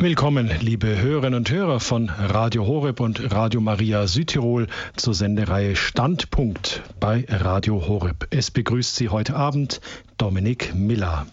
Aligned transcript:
Willkommen, 0.00 0.48
liebe 0.60 1.00
Hörerinnen 1.00 1.34
und 1.34 1.50
Hörer 1.50 1.80
von 1.80 2.08
Radio 2.08 2.64
Horeb 2.68 3.00
und 3.00 3.32
Radio 3.34 3.60
Maria 3.60 4.06
Südtirol 4.06 4.68
zur 4.94 5.12
Sendereihe 5.12 5.74
Standpunkt 5.74 6.82
bei 7.00 7.26
Radio 7.28 7.88
Horeb. 7.88 8.28
Es 8.30 8.52
begrüßt 8.52 8.94
Sie 8.94 9.08
heute 9.08 9.34
Abend 9.34 9.80
Dominik 10.16 10.72
Miller. 10.72 11.26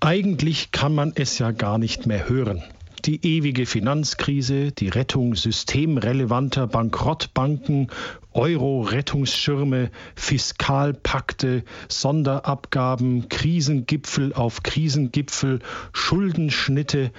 Eigentlich 0.00 0.70
kann 0.70 0.94
man 0.94 1.12
es 1.14 1.38
ja 1.38 1.50
gar 1.50 1.78
nicht 1.78 2.04
mehr 2.04 2.28
hören. 2.28 2.62
Die 3.06 3.24
ewige 3.24 3.64
Finanzkrise, 3.64 4.72
die 4.72 4.88
Rettung 4.88 5.34
systemrelevanter 5.34 6.66
Bankrottbanken, 6.66 7.88
Euro-Rettungsschirme, 8.34 9.90
Fiskalpakte, 10.14 11.64
Sonderabgaben, 11.88 13.30
Krisengipfel 13.30 14.34
auf 14.34 14.62
Krisengipfel, 14.62 15.60
Schuldenschnitte 15.94 17.10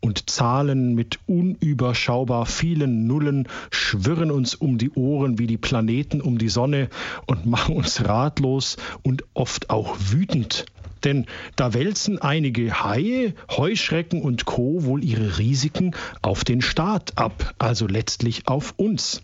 und 0.00 0.30
Zahlen 0.30 0.94
mit 0.94 1.18
unüberschaubar 1.26 2.46
vielen 2.46 3.08
Nullen 3.08 3.48
schwirren 3.72 4.30
uns 4.30 4.54
um 4.54 4.78
die 4.78 4.90
Ohren 4.90 5.40
wie 5.40 5.48
die 5.48 5.58
Planeten 5.58 6.20
um 6.20 6.38
die 6.38 6.48
Sonne 6.48 6.90
und 7.26 7.44
machen 7.44 7.74
uns 7.74 8.04
ratlos 8.04 8.76
und 9.02 9.24
oft 9.34 9.70
auch 9.70 9.96
wütend. 9.98 10.66
Denn 11.04 11.26
da 11.56 11.74
wälzen 11.74 12.20
einige 12.20 12.82
Haie, 12.82 13.34
Heuschrecken 13.50 14.22
und 14.22 14.46
Co. 14.46 14.84
wohl 14.84 15.04
ihre 15.04 15.38
Risiken 15.38 15.94
auf 16.22 16.44
den 16.44 16.62
Staat 16.62 17.18
ab, 17.18 17.54
also 17.58 17.86
letztlich 17.86 18.48
auf 18.48 18.74
uns. 18.76 19.22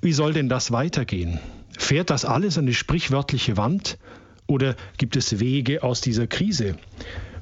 Wie 0.00 0.12
soll 0.12 0.32
denn 0.32 0.48
das 0.48 0.72
weitergehen? 0.72 1.38
Fährt 1.78 2.10
das 2.10 2.24
alles 2.24 2.58
an 2.58 2.66
die 2.66 2.74
sprichwörtliche 2.74 3.56
Wand? 3.56 3.98
Oder 4.46 4.76
gibt 4.98 5.16
es 5.16 5.40
Wege 5.40 5.82
aus 5.82 6.00
dieser 6.00 6.26
Krise? 6.26 6.76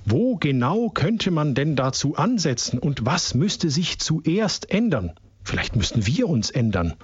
Wo 0.04 0.36
genau 0.36 0.88
könnte 0.88 1.30
man 1.30 1.54
denn 1.54 1.76
dazu 1.76 2.16
ansetzen 2.16 2.78
und 2.78 3.06
was 3.06 3.34
müsste 3.34 3.70
sich 3.70 3.98
zuerst 3.98 4.70
ändern? 4.70 5.12
Vielleicht 5.44 5.76
müssten 5.76 6.06
wir 6.06 6.28
uns 6.28 6.50
ändern. 6.50 6.94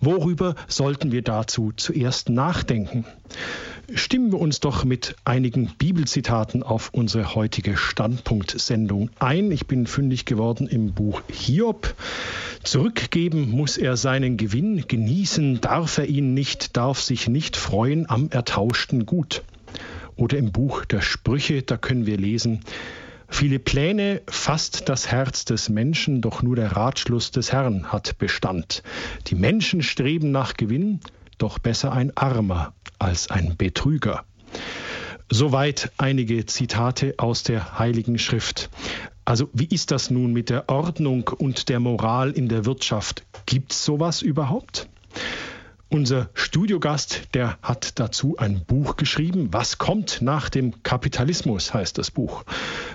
Worüber 0.00 0.54
sollten 0.68 1.12
wir 1.12 1.22
dazu 1.22 1.72
zuerst 1.76 2.28
nachdenken? 2.28 3.04
Stimmen 3.94 4.32
wir 4.32 4.40
uns 4.40 4.60
doch 4.60 4.84
mit 4.84 5.16
einigen 5.24 5.70
Bibelzitaten 5.76 6.62
auf 6.62 6.90
unsere 6.94 7.34
heutige 7.34 7.76
Standpunktsendung 7.76 9.10
ein. 9.18 9.50
Ich 9.50 9.66
bin 9.66 9.86
fündig 9.86 10.24
geworden 10.24 10.66
im 10.66 10.92
Buch 10.92 11.20
Hiob. 11.30 11.94
Zurückgeben 12.62 13.50
muss 13.50 13.76
er 13.76 13.96
seinen 13.96 14.36
Gewinn, 14.36 14.84
genießen 14.86 15.60
darf 15.60 15.98
er 15.98 16.06
ihn 16.06 16.32
nicht, 16.32 16.76
darf 16.76 17.00
sich 17.00 17.28
nicht 17.28 17.56
freuen 17.56 18.08
am 18.08 18.30
ertauschten 18.30 19.04
Gut. 19.04 19.42
Oder 20.16 20.38
im 20.38 20.52
Buch 20.52 20.84
der 20.84 21.00
Sprüche, 21.00 21.62
da 21.62 21.76
können 21.76 22.06
wir 22.06 22.16
lesen, 22.16 22.60
Viele 23.32 23.58
Pläne 23.58 24.20
fasst 24.28 24.88
das 24.88 25.10
Herz 25.10 25.44
des 25.44 25.68
Menschen, 25.68 26.20
doch 26.20 26.42
nur 26.42 26.54
der 26.54 26.76
Ratschluss 26.76 27.32
des 27.32 27.50
Herrn 27.50 27.90
hat 27.90 28.18
Bestand. 28.18 28.84
Die 29.26 29.34
Menschen 29.34 29.82
streben 29.82 30.30
nach 30.30 30.54
Gewinn, 30.54 31.00
doch 31.38 31.58
besser 31.58 31.92
ein 31.92 32.16
Armer 32.16 32.72
als 33.00 33.30
ein 33.30 33.56
Betrüger. 33.56 34.24
Soweit 35.28 35.90
einige 35.96 36.46
Zitate 36.46 37.14
aus 37.16 37.42
der 37.42 37.78
Heiligen 37.78 38.18
Schrift. 38.18 38.70
Also 39.24 39.48
wie 39.54 39.66
ist 39.66 39.90
das 39.90 40.10
nun 40.10 40.32
mit 40.32 40.50
der 40.50 40.68
Ordnung 40.68 41.28
und 41.36 41.68
der 41.68 41.80
Moral 41.80 42.30
in 42.30 42.48
der 42.48 42.64
Wirtschaft? 42.64 43.24
Gibt 43.46 43.72
es 43.72 43.84
sowas 43.84 44.22
überhaupt? 44.22 44.88
Unser 45.92 46.30
Studiogast, 46.32 47.34
der 47.34 47.58
hat 47.60 48.00
dazu 48.00 48.36
ein 48.38 48.64
Buch 48.64 48.96
geschrieben. 48.96 49.48
Was 49.52 49.76
kommt 49.76 50.22
nach 50.22 50.48
dem 50.48 50.82
Kapitalismus 50.82 51.74
heißt 51.74 51.98
das 51.98 52.10
Buch. 52.10 52.44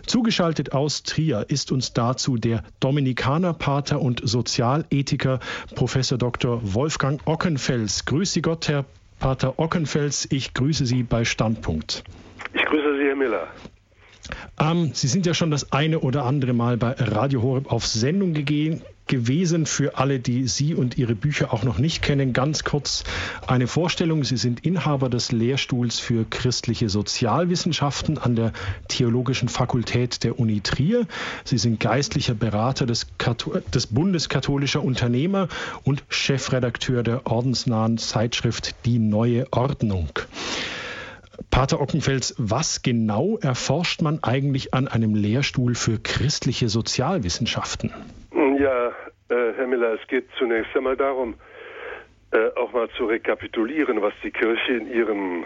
Zugeschaltet 0.07 0.73
aus 0.73 1.03
Trier 1.03 1.45
ist 1.47 1.71
uns 1.71 1.93
dazu 1.93 2.37
der 2.37 2.63
Dominikanerpater 2.79 4.01
und 4.01 4.27
Sozialethiker 4.27 5.39
Professor 5.75 6.17
Dr. 6.17 6.59
Wolfgang 6.73 7.21
Ockenfels. 7.25 8.05
Grüße 8.05 8.41
Gott, 8.41 8.67
Herr 8.67 8.85
Pater 9.19 9.59
Ockenfels. 9.59 10.27
Ich 10.31 10.55
grüße 10.55 10.87
Sie 10.87 11.03
bei 11.03 11.23
Standpunkt. 11.23 12.03
Ich 12.55 12.65
grüße 12.65 12.97
Sie, 12.97 13.03
Herr 13.09 13.15
Miller. 13.15 13.47
Ähm, 14.59 14.89
Sie 14.95 15.07
sind 15.07 15.27
ja 15.27 15.35
schon 15.35 15.51
das 15.51 15.71
eine 15.71 15.99
oder 15.99 16.25
andere 16.25 16.53
Mal 16.53 16.77
bei 16.77 16.93
Radio 16.93 17.43
Horeb 17.43 17.71
auf 17.71 17.85
Sendung 17.85 18.33
gegeben 18.33 18.81
gewesen 19.07 19.65
für 19.65 19.97
alle, 19.97 20.19
die 20.19 20.47
Sie 20.47 20.73
und 20.73 20.97
Ihre 20.97 21.15
Bücher 21.15 21.53
auch 21.53 21.63
noch 21.63 21.77
nicht 21.77 22.01
kennen. 22.01 22.33
Ganz 22.33 22.63
kurz 22.63 23.03
eine 23.45 23.67
Vorstellung. 23.67 24.23
Sie 24.23 24.37
sind 24.37 24.65
Inhaber 24.65 25.09
des 25.09 25.31
Lehrstuhls 25.31 25.99
für 25.99 26.25
christliche 26.29 26.89
Sozialwissenschaften 26.89 28.17
an 28.17 28.35
der 28.35 28.53
Theologischen 28.87 29.49
Fakultät 29.49 30.23
der 30.23 30.39
Uni 30.39 30.61
Trier. 30.61 31.07
Sie 31.43 31.57
sind 31.57 31.79
geistlicher 31.79 32.33
Berater 32.33 32.85
des, 32.85 33.07
des 33.73 33.87
Bundes 33.87 34.29
Unternehmer 34.83 35.47
und 35.83 36.03
Chefredakteur 36.09 37.03
der 37.03 37.27
ordensnahen 37.27 37.97
Zeitschrift 37.97 38.75
Die 38.85 38.99
Neue 38.99 39.47
Ordnung. 39.51 40.09
Pater 41.49 41.79
Ockenfels, 41.79 42.35
was 42.37 42.81
genau 42.81 43.37
erforscht 43.37 44.01
man 44.01 44.23
eigentlich 44.23 44.73
an 44.73 44.87
einem 44.87 45.15
Lehrstuhl 45.15 45.75
für 45.75 45.99
christliche 45.99 46.67
Sozialwissenschaften? 46.69 47.91
Ja, 48.59 48.87
äh, 49.29 49.53
Herr 49.55 49.67
Miller, 49.67 49.99
es 50.01 50.07
geht 50.07 50.25
zunächst 50.39 50.75
einmal 50.75 50.97
darum, 50.97 51.35
äh, 52.31 52.49
auch 52.55 52.71
mal 52.71 52.89
zu 52.97 53.05
rekapitulieren, 53.05 54.01
was 54.01 54.13
die 54.23 54.31
Kirche 54.31 54.73
in 54.73 54.91
ihren 54.91 55.45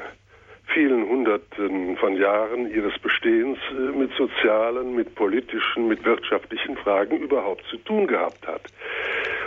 vielen 0.73 1.09
Hunderten 1.09 1.97
von 1.97 2.15
Jahren 2.15 2.71
ihres 2.71 2.97
Bestehens 2.99 3.57
äh, 3.71 3.97
mit 3.97 4.13
sozialen, 4.13 4.95
mit 4.95 5.13
politischen, 5.15 5.89
mit 5.89 6.05
wirtschaftlichen 6.05 6.77
Fragen 6.77 7.17
überhaupt 7.17 7.65
zu 7.69 7.77
tun 7.79 8.07
gehabt 8.07 8.47
hat. 8.47 8.61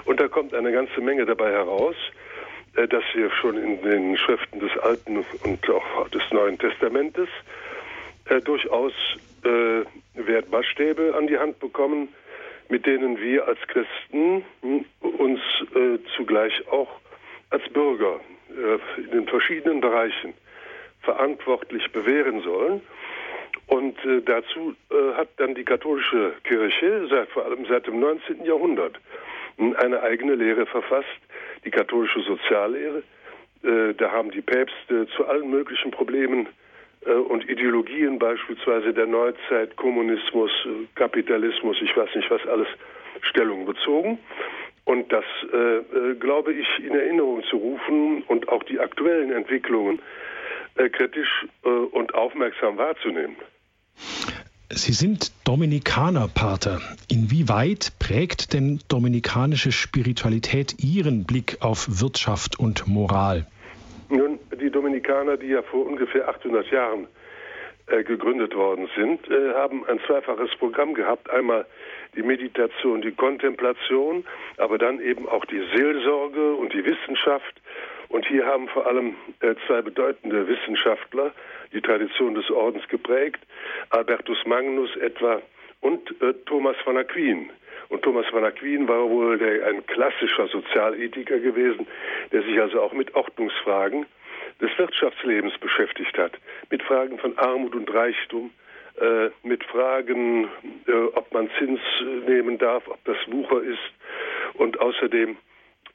Und 0.04 0.20
da 0.20 0.28
kommt 0.28 0.52
eine 0.52 0.70
ganze 0.70 1.00
Menge 1.00 1.24
dabei 1.24 1.52
heraus, 1.52 1.96
äh, 2.76 2.86
dass 2.86 3.04
wir 3.14 3.30
schon 3.30 3.56
in 3.56 3.80
den 3.80 4.18
Schriften 4.18 4.60
des 4.60 4.76
Alten 4.76 5.24
und 5.44 5.70
auch 5.70 6.08
des 6.10 6.22
Neuen 6.32 6.58
Testamentes 6.58 7.30
äh, 8.26 8.42
durchaus 8.42 8.92
äh, 9.42 9.84
Wertmaßstäbe 10.14 11.14
an 11.16 11.28
die 11.28 11.38
Hand 11.38 11.60
bekommen, 11.60 12.08
mit 12.68 12.86
denen 12.86 13.20
wir 13.20 13.46
als 13.46 13.58
Christen 13.68 14.44
uns 15.00 15.40
äh, 15.74 15.98
zugleich 16.16 16.66
auch 16.68 17.00
als 17.50 17.68
Bürger 17.70 18.20
äh, 18.50 19.00
in 19.00 19.10
den 19.10 19.28
verschiedenen 19.28 19.80
Bereichen 19.80 20.34
verantwortlich 21.02 21.90
bewähren 21.92 22.42
sollen. 22.42 22.80
Und 23.66 24.02
äh, 24.04 24.20
dazu 24.22 24.74
hat 25.16 25.28
dann 25.36 25.54
die 25.54 25.64
katholische 25.64 26.34
Kirche, 26.44 27.06
seit, 27.08 27.28
vor 27.30 27.44
allem 27.44 27.66
seit 27.66 27.86
dem 27.86 28.00
19. 28.00 28.44
Jahrhundert, 28.44 28.98
eine 29.58 30.02
eigene 30.02 30.34
Lehre 30.34 30.66
verfasst, 30.66 31.08
die 31.64 31.70
katholische 31.70 32.20
Soziallehre. 32.20 33.02
Da 33.62 34.12
haben 34.12 34.30
die 34.30 34.42
Päpste 34.42 35.06
zu 35.16 35.26
allen 35.26 35.48
möglichen 35.48 35.90
Problemen 35.90 36.48
und 37.12 37.48
Ideologien 37.48 38.18
beispielsweise 38.18 38.92
der 38.94 39.06
Neuzeit, 39.06 39.76
Kommunismus, 39.76 40.50
äh, 40.64 40.86
Kapitalismus, 40.94 41.76
ich 41.82 41.96
weiß 41.96 42.14
nicht 42.14 42.30
was 42.30 42.46
alles, 42.46 42.68
Stellung 43.22 43.66
bezogen. 43.66 44.18
Und 44.84 45.10
das, 45.12 45.24
äh, 45.52 45.56
äh, 45.56 46.14
glaube 46.16 46.52
ich, 46.52 46.66
in 46.84 46.94
Erinnerung 46.94 47.42
zu 47.48 47.56
rufen 47.56 48.22
und 48.28 48.48
auch 48.48 48.62
die 48.64 48.78
aktuellen 48.78 49.32
Entwicklungen 49.32 50.00
äh, 50.74 50.90
kritisch 50.90 51.46
äh, 51.64 51.68
und 51.68 52.14
aufmerksam 52.14 52.76
wahrzunehmen. 52.76 53.36
Sie 54.70 54.92
sind 54.92 55.32
Dominikanerpater. 55.44 56.80
Inwieweit 57.08 57.92
prägt 57.98 58.52
denn 58.52 58.80
dominikanische 58.88 59.72
Spiritualität 59.72 60.82
Ihren 60.82 61.24
Blick 61.24 61.58
auf 61.60 62.00
Wirtschaft 62.00 62.58
und 62.58 62.86
Moral? 62.86 63.46
Die 64.56 64.70
Dominikaner, 64.70 65.36
die 65.36 65.48
ja 65.48 65.62
vor 65.62 65.86
ungefähr 65.86 66.28
800 66.28 66.70
Jahren 66.70 67.08
äh, 67.86 68.02
gegründet 68.02 68.54
worden 68.54 68.88
sind, 68.96 69.28
äh, 69.30 69.52
haben 69.54 69.84
ein 69.86 70.00
zweifaches 70.06 70.50
Programm 70.56 70.94
gehabt. 70.94 71.28
Einmal 71.28 71.66
die 72.16 72.22
Meditation, 72.22 73.02
die 73.02 73.12
Kontemplation, 73.12 74.24
aber 74.56 74.78
dann 74.78 75.00
eben 75.00 75.28
auch 75.28 75.44
die 75.44 75.62
Seelsorge 75.74 76.54
und 76.54 76.72
die 76.72 76.84
Wissenschaft. 76.84 77.60
Und 78.08 78.26
hier 78.26 78.46
haben 78.46 78.68
vor 78.68 78.86
allem 78.86 79.16
äh, 79.40 79.54
zwei 79.66 79.82
bedeutende 79.82 80.46
Wissenschaftler 80.48 81.32
die 81.72 81.80
Tradition 81.80 82.34
des 82.34 82.50
Ordens 82.50 82.86
geprägt, 82.88 83.40
Albertus 83.90 84.38
Magnus 84.46 84.94
etwa 84.96 85.42
und 85.80 86.10
äh, 86.22 86.32
Thomas 86.46 86.76
von 86.84 86.96
Aquin. 86.96 87.50
Und 87.88 88.02
Thomas 88.02 88.26
von 88.28 88.44
Aquin 88.44 88.88
war 88.88 89.10
wohl 89.10 89.36
der, 89.36 89.66
ein 89.66 89.86
klassischer 89.86 90.46
Sozialethiker 90.46 91.38
gewesen, 91.38 91.86
der 92.32 92.42
sich 92.42 92.58
also 92.58 92.80
auch 92.80 92.92
mit 92.92 93.14
Ordnungsfragen 93.14 94.06
des 94.60 94.70
Wirtschaftslebens 94.78 95.58
beschäftigt 95.58 96.16
hat, 96.18 96.32
mit 96.70 96.82
Fragen 96.82 97.18
von 97.18 97.36
Armut 97.38 97.74
und 97.74 97.92
Reichtum, 97.92 98.50
äh, 99.00 99.30
mit 99.42 99.64
Fragen, 99.64 100.48
äh, 100.86 100.92
ob 101.14 101.32
man 101.32 101.50
Zins 101.58 101.80
äh, 102.00 102.30
nehmen 102.30 102.58
darf, 102.58 102.86
ob 102.86 103.04
das 103.04 103.16
Wucher 103.26 103.62
ist 103.62 103.92
und 104.54 104.78
außerdem 104.80 105.36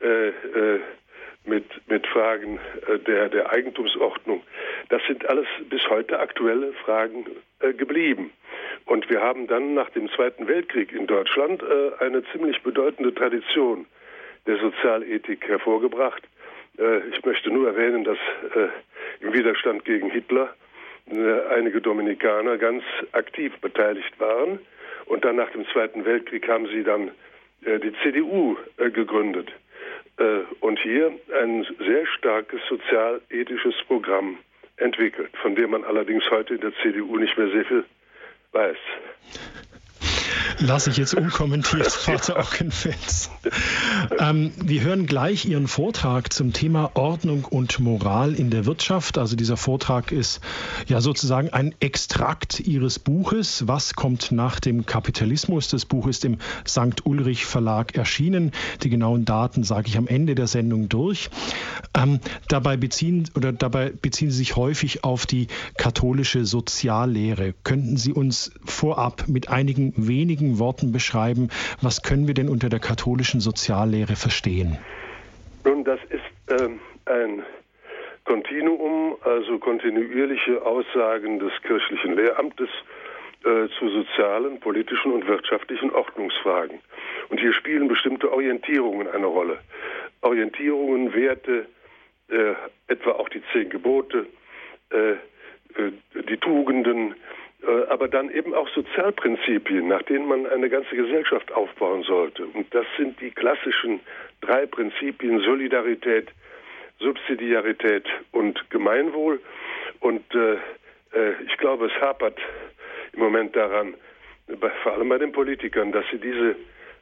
äh, 0.01 0.27
äh, 0.29 0.79
mit, 1.45 1.65
mit 1.89 2.06
Fragen 2.07 2.59
äh, 2.88 3.00
der, 3.00 3.29
der 3.29 3.51
Eigentumsordnung. 3.51 4.44
Das 4.89 5.01
sind 5.07 5.27
alles 5.29 5.47
bis 5.69 5.81
heute 5.89 6.19
aktuelle 6.19 6.73
Fragen 6.73 7.25
geblieben. 7.77 8.31
Und 8.85 9.09
wir 9.09 9.21
haben 9.21 9.47
dann 9.47 9.73
nach 9.73 9.89
dem 9.91 10.09
Zweiten 10.09 10.47
Weltkrieg 10.47 10.91
in 10.91 11.07
Deutschland 11.07 11.63
eine 12.00 12.23
ziemlich 12.31 12.62
bedeutende 12.63 13.13
Tradition 13.13 13.85
der 14.47 14.57
Sozialethik 14.57 15.47
hervorgebracht. 15.47 16.23
Äh, 16.79 16.99
ich 17.09 17.23
möchte 17.25 17.49
nur 17.49 17.67
erwähnen, 17.67 18.03
dass 18.03 18.17
äh, 18.55 18.69
im 19.19 19.33
Widerstand 19.33 19.85
gegen 19.85 20.09
Hitler 20.09 20.55
äh, 21.11 21.41
einige 21.55 21.81
Dominikaner 21.81 22.57
ganz 22.57 22.83
aktiv 23.11 23.53
beteiligt 23.59 24.19
waren. 24.19 24.59
Und 25.05 25.25
dann 25.25 25.35
nach 25.35 25.51
dem 25.51 25.67
Zweiten 25.67 26.05
Weltkrieg 26.05 26.47
haben 26.47 26.67
sie 26.67 26.83
dann 26.83 27.11
die 27.61 27.93
CDU 28.03 28.55
gegründet 28.77 29.51
und 30.61 30.79
hier 30.79 31.11
ein 31.41 31.67
sehr 31.79 32.05
starkes 32.05 32.61
sozialethisches 32.69 33.73
Programm 33.87 34.37
entwickelt, 34.77 35.35
von 35.41 35.55
dem 35.55 35.71
man 35.71 35.83
allerdings 35.83 36.23
heute 36.29 36.53
in 36.53 36.61
der 36.61 36.73
CDU 36.81 37.17
nicht 37.17 37.37
mehr 37.37 37.49
sehr 37.49 37.65
viel 37.65 37.83
weiß. 38.53 38.77
Lasse 40.59 40.89
ich 40.89 40.97
jetzt 40.97 41.13
unkommentiert, 41.13 41.87
Vater 41.91 42.37
Ockenfels. 42.37 43.29
Ähm, 44.19 44.51
wir 44.61 44.81
hören 44.81 45.05
gleich 45.05 45.45
Ihren 45.45 45.67
Vortrag 45.67 46.33
zum 46.33 46.53
Thema 46.53 46.91
Ordnung 46.95 47.45
und 47.45 47.79
Moral 47.79 48.33
in 48.33 48.49
der 48.49 48.65
Wirtschaft. 48.65 49.17
Also 49.17 49.35
dieser 49.35 49.57
Vortrag 49.57 50.11
ist 50.11 50.41
ja 50.87 51.01
sozusagen 51.01 51.49
ein 51.49 51.73
Extrakt 51.79 52.59
Ihres 52.59 52.99
Buches. 52.99 53.67
Was 53.67 53.93
kommt 53.93 54.31
nach 54.31 54.59
dem 54.59 54.85
Kapitalismus? 54.85 55.69
Das 55.69 55.85
Buch 55.85 56.07
ist 56.07 56.25
im 56.25 56.37
St. 56.67 57.05
Ulrich 57.05 57.45
Verlag 57.45 57.95
erschienen. 57.95 58.51
Die 58.83 58.89
genauen 58.89 59.25
Daten 59.25 59.63
sage 59.63 59.87
ich 59.87 59.97
am 59.97 60.07
Ende 60.07 60.35
der 60.35 60.47
Sendung 60.47 60.89
durch. 60.89 61.29
Ähm, 61.95 62.19
dabei 62.47 62.77
beziehen 62.77 63.29
oder 63.35 63.53
dabei 63.53 63.91
beziehen 63.91 64.31
Sie 64.31 64.37
sich 64.37 64.55
häufig 64.55 65.03
auf 65.03 65.25
die 65.25 65.47
katholische 65.77 66.45
Soziallehre. 66.45 67.53
Könnten 67.63 67.97
Sie 67.97 68.11
uns 68.11 68.51
vorab 68.65 69.25
mit 69.27 69.49
einigen 69.49 69.93
wenigen 69.95 70.19
wenigen 70.19 70.60
Worten 70.60 70.92
beschreiben, 70.92 71.50
was 71.81 72.01
können 72.01 72.27
wir 72.27 72.33
denn 72.33 72.50
unter 72.50 72.69
der 72.69 72.80
katholischen 72.80 73.39
Soziallehre 73.39 74.16
verstehen? 74.16 74.77
Nun, 75.63 75.83
das 75.83 76.00
ist 76.10 76.62
ähm, 76.62 76.80
ein 77.06 77.44
Kontinuum, 78.25 79.16
also 79.21 79.57
kontinuierliche 79.60 80.62
Aussagen 80.66 81.39
des 81.39 81.54
kirchlichen 81.63 82.16
Lehramtes 82.16 82.69
äh, 83.45 83.68
zu 83.77 83.89
sozialen, 83.89 84.60
politischen 84.60 85.13
und 85.13 85.25
wirtschaftlichen 85.27 85.89
Ordnungsfragen. 85.92 86.80
Und 87.30 87.39
hier 87.39 87.54
spielen 87.54 87.88
bestimmte 87.88 88.31
Orientierungen 88.31 89.07
eine 89.07 89.27
Rolle. 89.27 89.57
Orientierungen, 90.22 91.13
Werte, 91.13 91.65
äh, 92.30 92.54
etwa 92.88 93.12
auch 93.12 93.30
die 93.30 93.42
zehn 93.54 93.69
Gebote, 93.69 94.25
äh, 94.92 95.12
äh 95.12 95.92
die 96.30 96.38
Tugenden, 96.38 97.15
aber 97.89 98.07
dann 98.07 98.29
eben 98.31 98.53
auch 98.53 98.69
Sozialprinzipien, 98.69 99.88
nach 99.88 100.03
denen 100.03 100.27
man 100.27 100.47
eine 100.47 100.69
ganze 100.69 100.95
Gesellschaft 100.95 101.51
aufbauen 101.51 102.03
sollte. 102.03 102.45
Und 102.45 102.73
das 102.73 102.85
sind 102.97 103.19
die 103.19 103.31
klassischen 103.31 104.00
drei 104.41 104.65
Prinzipien 104.65 105.41
Solidarität, 105.41 106.29
Subsidiarität 107.00 108.06
und 108.31 108.69
Gemeinwohl. 108.69 109.41
Und 110.00 110.23
äh, 110.33 110.53
äh, 111.13 111.33
ich 111.45 111.57
glaube, 111.57 111.88
es 111.88 112.01
hapert 112.01 112.38
im 113.13 113.19
Moment 113.19 113.56
daran, 113.56 113.95
vor 114.83 114.94
allem 114.94 115.09
bei 115.09 115.17
den 115.17 115.31
Politikern, 115.31 115.91
dass 115.91 116.05
sie 116.12 116.19
diese 116.19 116.51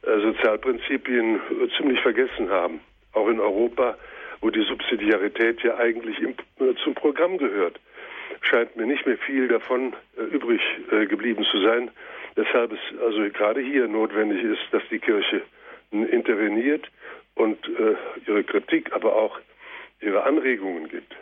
äh, 0.02 0.20
Sozialprinzipien 0.20 1.36
äh, 1.36 1.68
ziemlich 1.76 2.00
vergessen 2.00 2.50
haben. 2.50 2.80
Auch 3.12 3.28
in 3.28 3.40
Europa, 3.40 3.96
wo 4.40 4.50
die 4.50 4.62
Subsidiarität 4.62 5.62
ja 5.62 5.76
eigentlich 5.78 6.20
äh, 6.20 6.74
zum 6.82 6.94
Programm 6.94 7.38
gehört 7.38 7.78
scheint 8.40 8.76
mir 8.76 8.86
nicht 8.86 9.06
mehr 9.06 9.18
viel 9.18 9.48
davon 9.48 9.94
äh, 10.16 10.22
übrig 10.22 10.60
äh, 10.90 11.06
geblieben 11.06 11.44
zu 11.44 11.60
sein. 11.60 11.90
Deshalb 12.36 12.72
es 12.72 13.00
also 13.00 13.20
gerade 13.30 13.60
hier 13.60 13.88
notwendig 13.88 14.42
ist, 14.42 14.62
dass 14.70 14.82
die 14.90 14.98
Kirche 15.00 15.42
interveniert 15.90 16.86
und 17.34 17.58
äh, 17.66 17.96
ihre 18.26 18.44
Kritik, 18.44 18.92
aber 18.92 19.16
auch 19.16 19.38
ihre 20.00 20.22
Anregungen 20.24 20.88
gibt. 20.88 21.14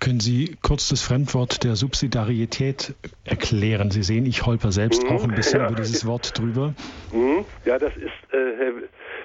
Können 0.00 0.20
Sie 0.20 0.56
kurz 0.60 0.88
das 0.88 1.02
Fremdwort 1.02 1.64
der 1.64 1.76
Subsidiarität 1.76 2.94
erklären? 3.24 3.90
Sie 3.90 4.02
sehen, 4.02 4.26
ich 4.26 4.44
holper 4.44 4.72
selbst 4.72 5.04
mhm, 5.04 5.10
auch 5.10 5.24
ein 5.24 5.34
bisschen 5.34 5.60
ja. 5.60 5.68
über 5.68 5.76
dieses 5.76 6.06
Wort 6.06 6.38
drüber. 6.38 6.74
Mhm, 7.12 7.44
ja, 7.64 7.78
das 7.78 7.96
ist, 7.96 8.34
äh, 8.34 8.56
Herr 8.58 8.72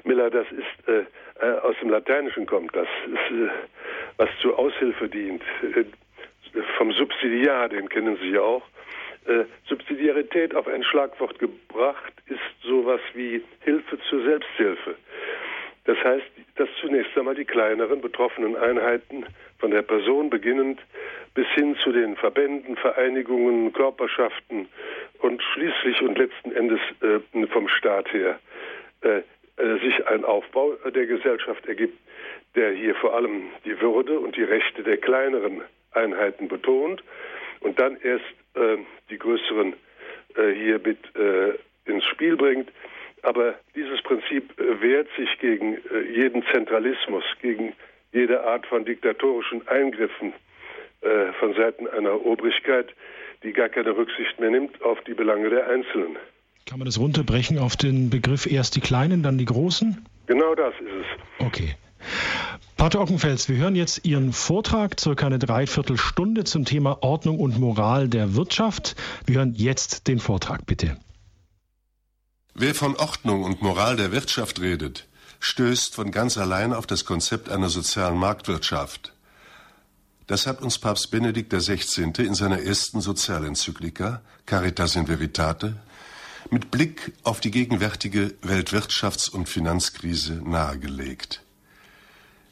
Miller, 0.03 0.29
das 0.29 0.45
ist 0.51 0.87
äh, 0.87 1.05
äh 1.45 1.59
aus 1.59 1.75
dem 1.81 1.89
Lateinischen 1.89 2.45
kommt, 2.45 2.75
das 2.75 2.87
ist, 3.07 3.49
was 4.17 4.29
zur 4.41 4.57
Aushilfe 4.59 5.09
dient 5.09 5.41
vom 6.77 6.91
Subsidiar, 6.91 7.69
den 7.69 7.89
kennen 7.89 8.17
Sie 8.21 8.31
ja 8.31 8.41
auch. 8.41 8.63
Äh, 9.25 9.45
Subsidiarität 9.67 10.55
auf 10.55 10.67
ein 10.67 10.83
Schlagwort 10.83 11.37
gebracht 11.39 12.13
ist 12.27 12.39
sowas 12.63 13.01
wie 13.13 13.43
Hilfe 13.61 13.99
zur 14.09 14.23
Selbsthilfe. 14.23 14.95
Das 15.85 15.97
heißt, 16.03 16.25
dass 16.55 16.69
zunächst 16.81 17.17
einmal 17.17 17.35
die 17.35 17.45
kleineren 17.45 18.01
betroffenen 18.01 18.55
Einheiten 18.55 19.25
von 19.57 19.71
der 19.71 19.81
Person 19.81 20.29
beginnend 20.29 20.79
bis 21.33 21.47
hin 21.55 21.75
zu 21.83 21.91
den 21.91 22.15
Verbänden, 22.15 22.75
Vereinigungen, 22.75 23.73
Körperschaften 23.73 24.67
und 25.19 25.41
schließlich 25.53 26.01
und 26.01 26.17
letzten 26.17 26.51
Endes 26.51 26.79
äh, 27.01 27.47
vom 27.47 27.67
Staat 27.67 28.11
her 28.13 28.39
äh, 29.01 29.21
äh 29.57 29.79
sich 29.79 30.07
ein 30.07 30.25
Aufbau 30.25 30.73
der 30.85 31.05
Gesellschaft 31.05 31.65
ergibt, 31.67 31.97
der 32.55 32.71
hier 32.71 32.95
vor 32.95 33.15
allem 33.15 33.47
die 33.65 33.79
Würde 33.79 34.19
und 34.19 34.35
die 34.35 34.43
Rechte 34.43 34.83
der 34.83 34.97
kleineren 34.97 35.61
Einheiten 35.91 36.47
betont 36.47 37.03
und 37.61 37.79
dann 37.79 37.97
erst 38.01 38.25
äh, 38.55 38.77
die 39.09 39.17
größeren 39.17 39.73
äh, 40.35 40.53
hier 40.53 40.79
mit 40.79 40.99
äh, 41.15 41.53
ins 41.85 42.05
Spiel 42.05 42.35
bringt. 42.37 42.69
Aber 43.23 43.55
dieses 43.75 44.01
Prinzip 44.03 44.59
äh, 44.59 44.81
wehrt 44.81 45.07
sich 45.17 45.29
gegen 45.39 45.75
äh, 45.75 46.01
jeden 46.13 46.43
Zentralismus, 46.53 47.23
gegen 47.41 47.73
jede 48.11 48.43
Art 48.43 48.65
von 48.65 48.85
diktatorischen 48.85 49.67
Eingriffen 49.67 50.33
äh, 51.01 51.33
von 51.39 51.53
Seiten 51.53 51.87
einer 51.87 52.25
Obrigkeit, 52.25 52.87
die 53.43 53.53
gar 53.53 53.69
keine 53.69 53.95
Rücksicht 53.95 54.39
mehr 54.39 54.51
nimmt 54.51 54.81
auf 54.81 54.99
die 55.01 55.13
Belange 55.13 55.49
der 55.49 55.67
Einzelnen. 55.69 56.17
Kann 56.65 56.79
man 56.79 56.85
das 56.85 56.99
runterbrechen 56.99 57.57
auf 57.57 57.75
den 57.75 58.09
Begriff 58.09 58.45
erst 58.45 58.75
die 58.75 58.81
Kleinen, 58.81 59.23
dann 59.23 59.37
die 59.37 59.45
Großen? 59.45 60.05
Genau 60.27 60.53
das 60.55 60.73
ist 60.75 60.91
es. 60.91 61.45
Okay. 61.45 61.75
Pater 62.79 63.01
Ockenfels, 63.01 63.49
wir 63.49 63.57
hören 63.57 63.75
jetzt 63.75 64.05
Ihren 64.05 64.31
Vortrag, 64.31 64.97
circa 64.97 65.25
eine 65.25 65.37
Dreiviertelstunde 65.37 66.45
zum 66.45 66.63
Thema 66.63 67.03
Ordnung 67.03 67.37
und 67.37 67.59
Moral 67.59 68.07
der 68.07 68.35
Wirtschaft. 68.35 68.95
Wir 69.25 69.39
hören 69.39 69.53
jetzt 69.53 70.07
den 70.07 70.19
Vortrag, 70.19 70.65
bitte. 70.65 70.95
Wer 72.53 72.73
von 72.73 72.95
Ordnung 72.95 73.43
und 73.43 73.61
Moral 73.61 73.97
der 73.97 74.13
Wirtschaft 74.13 74.61
redet, 74.61 75.09
stößt 75.41 75.93
von 75.93 76.11
ganz 76.11 76.37
allein 76.37 76.71
auf 76.71 76.87
das 76.87 77.03
Konzept 77.03 77.49
einer 77.49 77.67
sozialen 77.67 78.17
Marktwirtschaft. 78.17 79.11
Das 80.27 80.47
hat 80.47 80.61
uns 80.61 80.77
Papst 80.77 81.11
Benedikt 81.11 81.51
XVI. 81.51 82.13
in 82.19 82.33
seiner 82.33 82.61
ersten 82.61 83.01
Sozialenzyklika 83.01 84.21
Caritas 84.45 84.95
in 84.95 85.09
Veritate 85.09 85.75
mit 86.49 86.71
Blick 86.71 87.11
auf 87.23 87.41
die 87.41 87.51
gegenwärtige 87.51 88.35
Weltwirtschafts- 88.41 89.29
und 89.29 89.49
Finanzkrise 89.49 90.35
nahegelegt. 90.45 91.43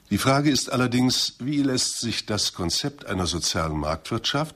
Die 0.09 0.17
Frage 0.17 0.49
ist 0.49 0.71
allerdings, 0.71 1.35
wie 1.39 1.61
lässt 1.61 1.99
sich 1.99 2.25
das 2.25 2.53
Konzept 2.53 3.05
einer 3.07 3.27
sozialen 3.27 3.77
Marktwirtschaft 3.77 4.55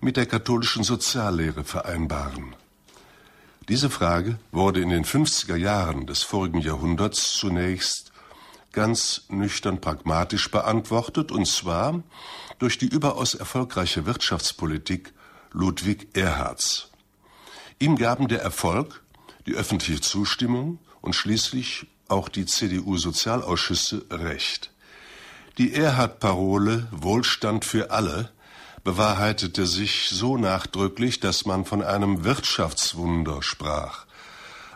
mit 0.00 0.18
der 0.18 0.26
katholischen 0.26 0.84
Soziallehre 0.84 1.64
vereinbaren? 1.64 2.54
Diese 3.70 3.88
Frage 3.88 4.38
wurde 4.52 4.82
in 4.82 4.90
den 4.90 5.06
50er 5.06 5.56
Jahren 5.56 6.06
des 6.06 6.22
vorigen 6.22 6.60
Jahrhunderts 6.60 7.34
zunächst 7.38 8.12
ganz 8.72 9.22
nüchtern 9.28 9.80
pragmatisch 9.80 10.50
beantwortet, 10.50 11.32
und 11.32 11.46
zwar 11.46 12.02
durch 12.58 12.76
die 12.76 12.88
überaus 12.88 13.34
erfolgreiche 13.34 14.04
Wirtschaftspolitik 14.04 15.14
Ludwig 15.52 16.14
Erhards. 16.14 16.90
Ihm 17.78 17.96
gaben 17.96 18.28
der 18.28 18.42
Erfolg, 18.42 19.02
die 19.46 19.54
öffentliche 19.54 20.02
Zustimmung 20.02 20.78
und 21.00 21.14
schließlich 21.14 21.86
auch 22.08 22.28
die 22.28 22.44
CDU-Sozialausschüsse 22.44 24.04
recht. 24.10 24.69
Die 25.58 25.74
Erhard-Parole 25.74 26.86
Wohlstand 26.92 27.64
für 27.64 27.90
alle 27.90 28.30
bewahrheitete 28.84 29.66
sich 29.66 30.08
so 30.08 30.36
nachdrücklich, 30.36 31.20
dass 31.20 31.44
man 31.44 31.64
von 31.64 31.82
einem 31.82 32.24
Wirtschaftswunder 32.24 33.42
sprach, 33.42 34.06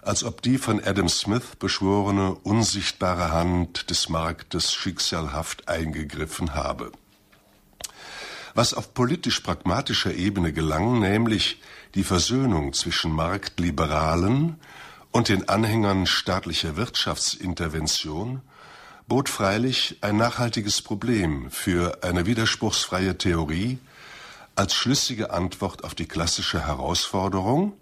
als 0.02 0.24
ob 0.24 0.42
die 0.42 0.58
von 0.58 0.82
Adam 0.82 1.08
Smith 1.08 1.56
beschworene 1.58 2.34
unsichtbare 2.34 3.30
Hand 3.30 3.88
des 3.88 4.08
Marktes 4.08 4.74
schicksalhaft 4.74 5.68
eingegriffen 5.68 6.54
habe. 6.54 6.90
Was 8.54 8.74
auf 8.74 8.94
politisch-pragmatischer 8.94 10.14
Ebene 10.14 10.52
gelang, 10.52 10.98
nämlich 10.98 11.60
die 11.94 12.04
Versöhnung 12.04 12.72
zwischen 12.72 13.12
Marktliberalen 13.12 14.56
und 15.12 15.28
den 15.28 15.48
Anhängern 15.48 16.06
staatlicher 16.06 16.76
Wirtschaftsintervention, 16.76 18.42
bot 19.06 19.28
freilich 19.28 19.98
ein 20.00 20.16
nachhaltiges 20.16 20.80
Problem 20.80 21.50
für 21.50 22.02
eine 22.02 22.26
widerspruchsfreie 22.26 23.18
Theorie 23.18 23.78
als 24.56 24.74
schlüssige 24.74 25.30
Antwort 25.30 25.84
auf 25.84 25.94
die 25.94 26.06
klassische 26.06 26.66
Herausforderung, 26.66 27.74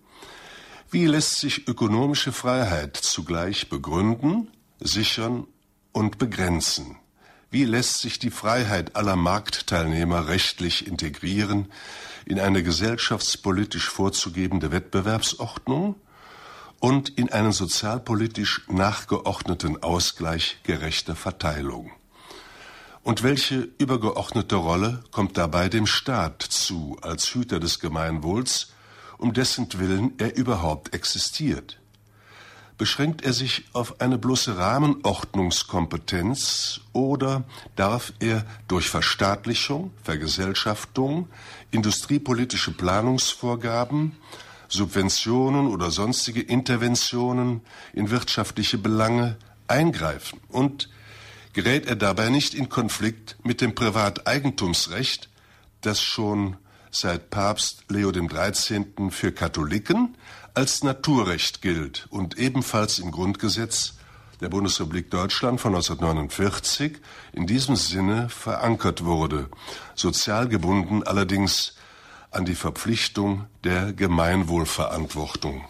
wie 0.90 1.06
lässt 1.06 1.38
sich 1.38 1.68
ökonomische 1.68 2.32
Freiheit 2.32 2.96
zugleich 2.96 3.68
begründen, 3.68 4.48
sichern 4.80 5.46
und 5.92 6.18
begrenzen? 6.18 6.96
Wie 7.50 7.64
lässt 7.64 8.00
sich 8.00 8.18
die 8.18 8.30
Freiheit 8.30 8.96
aller 8.96 9.16
Marktteilnehmer 9.16 10.28
rechtlich 10.28 10.86
integrieren 10.86 11.70
in 12.24 12.40
eine 12.40 12.62
gesellschaftspolitisch 12.62 13.88
vorzugebende 13.88 14.72
Wettbewerbsordnung 14.72 15.96
und 16.82 17.08
in 17.10 17.32
einen 17.32 17.52
sozialpolitisch 17.52 18.62
nachgeordneten 18.66 19.80
Ausgleich 19.84 20.58
gerechter 20.64 21.14
Verteilung? 21.14 21.92
Und 23.04 23.22
welche 23.22 23.68
übergeordnete 23.78 24.56
Rolle 24.56 25.04
kommt 25.12 25.38
dabei 25.38 25.68
dem 25.68 25.86
Staat 25.86 26.42
zu 26.42 26.98
als 27.00 27.32
Hüter 27.32 27.60
des 27.60 27.78
Gemeinwohls, 27.78 28.72
um 29.18 29.32
dessen 29.32 29.68
Willen 29.78 30.14
er 30.18 30.36
überhaupt 30.36 30.92
existiert? 30.92 31.78
Beschränkt 32.78 33.24
er 33.24 33.32
sich 33.32 33.66
auf 33.74 34.00
eine 34.00 34.18
bloße 34.18 34.58
Rahmenordnungskompetenz 34.58 36.80
oder 36.92 37.44
darf 37.76 38.12
er 38.18 38.44
durch 38.66 38.88
Verstaatlichung, 38.88 39.92
Vergesellschaftung, 40.02 41.28
industriepolitische 41.70 42.72
Planungsvorgaben, 42.72 44.16
Subventionen 44.72 45.66
oder 45.66 45.90
sonstige 45.90 46.40
Interventionen 46.40 47.60
in 47.92 48.10
wirtschaftliche 48.10 48.78
Belange 48.78 49.36
eingreifen 49.68 50.40
und 50.48 50.88
gerät 51.52 51.86
er 51.86 51.96
dabei 51.96 52.30
nicht 52.30 52.54
in 52.54 52.70
Konflikt 52.70 53.36
mit 53.42 53.60
dem 53.60 53.74
Privateigentumsrecht, 53.74 55.28
das 55.82 56.00
schon 56.00 56.56
seit 56.90 57.28
Papst 57.28 57.84
Leo 57.88 58.12
XIII. 58.12 59.10
für 59.10 59.32
Katholiken 59.32 60.16
als 60.54 60.82
Naturrecht 60.82 61.60
gilt 61.60 62.06
und 62.08 62.38
ebenfalls 62.38 62.98
im 62.98 63.10
Grundgesetz 63.10 63.94
der 64.40 64.48
Bundesrepublik 64.48 65.10
Deutschland 65.10 65.60
von 65.60 65.74
1949 65.74 66.98
in 67.34 67.46
diesem 67.46 67.76
Sinne 67.76 68.30
verankert 68.30 69.04
wurde, 69.04 69.50
sozial 69.94 70.48
gebunden 70.48 71.02
allerdings 71.02 71.74
an 72.32 72.44
die 72.44 72.54
Verpflichtung 72.54 73.46
der 73.62 73.92
Gemeinwohlverantwortung. 73.92 75.64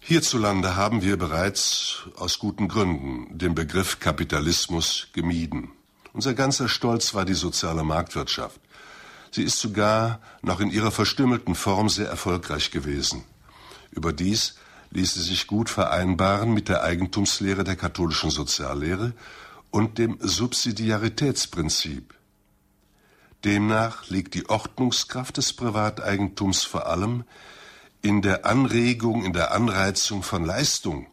Hierzulande 0.00 0.74
haben 0.74 1.02
wir 1.02 1.16
bereits 1.16 2.08
aus 2.16 2.40
guten 2.40 2.66
Gründen 2.66 3.38
den 3.38 3.54
Begriff 3.54 4.00
Kapitalismus 4.00 5.08
gemieden. 5.12 5.70
Unser 6.12 6.34
ganzer 6.34 6.68
Stolz 6.68 7.14
war 7.14 7.24
die 7.24 7.34
soziale 7.34 7.84
Marktwirtschaft. 7.84 8.60
Sie 9.30 9.44
ist 9.44 9.60
sogar 9.60 10.20
noch 10.42 10.60
in 10.60 10.70
ihrer 10.70 10.90
verstümmelten 10.90 11.54
Form 11.54 11.88
sehr 11.88 12.08
erfolgreich 12.08 12.72
gewesen. 12.72 13.24
Überdies 13.92 14.56
ließ 14.90 15.14
sie 15.14 15.22
sich 15.22 15.46
gut 15.46 15.70
vereinbaren 15.70 16.52
mit 16.52 16.68
der 16.68 16.82
Eigentumslehre 16.82 17.64
der 17.64 17.76
katholischen 17.76 18.30
Soziallehre 18.30 19.14
und 19.70 19.98
dem 19.98 20.18
Subsidiaritätsprinzip. 20.20 22.12
Demnach 23.44 24.08
liegt 24.08 24.34
die 24.34 24.48
Ordnungskraft 24.48 25.36
des 25.36 25.52
Privateigentums 25.52 26.62
vor 26.62 26.86
allem 26.86 27.24
in 28.00 28.22
der 28.22 28.46
Anregung, 28.46 29.24
in 29.24 29.32
der 29.32 29.52
Anreizung 29.52 30.22
von 30.22 30.44
Leistung 30.44 31.06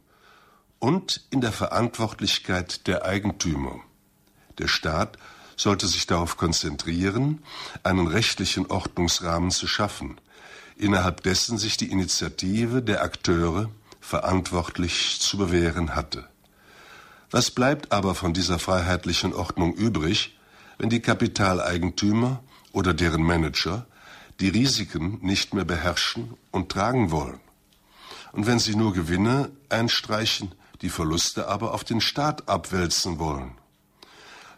und 0.79 1.25
in 1.31 1.41
der 1.41 1.51
Verantwortlichkeit 1.51 2.87
der 2.87 3.05
Eigentümer. 3.05 3.79
Der 4.57 4.67
Staat 4.67 5.17
sollte 5.55 5.87
sich 5.87 6.07
darauf 6.07 6.37
konzentrieren, 6.37 7.43
einen 7.83 8.07
rechtlichen 8.07 8.67
Ordnungsrahmen 8.67 9.51
zu 9.51 9.67
schaffen, 9.67 10.19
innerhalb 10.77 11.23
dessen 11.23 11.57
sich 11.57 11.77
die 11.77 11.91
Initiative 11.91 12.81
der 12.81 13.03
Akteure 13.03 13.69
verantwortlich 13.99 15.19
zu 15.19 15.37
bewähren 15.37 15.95
hatte. 15.95 16.27
Was 17.31 17.51
bleibt 17.51 17.91
aber 17.91 18.15
von 18.15 18.33
dieser 18.33 18.57
freiheitlichen 18.57 19.33
Ordnung 19.33 19.73
übrig, 19.73 20.38
wenn 20.79 20.89
die 20.89 21.01
Kapitaleigentümer 21.01 22.41
oder 22.71 22.95
deren 22.95 23.21
Manager 23.21 23.85
die 24.39 24.49
Risiken 24.49 25.19
nicht 25.21 25.53
mehr 25.53 25.65
beherrschen 25.65 26.33
und 26.49 26.71
tragen 26.71 27.11
wollen? 27.11 27.39
Und 28.31 28.47
wenn 28.47 28.59
sie 28.59 28.75
nur 28.75 28.93
Gewinne 28.93 29.51
einstreichen, 29.67 30.55
die 30.81 30.89
Verluste 30.89 31.47
aber 31.47 31.73
auf 31.73 31.83
den 31.83 32.01
Staat 32.01 32.47
abwälzen 32.47 33.19
wollen? 33.19 33.51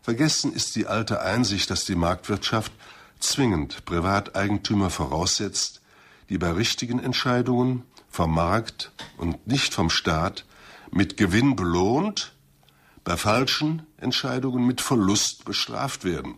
Vergessen 0.03 0.53
ist 0.53 0.75
die 0.75 0.87
alte 0.87 1.21
Einsicht, 1.21 1.69
dass 1.69 1.85
die 1.85 1.95
Marktwirtschaft 1.95 2.71
zwingend 3.19 3.85
Privateigentümer 3.85 4.89
voraussetzt, 4.89 5.81
die 6.29 6.37
bei 6.37 6.51
richtigen 6.51 6.99
Entscheidungen 6.99 7.83
vom 8.09 8.33
Markt 8.33 8.91
und 9.17 9.47
nicht 9.47 9.73
vom 9.73 9.89
Staat 9.89 10.45
mit 10.91 11.17
Gewinn 11.17 11.55
belohnt, 11.55 12.33
bei 13.03 13.17
falschen 13.17 13.85
Entscheidungen 13.97 14.65
mit 14.65 14.81
Verlust 14.81 15.45
bestraft 15.45 16.03
werden. 16.03 16.35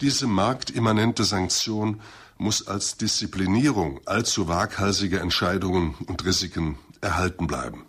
Diese 0.00 0.26
marktimmanente 0.26 1.24
Sanktion 1.24 2.00
muss 2.36 2.66
als 2.66 2.96
Disziplinierung 2.96 4.00
allzu 4.06 4.46
waghalsiger 4.46 5.20
Entscheidungen 5.20 5.94
und 6.06 6.24
Risiken 6.24 6.78
erhalten 7.00 7.46
bleiben. 7.46 7.84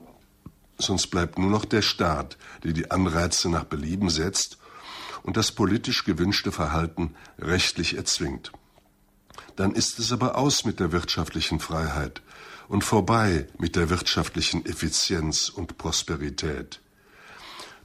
Sonst 0.79 1.07
bleibt 1.07 1.37
nur 1.37 1.49
noch 1.49 1.65
der 1.65 1.81
Staat, 1.81 2.37
der 2.63 2.73
die 2.73 2.89
Anreize 2.89 3.49
nach 3.49 3.65
Belieben 3.65 4.09
setzt 4.09 4.57
und 5.23 5.37
das 5.37 5.51
politisch 5.51 6.05
gewünschte 6.05 6.51
Verhalten 6.51 7.15
rechtlich 7.37 7.97
erzwingt. 7.97 8.51
Dann 9.55 9.73
ist 9.73 9.99
es 9.99 10.11
aber 10.11 10.37
aus 10.37 10.63
mit 10.63 10.79
der 10.79 10.91
wirtschaftlichen 10.91 11.59
Freiheit 11.59 12.21
und 12.69 12.83
vorbei 12.83 13.47
mit 13.57 13.75
der 13.75 13.89
wirtschaftlichen 13.89 14.65
Effizienz 14.65 15.49
und 15.49 15.77
Prosperität. 15.77 16.79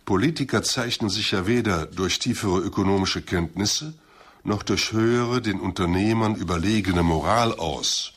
Politiker 0.05 0.63
zeichnen 0.63 1.09
sich 1.09 1.31
ja 1.31 1.47
weder 1.47 1.87
durch 1.87 2.19
tiefere 2.19 2.59
ökonomische 2.59 3.23
Kenntnisse 3.23 3.95
noch 4.43 4.63
durch 4.63 4.93
höhere, 4.93 5.41
den 5.41 5.59
Unternehmern 5.61 6.35
überlegene 6.35 7.03
Moral 7.03 7.55
aus. 7.55 8.13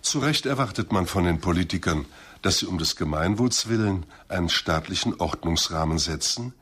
Zu 0.00 0.20
Recht 0.20 0.46
erwartet 0.46 0.92
man 0.92 1.06
von 1.06 1.24
den 1.24 1.40
Politikern, 1.40 2.06
dass 2.40 2.58
sie 2.58 2.66
um 2.66 2.78
des 2.78 2.96
Gemeinwohls 2.96 3.68
willen 3.68 4.06
einen 4.28 4.48
staatlichen 4.48 5.20
Ordnungsrahmen 5.20 5.98
setzen, 5.98 6.54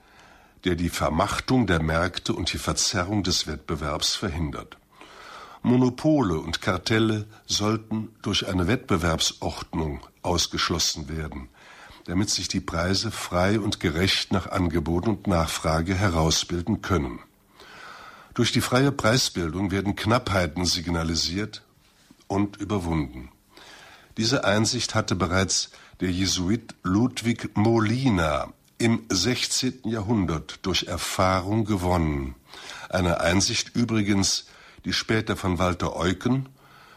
der 0.65 0.75
die 0.75 0.89
Vermachtung 0.89 1.69
der 1.69 1.81
Märkte 1.81 2.33
und 2.33 2.53
die 2.53 2.59
Verzerrung 2.59 3.23
des 3.23 3.47
Wettbewerbs 3.47 4.17
verhindert. 4.17 4.77
Monopole 5.63 6.39
und 6.39 6.61
Kartelle 6.61 7.27
sollten 7.47 8.09
durch 8.23 8.49
eine 8.49 8.67
Wettbewerbsordnung 8.67 10.01
ausgeschlossen 10.23 11.09
werden, 11.09 11.49
damit 12.09 12.31
sich 12.31 12.49
die 12.49 12.61
Preise 12.61 13.11
frei 13.11 13.61
und 13.61 13.81
gerecht 13.81 14.33
nach 14.33 14.51
Angebot 14.51 15.07
und 15.07 15.27
Nachfrage 15.27 15.95
herausbilden 15.95 16.81
können. 16.81 17.19
Durch 18.33 18.51
die 18.51 18.63
freie 18.63 18.93
Preisbildung 18.93 19.71
werden 19.71 19.95
Knappheiten 19.95 20.65
signalisiert 20.65 21.63
und 22.27 22.57
überwunden. 22.57 23.29
Diese 24.17 24.45
Einsicht 24.45 24.95
hatte 24.95 25.17
bereits 25.17 25.71
der 26.01 26.11
Jesuit 26.11 26.75
Ludwig 26.83 27.51
Molina 27.55 28.55
im 28.79 29.03
16. 29.11 29.81
Jahrhundert 29.85 30.61
durch 30.63 30.85
Erfahrung 30.85 31.67
gewonnen. 31.67 32.37
Eine 32.89 33.21
Einsicht 33.21 33.77
übrigens, 33.77 34.47
die 34.87 34.95
später 34.95 35.37
von 35.37 35.59
Walter 35.59 35.95
Eucken, 35.95 36.49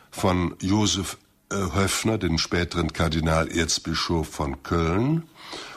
von 0.10 0.56
Josef 0.62 1.18
Höffner, 1.51 2.17
den 2.17 2.38
späteren 2.38 2.93
Kardinalerzbischof 2.93 4.27
von 4.27 4.63
Köln, 4.63 5.24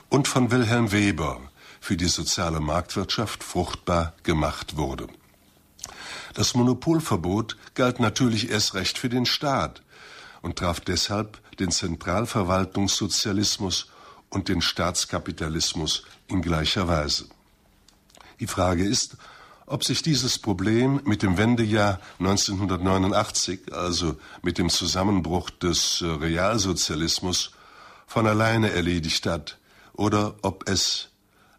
und 0.08 0.28
von 0.28 0.52
Wilhelm 0.52 0.92
Weber 0.92 1.40
für 1.80 1.96
die 1.96 2.06
soziale 2.06 2.60
Marktwirtschaft 2.60 3.42
fruchtbar 3.42 4.12
gemacht 4.22 4.76
wurde. 4.76 5.08
Das 6.34 6.54
Monopolverbot 6.54 7.56
galt 7.74 7.98
natürlich 8.00 8.50
erst 8.50 8.74
recht 8.74 8.98
für 8.98 9.08
den 9.08 9.24
Staat 9.26 9.82
und 10.40 10.58
traf 10.58 10.80
deshalb 10.80 11.38
den 11.58 11.70
Zentralverwaltungssozialismus 11.70 13.88
und 14.30 14.48
den 14.48 14.62
Staatskapitalismus 14.62 16.04
in 16.28 16.42
gleicher 16.42 16.88
Weise. 16.88 17.26
Die 18.40 18.46
Frage 18.46 18.84
ist, 18.84 19.16
ob 19.66 19.84
sich 19.84 20.02
dieses 20.02 20.38
Problem 20.38 21.00
mit 21.04 21.22
dem 21.22 21.38
Wendejahr 21.38 22.00
1989, 22.18 23.72
also 23.72 24.16
mit 24.42 24.58
dem 24.58 24.68
Zusammenbruch 24.68 25.50
des 25.50 26.02
äh, 26.02 26.06
Realsozialismus, 26.06 27.52
von 28.06 28.26
alleine 28.26 28.70
erledigt 28.70 29.26
hat 29.26 29.58
oder 29.94 30.36
ob 30.42 30.68
es 30.68 31.08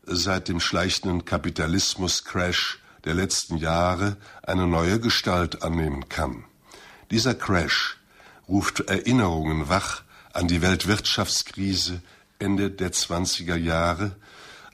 seit 0.03 0.47
dem 0.47 0.59
schleichenden 0.59 1.25
Kapitalismus-Crash 1.25 2.79
der 3.03 3.15
letzten 3.15 3.57
Jahre 3.57 4.17
eine 4.43 4.67
neue 4.67 4.99
Gestalt 4.99 5.63
annehmen 5.63 6.09
kann. 6.09 6.43
Dieser 7.11 7.35
Crash 7.35 7.97
ruft 8.47 8.81
Erinnerungen 8.81 9.69
wach 9.69 10.03
an 10.33 10.47
die 10.47 10.61
Weltwirtschaftskrise 10.61 12.01
Ende 12.39 12.69
der 12.69 12.91
20er 12.91 13.55
Jahre, 13.55 14.15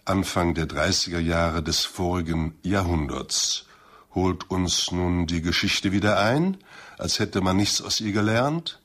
Anfang 0.06 0.56
der 0.56 0.68
30er 0.68 1.20
Jahre 1.20 1.62
des 1.62 1.86
vorigen 1.86 2.56
Jahrhunderts. 2.64 3.66
Holt 4.14 4.50
uns 4.50 4.92
nun 4.92 5.28
die 5.28 5.42
Geschichte 5.42 5.92
wieder 5.92 6.20
ein, 6.20 6.58
als 6.98 7.20
hätte 7.20 7.42
man 7.42 7.58
nichts 7.58 7.82
aus 7.82 8.02
ihr 8.02 8.12
gelernt? 8.12 8.82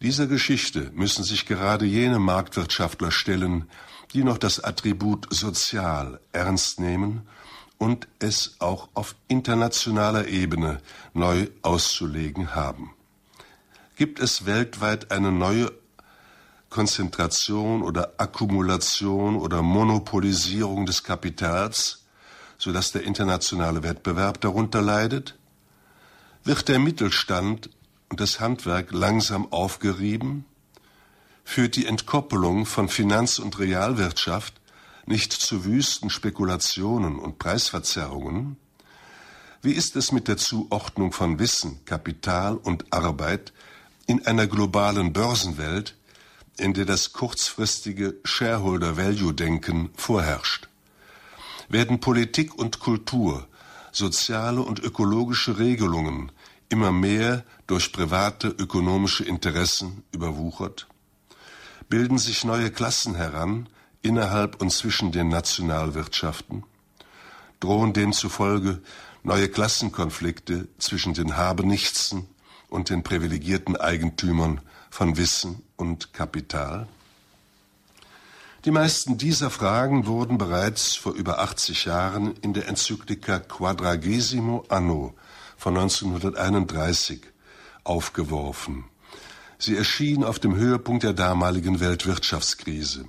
Dieser 0.00 0.26
Geschichte 0.26 0.90
müssen 0.94 1.24
sich 1.24 1.46
gerade 1.46 1.84
jene 1.84 2.18
Marktwirtschaftler 2.18 3.10
stellen, 3.10 3.68
die 4.12 4.22
noch 4.22 4.38
das 4.38 4.62
Attribut 4.62 5.26
sozial 5.30 6.20
ernst 6.32 6.78
nehmen 6.78 7.26
und 7.78 8.06
es 8.18 8.56
auch 8.60 8.88
auf 8.94 9.16
internationaler 9.28 10.28
Ebene 10.28 10.80
neu 11.12 11.48
auszulegen 11.62 12.54
haben. 12.54 12.92
Gibt 13.96 14.20
es 14.20 14.46
weltweit 14.46 15.10
eine 15.10 15.32
neue 15.32 15.72
Konzentration 16.74 17.82
oder 17.82 18.14
Akkumulation 18.16 19.36
oder 19.36 19.62
Monopolisierung 19.62 20.86
des 20.86 21.04
Kapitals, 21.04 22.02
sodass 22.58 22.90
der 22.90 23.04
internationale 23.04 23.84
Wettbewerb 23.84 24.40
darunter 24.40 24.82
leidet? 24.82 25.38
Wird 26.42 26.66
der 26.66 26.80
Mittelstand 26.80 27.70
und 28.08 28.18
das 28.18 28.40
Handwerk 28.40 28.90
langsam 28.90 29.52
aufgerieben? 29.52 30.46
Führt 31.44 31.76
die 31.76 31.86
Entkoppelung 31.86 32.66
von 32.66 32.88
Finanz- 32.88 33.38
und 33.38 33.60
Realwirtschaft 33.60 34.54
nicht 35.06 35.32
zu 35.32 35.64
wüsten 35.64 36.10
Spekulationen 36.10 37.20
und 37.20 37.38
Preisverzerrungen? 37.38 38.56
Wie 39.62 39.74
ist 39.74 39.94
es 39.94 40.10
mit 40.10 40.26
der 40.26 40.38
Zuordnung 40.38 41.12
von 41.12 41.38
Wissen, 41.38 41.84
Kapital 41.84 42.56
und 42.56 42.92
Arbeit 42.92 43.52
in 44.08 44.26
einer 44.26 44.48
globalen 44.48 45.12
Börsenwelt, 45.12 45.94
in 46.56 46.74
der 46.74 46.84
das 46.84 47.12
kurzfristige 47.12 48.16
Shareholder-Value-Denken 48.24 49.90
vorherrscht? 49.96 50.68
Werden 51.68 52.00
Politik 52.00 52.54
und 52.54 52.78
Kultur, 52.80 53.48
soziale 53.90 54.60
und 54.60 54.78
ökologische 54.80 55.58
Regelungen 55.58 56.30
immer 56.68 56.92
mehr 56.92 57.44
durch 57.66 57.92
private 57.92 58.48
ökonomische 58.48 59.24
Interessen 59.24 60.04
überwuchert? 60.12 60.86
Bilden 61.88 62.18
sich 62.18 62.44
neue 62.44 62.70
Klassen 62.70 63.14
heran 63.14 63.68
innerhalb 64.02 64.60
und 64.60 64.70
zwischen 64.70 65.12
den 65.12 65.28
Nationalwirtschaften? 65.28 66.64
Drohen 67.60 67.92
demzufolge 67.92 68.80
neue 69.22 69.48
Klassenkonflikte 69.48 70.68
zwischen 70.78 71.14
den 71.14 71.36
Habenichtsen 71.36 72.28
und 72.68 72.90
den 72.90 73.02
privilegierten 73.02 73.76
Eigentümern 73.76 74.60
von 74.90 75.16
Wissen 75.16 75.62
und 75.76 76.12
Kapital? 76.12 76.86
Die 78.64 78.70
meisten 78.70 79.18
dieser 79.18 79.50
Fragen 79.50 80.06
wurden 80.06 80.38
bereits 80.38 80.96
vor 80.96 81.12
über 81.12 81.40
80 81.40 81.84
Jahren 81.84 82.34
in 82.40 82.54
der 82.54 82.66
Enzyklika 82.66 83.38
Quadragesimo 83.38 84.64
Anno 84.68 85.14
von 85.58 85.76
1931 85.76 87.20
aufgeworfen. 87.84 88.84
Sie 89.58 89.76
erschien 89.76 90.24
auf 90.24 90.38
dem 90.38 90.56
Höhepunkt 90.56 91.02
der 91.02 91.12
damaligen 91.12 91.80
Weltwirtschaftskrise. 91.80 93.04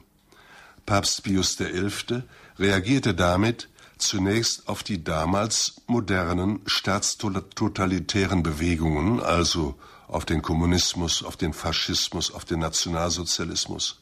Papst 0.86 1.24
Pius 1.24 1.58
XI. 1.58 2.24
reagierte 2.60 3.14
damit 3.16 3.70
zunächst 3.98 4.68
auf 4.68 4.84
die 4.84 5.04
damals 5.04 5.82
modernen 5.88 6.60
staatstotalitären 6.66 8.44
Bewegungen, 8.44 9.22
also 9.22 9.76
auf 10.08 10.26
den 10.26 10.42
Kommunismus, 10.42 11.24
auf 11.24 11.38
den 11.38 11.54
Faschismus, 11.54 12.32
auf 12.32 12.46
den 12.46 12.60
Nationalsozialismus, 12.60 14.02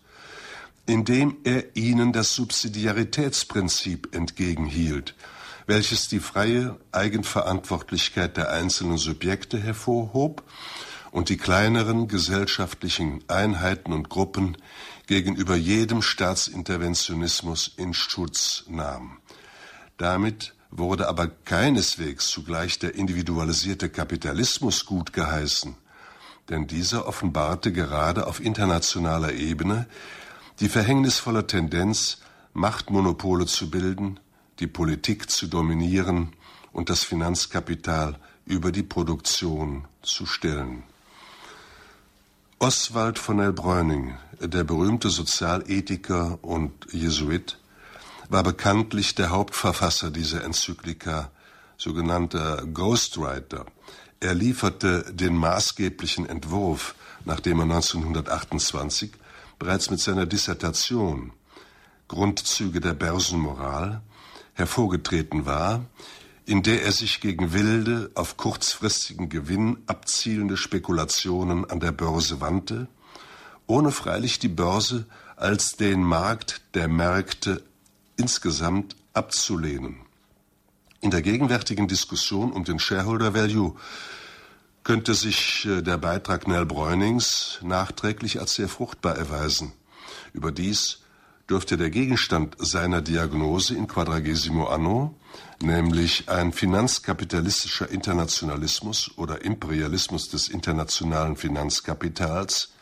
indem 0.86 1.38
er 1.43 1.75
ihnen 1.75 2.13
das 2.13 2.36
Subsidiaritätsprinzip 2.36 4.13
entgegenhielt, 4.13 5.15
welches 5.65 6.07
die 6.07 6.19
freie 6.19 6.77
Eigenverantwortlichkeit 6.91 8.38
der 8.38 8.51
einzelnen 8.51 8.98
Subjekte 8.98 9.57
hervorhob 9.57 10.43
und 11.12 11.29
die 11.29 11.38
kleineren 11.38 12.07
gesellschaftlichen 12.07 13.24
Einheiten 13.27 13.93
und 13.93 14.10
Gruppen 14.10 14.57
gegenüber 15.07 15.55
jedem 15.55 16.01
Staatsinterventionismus 16.01 17.71
in 17.78 17.93
Schutz 17.93 18.65
nahm. 18.67 19.19
Damit 19.97 20.54
wurde 20.71 21.08
aber 21.08 21.28
keineswegs 21.28 22.28
zugleich 22.30 22.80
der 22.80 22.95
individualisierte 22.95 23.89
Kapitalismus 23.89 24.86
gut 24.86 25.13
geheißen, 25.13 25.75
denn 26.49 26.67
dieser 26.67 27.08
offenbarte 27.08 27.71
gerade 27.71 28.27
auf 28.27 28.39
internationaler 28.39 29.34
Ebene 29.34 29.88
die 30.60 30.69
verhängnisvolle 30.69 31.47
Tendenz, 31.47 32.19
Machtmonopole 32.53 33.45
zu 33.45 33.69
bilden, 33.69 34.19
die 34.60 34.67
Politik 34.67 35.29
zu 35.29 35.47
dominieren 35.47 36.34
und 36.71 36.89
das 36.89 37.03
Finanzkapital 37.03 38.17
über 38.45 38.71
die 38.71 38.84
Produktion 38.84 39.86
zu 40.01 40.25
stellen. 40.25 40.84
Oswald 42.60 43.19
von 43.19 43.39
Elbräuning, 43.39 44.17
der 44.39 44.63
berühmte 44.63 45.10
Sozialethiker 45.10 46.39
und 46.41 46.71
Jesuit, 46.91 47.58
war 48.29 48.43
bekanntlich 48.43 49.15
der 49.15 49.32
Hauptverfasser 49.32 50.12
dieser 50.12 50.43
Enzyklika, 50.43 51.32
sogenannter 51.77 52.65
Ghostwriter. 52.65 53.65
Er 54.23 54.33
lieferte 54.33 55.03
den 55.12 55.36
maßgeblichen 55.36 56.29
Entwurf, 56.29 56.95
nachdem 57.25 57.59
er 57.59 57.63
1928 57.63 59.12
bereits 59.59 59.89
mit 59.89 59.99
seiner 59.99 60.25
Dissertation 60.25 61.33
Grundzüge 62.07 62.79
der 62.79 62.93
Börsenmoral 62.93 64.01
hervorgetreten 64.53 65.45
war, 65.45 65.83
in 66.45 66.63
der 66.63 66.83
er 66.83 66.93
sich 66.93 67.19
gegen 67.19 67.51
wilde, 67.51 68.12
auf 68.15 68.38
kurzfristigen 68.38 69.27
Gewinn 69.27 69.79
abzielende 69.88 70.55
Spekulationen 70.55 71.69
an 71.69 71.81
der 71.81 71.91
Börse 71.91 72.39
wandte, 72.39 72.88
ohne 73.67 73.91
freilich 73.91 74.39
die 74.39 74.47
Börse 74.47 75.05
als 75.36 75.75
den 75.75 76.01
Markt 76.01 76.62
der 76.75 76.88
Märkte 76.88 77.62
insgesamt 78.15 78.95
abzulehnen. 79.12 79.97
In 81.01 81.12
der 81.12 81.21
gegenwärtigen 81.21 81.89
Diskussion 81.89 82.53
um 82.53 82.63
den 82.63 82.79
Shareholder 82.79 83.33
Value 83.33 83.75
könnte 84.84 85.13
sich 85.13 85.65
äh, 85.65 85.82
der 85.82 85.98
Beitrag 85.98 86.48
Nell 86.48 86.65
Bräunings 86.65 87.60
nachträglich 87.62 88.39
als 88.39 88.56
sehr 88.56 88.67
fruchtbar 88.67 89.17
erweisen. 89.17 89.74
Überdies 90.34 91.00
dürfte 91.50 91.78
der 91.78 91.89
Gegenstand 91.89 92.56
seiner 92.58 93.02
Diagnose 93.02 93.76
in 93.76 93.88
Quadragesimo 93.88 94.65
Anno, 94.67 95.15
nämlich 95.62 96.30
ein 96.30 96.54
finanzkapitalistischer 96.54 97.89
Internationalismus 97.89 99.12
oder 99.17 99.43
Imperialismus 99.43 100.30
des 100.30 100.48
internationalen 100.48 101.36
Finanzkapitals, 101.36 102.74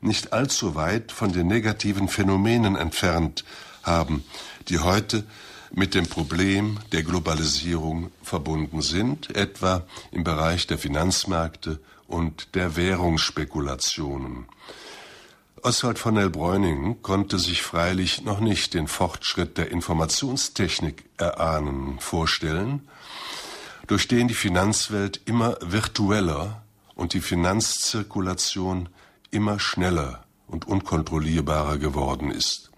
nicht 0.00 0.32
allzu 0.32 0.74
weit 0.74 1.12
von 1.12 1.32
den 1.32 1.46
negativen 1.46 2.08
Phänomenen 2.08 2.76
entfernt 2.76 3.44
haben, 3.82 4.24
die 4.68 4.78
heute 4.78 5.24
mit 5.72 5.94
dem 5.94 6.06
Problem 6.06 6.78
der 6.92 7.02
Globalisierung 7.02 8.10
verbunden 8.22 8.82
sind, 8.82 9.34
etwa 9.36 9.86
im 10.10 10.24
Bereich 10.24 10.66
der 10.66 10.78
Finanzmärkte 10.78 11.80
und 12.06 12.54
der 12.54 12.76
Währungsspekulationen. 12.76 14.46
Oswald 15.62 15.98
von 15.98 16.16
Elbräuning 16.16 17.02
konnte 17.02 17.38
sich 17.38 17.62
freilich 17.62 18.22
noch 18.22 18.40
nicht 18.40 18.72
den 18.72 18.88
Fortschritt 18.88 19.58
der 19.58 19.70
Informationstechnik 19.70 21.04
erahnen, 21.18 21.98
vorstellen, 22.00 22.88
durch 23.86 24.08
den 24.08 24.28
die 24.28 24.34
Finanzwelt 24.34 25.20
immer 25.26 25.58
virtueller 25.60 26.62
und 26.94 27.12
die 27.12 27.20
Finanzzirkulation 27.20 28.88
immer 29.30 29.60
schneller 29.60 30.24
und 30.46 30.66
unkontrollierbarer 30.66 31.78
geworden 31.78 32.30
ist. 32.30 32.69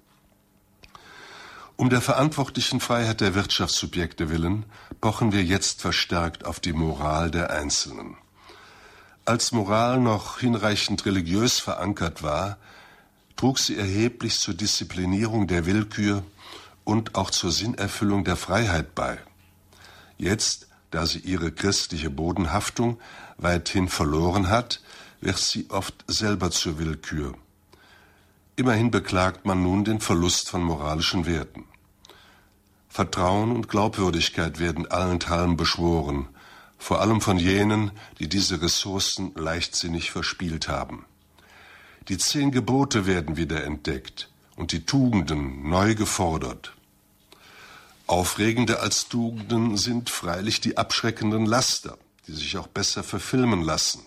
Um 1.83 1.91
der 1.91 2.01
verantwortlichen 2.01 2.79
Freiheit 2.79 3.21
der 3.21 3.35
Wirtschaftssubjekte 3.35 4.31
willen 4.31 4.67
pochen 5.01 5.33
wir 5.33 5.43
jetzt 5.43 5.81
verstärkt 5.81 6.45
auf 6.45 6.61
die 6.61 6.73
Moral 6.73 7.33
der 7.33 7.51
Einzelnen. 7.51 8.17
Als 9.25 9.51
Moral 9.51 9.99
noch 9.99 10.39
hinreichend 10.39 11.05
religiös 11.07 11.59
verankert 11.59 12.23
war, 12.23 12.57
trug 13.35 13.59
sie 13.59 13.77
erheblich 13.77 14.39
zur 14.39 14.55
Disziplinierung 14.55 15.49
der 15.49 15.67
Willkür 15.67 16.23
und 16.85 17.17
auch 17.17 17.33
zur 17.33 17.51
Sinnerfüllung 17.51 18.23
der 18.23 18.37
Freiheit 18.37 18.95
bei. 18.95 19.19
Jetzt, 20.19 20.69
da 20.93 21.05
sie 21.05 21.19
ihre 21.19 21.51
christliche 21.51 22.11
Bodenhaftung 22.11 23.01
weithin 23.39 23.89
verloren 23.89 24.51
hat, 24.51 24.81
wird 25.21 25.39
sie 25.39 25.67
oft 25.69 26.05
selber 26.07 26.53
zur 26.53 26.79
Willkür. 26.79 27.35
Immerhin 28.55 28.93
beklagt 28.93 29.47
man 29.47 29.65
nun 29.65 29.85
den 29.85 29.99
Verlust 29.99 30.49
von 30.49 30.63
moralischen 30.63 31.27
Werten. 31.27 31.65
Vertrauen 32.93 33.53
und 33.53 33.71
Glaubwürdigkeit 33.71 34.59
werden 34.59 34.87
allenthalben 34.87 35.57
beschworen, 35.57 36.29
vor 36.77 37.01
allem 37.01 37.23
von 37.23 37.39
jenen, 37.39 37.91
die 38.19 38.29
diese 38.29 38.61
Ressourcen 38.61 39.33
leichtsinnig 39.35 40.11
verspielt 40.11 40.69
haben. 40.69 41.07
Die 42.09 42.19
zehn 42.19 42.51
Gebote 42.51 43.07
werden 43.07 43.39
wieder 43.39 43.65
entdeckt 43.65 44.29
und 44.57 44.73
die 44.73 44.85
Tugenden 44.85 45.71
neu 45.71 45.95
gefordert. 45.95 46.75
Aufregender 48.07 48.83
als 48.83 49.09
Tugenden 49.09 49.79
sind 49.79 50.11
freilich 50.11 50.61
die 50.61 50.77
abschreckenden 50.77 51.47
Laster, 51.47 51.97
die 52.27 52.33
sich 52.33 52.59
auch 52.59 52.67
besser 52.67 53.03
verfilmen 53.03 53.63
lassen. 53.63 54.03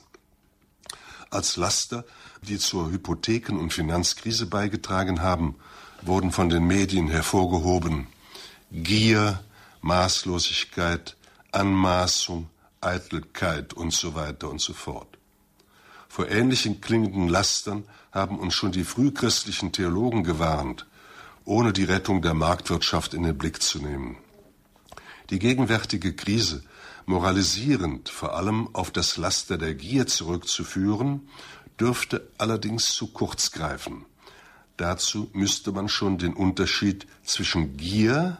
Als 1.31 1.57
Laster, 1.57 2.05
die 2.43 2.59
zur 2.59 2.91
Hypotheken- 2.91 3.57
und 3.57 3.73
Finanzkrise 3.73 4.45
beigetragen 4.45 5.23
haben, 5.23 5.55
wurden 6.03 6.31
von 6.31 6.49
den 6.49 6.67
Medien 6.67 7.07
hervorgehoben 7.07 8.09
Gier, 8.83 9.39
Maßlosigkeit, 9.81 11.15
Anmaßung, 11.53 12.49
Eitelkeit 12.81 13.73
und 13.73 13.93
so 13.93 14.15
weiter 14.15 14.49
und 14.49 14.59
so 14.59 14.73
fort. 14.73 15.17
Vor 16.09 16.27
ähnlichen 16.27 16.81
klingenden 16.81 17.29
Lastern 17.29 17.85
haben 18.11 18.37
uns 18.37 18.53
schon 18.53 18.73
die 18.73 18.83
frühchristlichen 18.83 19.71
Theologen 19.71 20.25
gewarnt, 20.25 20.87
ohne 21.45 21.71
die 21.71 21.85
Rettung 21.85 22.21
der 22.21 22.33
Marktwirtschaft 22.33 23.13
in 23.13 23.23
den 23.23 23.37
Blick 23.37 23.61
zu 23.61 23.79
nehmen. 23.79 24.17
Die 25.29 25.39
gegenwärtige 25.39 26.13
Krise 26.13 26.61
moralisierend 27.05 28.09
vor 28.09 28.35
allem 28.35 28.69
auf 28.73 28.91
das 28.91 29.15
Laster 29.15 29.57
der 29.57 29.73
Gier 29.73 30.05
zurückzuführen, 30.05 31.29
dürfte 31.79 32.29
allerdings 32.37 32.87
zu 32.87 33.07
kurz 33.07 33.51
greifen. 33.51 34.05
Dazu 34.75 35.29
müsste 35.31 35.71
man 35.71 35.87
schon 35.87 36.17
den 36.17 36.33
Unterschied 36.33 37.07
zwischen 37.23 37.77
Gier 37.77 38.39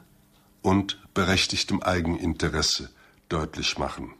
und 0.66 0.98
berechtigtem 1.14 1.84
Eigeninteresse 1.84 2.90
deutlich 3.30 3.78
machen. 3.78 4.16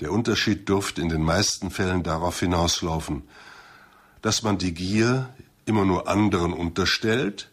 Der 0.00 0.10
Unterschied 0.10 0.66
dürfte 0.66 1.02
in 1.02 1.10
den 1.10 1.22
meisten 1.22 1.70
Fällen 1.70 2.02
darauf 2.02 2.40
hinauslaufen, 2.40 3.24
dass 4.22 4.42
man 4.42 4.56
die 4.56 4.72
Gier 4.72 5.28
immer 5.66 5.84
nur 5.84 6.08
anderen 6.08 6.54
unterstellt, 6.54 7.50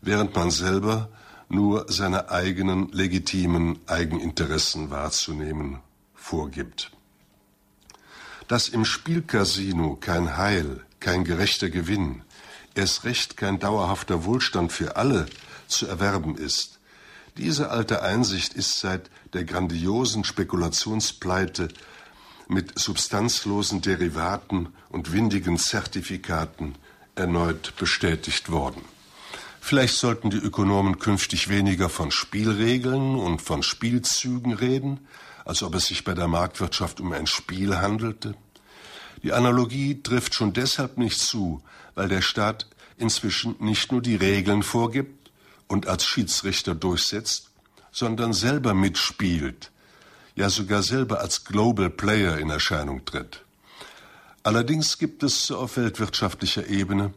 während 0.00 0.34
man 0.34 0.50
selber 0.50 1.10
nur 1.50 1.84
seine 1.92 2.30
eigenen 2.30 2.90
legitimen 2.90 3.78
Eigeninteressen 3.86 4.90
wahrzunehmen 4.90 5.80
vorgibt. 6.14 6.90
Dass 8.48 8.70
im 8.70 8.86
Spielcasino 8.86 9.96
kein 9.96 10.38
Heil, 10.38 10.80
kein 11.00 11.24
gerechter 11.24 11.68
Gewinn, 11.68 12.22
erst 12.74 13.04
recht 13.04 13.36
kein 13.36 13.58
dauerhafter 13.58 14.24
Wohlstand 14.24 14.72
für 14.72 14.96
alle 14.96 15.26
zu 15.68 15.86
erwerben 15.86 16.38
ist, 16.38 16.78
diese 17.36 17.70
alte 17.70 18.02
Einsicht 18.02 18.54
ist 18.54 18.80
seit 18.80 19.10
der 19.32 19.44
grandiosen 19.44 20.24
Spekulationspleite 20.24 21.68
mit 22.48 22.78
substanzlosen 22.78 23.80
Derivaten 23.80 24.68
und 24.90 25.12
windigen 25.12 25.58
Zertifikaten 25.58 26.74
erneut 27.14 27.74
bestätigt 27.76 28.50
worden. 28.50 28.82
Vielleicht 29.60 29.94
sollten 29.94 30.28
die 30.28 30.38
Ökonomen 30.38 30.98
künftig 30.98 31.48
weniger 31.48 31.88
von 31.88 32.10
Spielregeln 32.10 33.14
und 33.14 33.40
von 33.40 33.62
Spielzügen 33.62 34.52
reden, 34.52 35.06
als 35.44 35.62
ob 35.62 35.74
es 35.76 35.86
sich 35.86 36.04
bei 36.04 36.14
der 36.14 36.28
Marktwirtschaft 36.28 37.00
um 37.00 37.12
ein 37.12 37.26
Spiel 37.26 37.76
handelte. 37.78 38.34
Die 39.22 39.32
Analogie 39.32 40.02
trifft 40.02 40.34
schon 40.34 40.52
deshalb 40.52 40.98
nicht 40.98 41.18
zu, 41.18 41.62
weil 41.94 42.08
der 42.08 42.22
Staat 42.22 42.66
inzwischen 42.96 43.54
nicht 43.60 43.92
nur 43.92 44.02
die 44.02 44.16
Regeln 44.16 44.62
vorgibt, 44.62 45.21
und 45.72 45.86
als 45.86 46.04
Schiedsrichter 46.04 46.74
durchsetzt, 46.74 47.48
sondern 47.90 48.34
selber 48.34 48.74
mitspielt, 48.74 49.70
ja 50.34 50.50
sogar 50.50 50.82
selber 50.82 51.20
als 51.20 51.44
Global 51.44 51.88
Player 51.88 52.36
in 52.36 52.50
Erscheinung 52.50 53.06
tritt. 53.06 53.42
Allerdings 54.42 54.98
gibt 54.98 55.22
es 55.22 55.50
auf 55.50 55.78
weltwirtschaftlicher 55.78 56.66
Ebene 56.66 57.14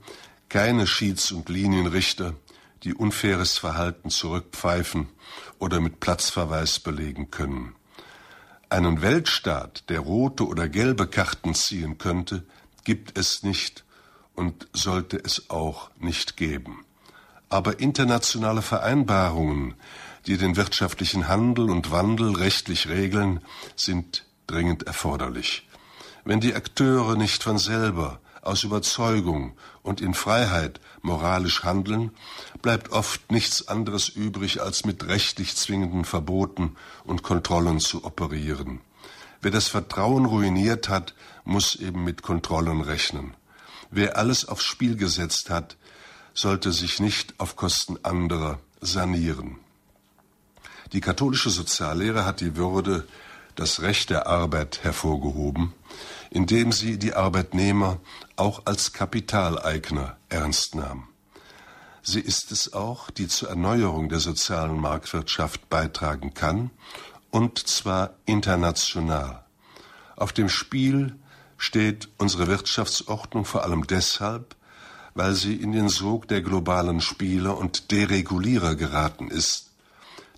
keine 0.47 0.87
Schieds- 0.87 1.33
und 1.33 1.49
Linienrichter, 1.49 2.33
die 2.83 2.93
unfaires 2.93 3.57
Verhalten 3.57 4.09
zurückpfeifen 4.09 5.09
oder 5.59 5.81
mit 5.81 5.99
Platzverweis 5.99 6.79
belegen 6.79 7.31
können. 7.31 7.75
Einen 8.69 9.01
Weltstaat, 9.01 9.89
der 9.89 9.99
rote 9.99 10.47
oder 10.47 10.69
gelbe 10.69 11.07
Karten 11.07 11.55
ziehen 11.55 11.97
könnte, 11.97 12.45
gibt 12.85 13.17
es 13.17 13.43
nicht 13.43 13.83
und 14.33 14.69
sollte 14.71 15.17
es 15.17 15.49
auch 15.49 15.89
nicht 15.99 16.37
geben 16.37 16.84
aber 17.55 17.79
internationale 17.79 18.61
Vereinbarungen, 18.61 19.75
die 20.27 20.35
den 20.35 20.57
wirtschaftlichen 20.57 21.29
Handel 21.29 21.69
und 21.69 21.89
Wandel 21.89 22.35
rechtlich 22.35 22.89
regeln, 22.89 23.39
sind 23.77 24.25
dringend 24.45 24.83
erforderlich. 24.83 25.65
Wenn 26.25 26.41
die 26.41 26.53
Akteure 26.53 27.15
nicht 27.15 27.43
von 27.43 27.57
selber, 27.57 28.19
aus 28.41 28.63
Überzeugung 28.63 29.53
und 29.83 30.01
in 30.01 30.13
Freiheit 30.13 30.81
moralisch 31.01 31.63
handeln, 31.63 32.11
bleibt 32.61 32.91
oft 32.91 33.31
nichts 33.31 33.69
anderes 33.69 34.09
übrig, 34.09 34.61
als 34.61 34.83
mit 34.83 35.07
rechtlich 35.07 35.55
zwingenden 35.55 36.03
Verboten 36.03 36.75
und 37.05 37.23
Kontrollen 37.23 37.79
zu 37.79 38.03
operieren. 38.03 38.81
Wer 39.41 39.51
das 39.51 39.69
Vertrauen 39.69 40.25
ruiniert 40.25 40.89
hat, 40.89 41.15
muss 41.45 41.75
eben 41.75 42.03
mit 42.03 42.21
Kontrollen 42.21 42.81
rechnen. 42.81 43.33
Wer 43.91 44.17
alles 44.17 44.45
aufs 44.45 44.65
Spiel 44.65 44.97
gesetzt 44.97 45.49
hat, 45.49 45.77
sollte 46.35 46.71
sich 46.71 46.99
nicht 46.99 47.33
auf 47.39 47.55
Kosten 47.55 47.97
anderer 48.03 48.59
sanieren. 48.81 49.57
Die 50.93 51.01
katholische 51.01 51.49
Soziallehre 51.49 52.25
hat 52.25 52.41
die 52.41 52.55
Würde, 52.55 53.07
das 53.55 53.81
Recht 53.81 54.09
der 54.09 54.27
Arbeit 54.27 54.83
hervorgehoben, 54.83 55.73
indem 56.29 56.71
sie 56.71 56.99
die 56.99 57.13
Arbeitnehmer 57.13 57.99
auch 58.35 58.63
als 58.65 58.91
Kapitaleigner 58.93 60.17
ernst 60.29 60.75
nahm. 60.75 61.07
Sie 62.03 62.19
ist 62.19 62.51
es 62.51 62.73
auch, 62.73 63.09
die 63.09 63.27
zur 63.27 63.49
Erneuerung 63.49 64.09
der 64.09 64.19
sozialen 64.19 64.79
Marktwirtschaft 64.79 65.69
beitragen 65.69 66.33
kann, 66.33 66.69
und 67.31 67.57
zwar 67.59 68.13
international. 68.25 69.43
Auf 70.15 70.31
dem 70.31 70.49
Spiel 70.49 71.15
steht 71.57 72.09
unsere 72.17 72.47
Wirtschaftsordnung 72.47 73.45
vor 73.45 73.63
allem 73.63 73.87
deshalb, 73.87 74.55
weil 75.15 75.33
sie 75.33 75.55
in 75.55 75.71
den 75.71 75.87
Sog 75.87 76.27
der 76.27 76.41
globalen 76.41 76.99
Spieler 76.99 77.57
und 77.57 77.89
Deregulierer 77.91 78.75
geraten 78.75 79.29
ist. 79.29 79.71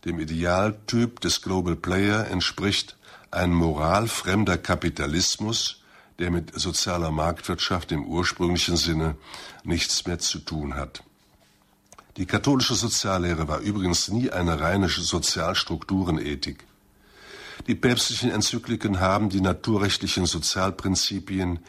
Dem 0.06 0.20
Idealtyp 0.20 1.20
des 1.20 1.42
Global 1.42 1.76
Player 1.76 2.28
entspricht 2.28 2.96
ein 3.32 3.52
moralfremder 3.52 4.60
Kapitalismus, 4.60 5.82
der 6.20 6.30
mit 6.30 6.58
sozialer 6.58 7.12
Marktwirtschaft 7.12 7.92
im 7.92 8.06
ursprünglichen 8.06 8.78
Sinne 8.78 9.16
nichts 9.64 10.06
mehr 10.06 10.20
zu 10.20 10.40
tun 10.40 10.76
hat. 10.76 11.04
Die 12.18 12.28
katholische 12.28 12.76
Soziallehre 12.76 13.48
war 13.48 13.60
übrigens 13.60 14.10
nie 14.10 14.30
eine 14.30 14.60
reine 14.60 14.90
Sozialstrukturenethik. 14.90 16.66
Die 17.66 17.76
päpstlichen 17.76 18.30
Enzykliken 18.30 19.00
haben 19.00 19.30
die 19.30 19.42
naturrechtlichen 19.42 20.28
Sozialprinzipien 20.28 21.60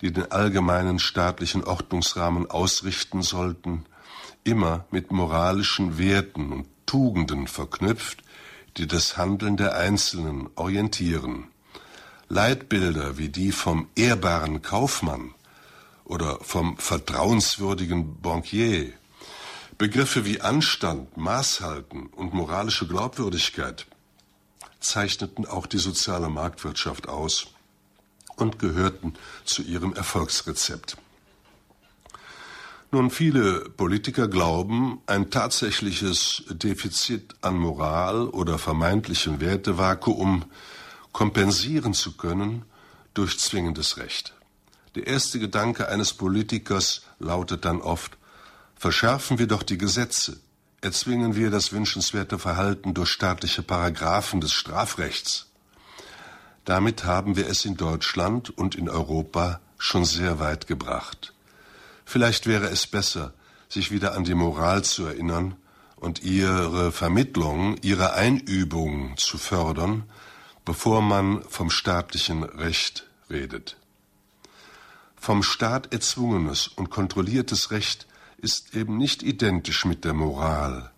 die 0.00 0.12
den 0.12 0.30
allgemeinen 0.30 0.98
staatlichen 0.98 1.64
Ordnungsrahmen 1.64 2.50
ausrichten 2.50 3.22
sollten, 3.22 3.84
immer 4.44 4.84
mit 4.90 5.12
moralischen 5.12 5.98
Werten 5.98 6.52
und 6.52 6.66
Tugenden 6.86 7.46
verknüpft, 7.46 8.22
die 8.76 8.86
das 8.86 9.16
Handeln 9.16 9.56
der 9.56 9.76
Einzelnen 9.76 10.48
orientieren. 10.56 11.48
Leitbilder 12.28 13.18
wie 13.18 13.28
die 13.28 13.52
vom 13.52 13.88
ehrbaren 13.94 14.62
Kaufmann 14.62 15.34
oder 16.04 16.38
vom 16.40 16.76
vertrauenswürdigen 16.78 18.20
Bankier, 18.20 18.92
Begriffe 19.78 20.26
wie 20.26 20.40
Anstand, 20.40 21.16
Maßhalten 21.16 22.08
und 22.08 22.34
moralische 22.34 22.86
Glaubwürdigkeit 22.86 23.86
zeichneten 24.78 25.46
auch 25.46 25.66
die 25.66 25.78
soziale 25.78 26.28
Marktwirtschaft 26.28 27.08
aus 27.08 27.48
und 28.40 28.58
gehörten 28.58 29.14
zu 29.44 29.62
ihrem 29.62 29.92
Erfolgsrezept. 29.92 30.96
Nun, 32.92 33.10
viele 33.10 33.70
Politiker 33.70 34.26
glauben, 34.26 35.00
ein 35.06 35.30
tatsächliches 35.30 36.42
Defizit 36.48 37.36
an 37.40 37.56
Moral 37.56 38.26
oder 38.26 38.58
vermeintlichem 38.58 39.40
Wertevakuum 39.40 40.44
kompensieren 41.12 41.94
zu 41.94 42.16
können 42.16 42.64
durch 43.14 43.38
zwingendes 43.38 43.96
Recht. 43.96 44.34
Der 44.96 45.06
erste 45.06 45.38
Gedanke 45.38 45.88
eines 45.88 46.14
Politikers 46.14 47.02
lautet 47.20 47.64
dann 47.64 47.80
oft, 47.80 48.18
verschärfen 48.74 49.38
wir 49.38 49.46
doch 49.46 49.62
die 49.62 49.78
Gesetze, 49.78 50.40
erzwingen 50.80 51.36
wir 51.36 51.50
das 51.50 51.72
wünschenswerte 51.72 52.40
Verhalten 52.40 52.92
durch 52.92 53.10
staatliche 53.10 53.62
Paragraphen 53.62 54.40
des 54.40 54.52
Strafrechts. 54.52 55.49
Damit 56.64 57.04
haben 57.04 57.36
wir 57.36 57.48
es 57.48 57.64
in 57.64 57.76
Deutschland 57.76 58.50
und 58.50 58.74
in 58.74 58.88
Europa 58.88 59.60
schon 59.78 60.04
sehr 60.04 60.38
weit 60.38 60.66
gebracht. 60.66 61.32
Vielleicht 62.04 62.46
wäre 62.46 62.66
es 62.66 62.86
besser, 62.86 63.32
sich 63.68 63.90
wieder 63.90 64.14
an 64.14 64.24
die 64.24 64.34
Moral 64.34 64.84
zu 64.84 65.06
erinnern 65.06 65.56
und 65.96 66.22
ihre 66.22 66.92
Vermittlung, 66.92 67.76
ihre 67.82 68.14
Einübung 68.14 69.16
zu 69.16 69.38
fördern, 69.38 70.04
bevor 70.64 71.02
man 71.02 71.42
vom 71.48 71.70
staatlichen 71.70 72.42
Recht 72.42 73.06
redet. 73.30 73.76
Vom 75.16 75.42
Staat 75.42 75.92
erzwungenes 75.92 76.68
und 76.68 76.90
kontrolliertes 76.90 77.70
Recht 77.70 78.06
ist 78.38 78.74
eben 78.74 78.96
nicht 78.96 79.22
identisch 79.22 79.84
mit 79.84 80.04
der 80.04 80.14
Moral. 80.14 80.90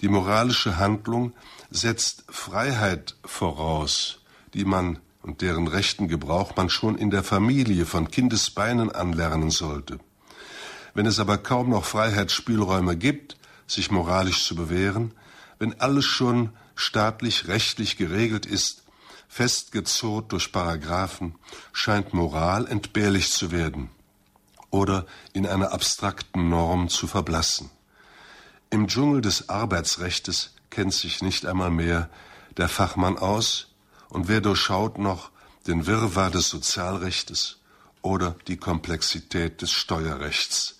Die 0.00 0.08
moralische 0.08 0.76
Handlung 0.76 1.32
setzt 1.70 2.24
Freiheit 2.28 3.16
voraus, 3.24 4.19
die 4.54 4.64
man 4.64 4.98
und 5.22 5.42
deren 5.42 5.66
rechten 5.66 6.08
Gebrauch 6.08 6.56
man 6.56 6.70
schon 6.70 6.96
in 6.96 7.10
der 7.10 7.22
Familie 7.22 7.86
von 7.86 8.10
Kindesbeinen 8.10 8.90
anlernen 8.90 9.50
sollte. 9.50 9.98
Wenn 10.94 11.06
es 11.06 11.18
aber 11.18 11.38
kaum 11.38 11.70
noch 11.70 11.84
Freiheitsspielräume 11.84 12.96
gibt, 12.96 13.36
sich 13.66 13.90
moralisch 13.90 14.44
zu 14.44 14.56
bewähren, 14.56 15.12
wenn 15.58 15.80
alles 15.80 16.04
schon 16.04 16.50
staatlich 16.74 17.48
rechtlich 17.48 17.96
geregelt 17.96 18.46
ist, 18.46 18.82
festgezurrt 19.28 20.32
durch 20.32 20.50
Paragraphen, 20.50 21.36
scheint 21.72 22.12
Moral 22.14 22.66
entbehrlich 22.66 23.30
zu 23.30 23.52
werden 23.52 23.90
oder 24.70 25.06
in 25.32 25.46
einer 25.46 25.72
abstrakten 25.72 26.48
Norm 26.48 26.88
zu 26.88 27.06
verblassen. 27.06 27.70
Im 28.70 28.88
Dschungel 28.88 29.20
des 29.20 29.48
Arbeitsrechtes 29.48 30.54
kennt 30.70 30.94
sich 30.94 31.22
nicht 31.22 31.46
einmal 31.46 31.70
mehr 31.70 32.08
der 32.56 32.68
Fachmann 32.68 33.18
aus, 33.18 33.69
und 34.10 34.28
wer 34.28 34.40
durchschaut 34.40 34.98
noch 34.98 35.30
den 35.66 35.86
Wirrwarr 35.86 36.30
des 36.30 36.48
Sozialrechtes 36.48 37.58
oder 38.02 38.36
die 38.48 38.56
Komplexität 38.56 39.62
des 39.62 39.70
Steuerrechts. 39.70 40.78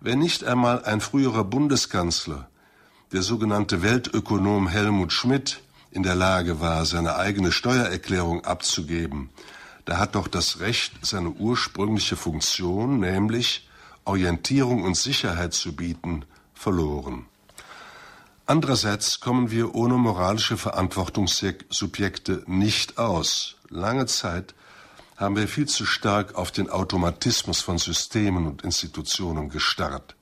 Wenn 0.00 0.18
nicht 0.18 0.44
einmal 0.44 0.84
ein 0.84 1.00
früherer 1.00 1.44
Bundeskanzler, 1.44 2.48
der 3.12 3.22
sogenannte 3.22 3.82
Weltökonom 3.82 4.68
Helmut 4.68 5.12
Schmidt, 5.12 5.60
in 5.90 6.02
der 6.04 6.14
Lage 6.14 6.60
war, 6.60 6.86
seine 6.86 7.16
eigene 7.16 7.50
Steuererklärung 7.50 8.44
abzugeben, 8.44 9.30
da 9.84 9.98
hat 9.98 10.14
doch 10.14 10.28
das 10.28 10.60
Recht 10.60 10.92
seine 11.02 11.30
ursprüngliche 11.30 12.16
Funktion, 12.16 13.00
nämlich 13.00 13.68
Orientierung 14.04 14.84
und 14.84 14.96
Sicherheit 14.96 15.52
zu 15.52 15.74
bieten, 15.74 16.24
verloren. 16.54 17.26
Andererseits 18.50 19.20
kommen 19.20 19.52
wir 19.52 19.76
ohne 19.76 19.94
moralische 19.94 20.56
Verantwortungssubjekte 20.56 22.42
nicht 22.48 22.98
aus. 22.98 23.54
Lange 23.68 24.06
Zeit 24.06 24.56
haben 25.16 25.36
wir 25.36 25.46
viel 25.46 25.68
zu 25.68 25.86
stark 25.86 26.34
auf 26.34 26.50
den 26.50 26.68
Automatismus 26.68 27.60
von 27.60 27.78
Systemen 27.78 28.48
und 28.48 28.62
Institutionen 28.62 29.50
gestarrt, 29.50 30.16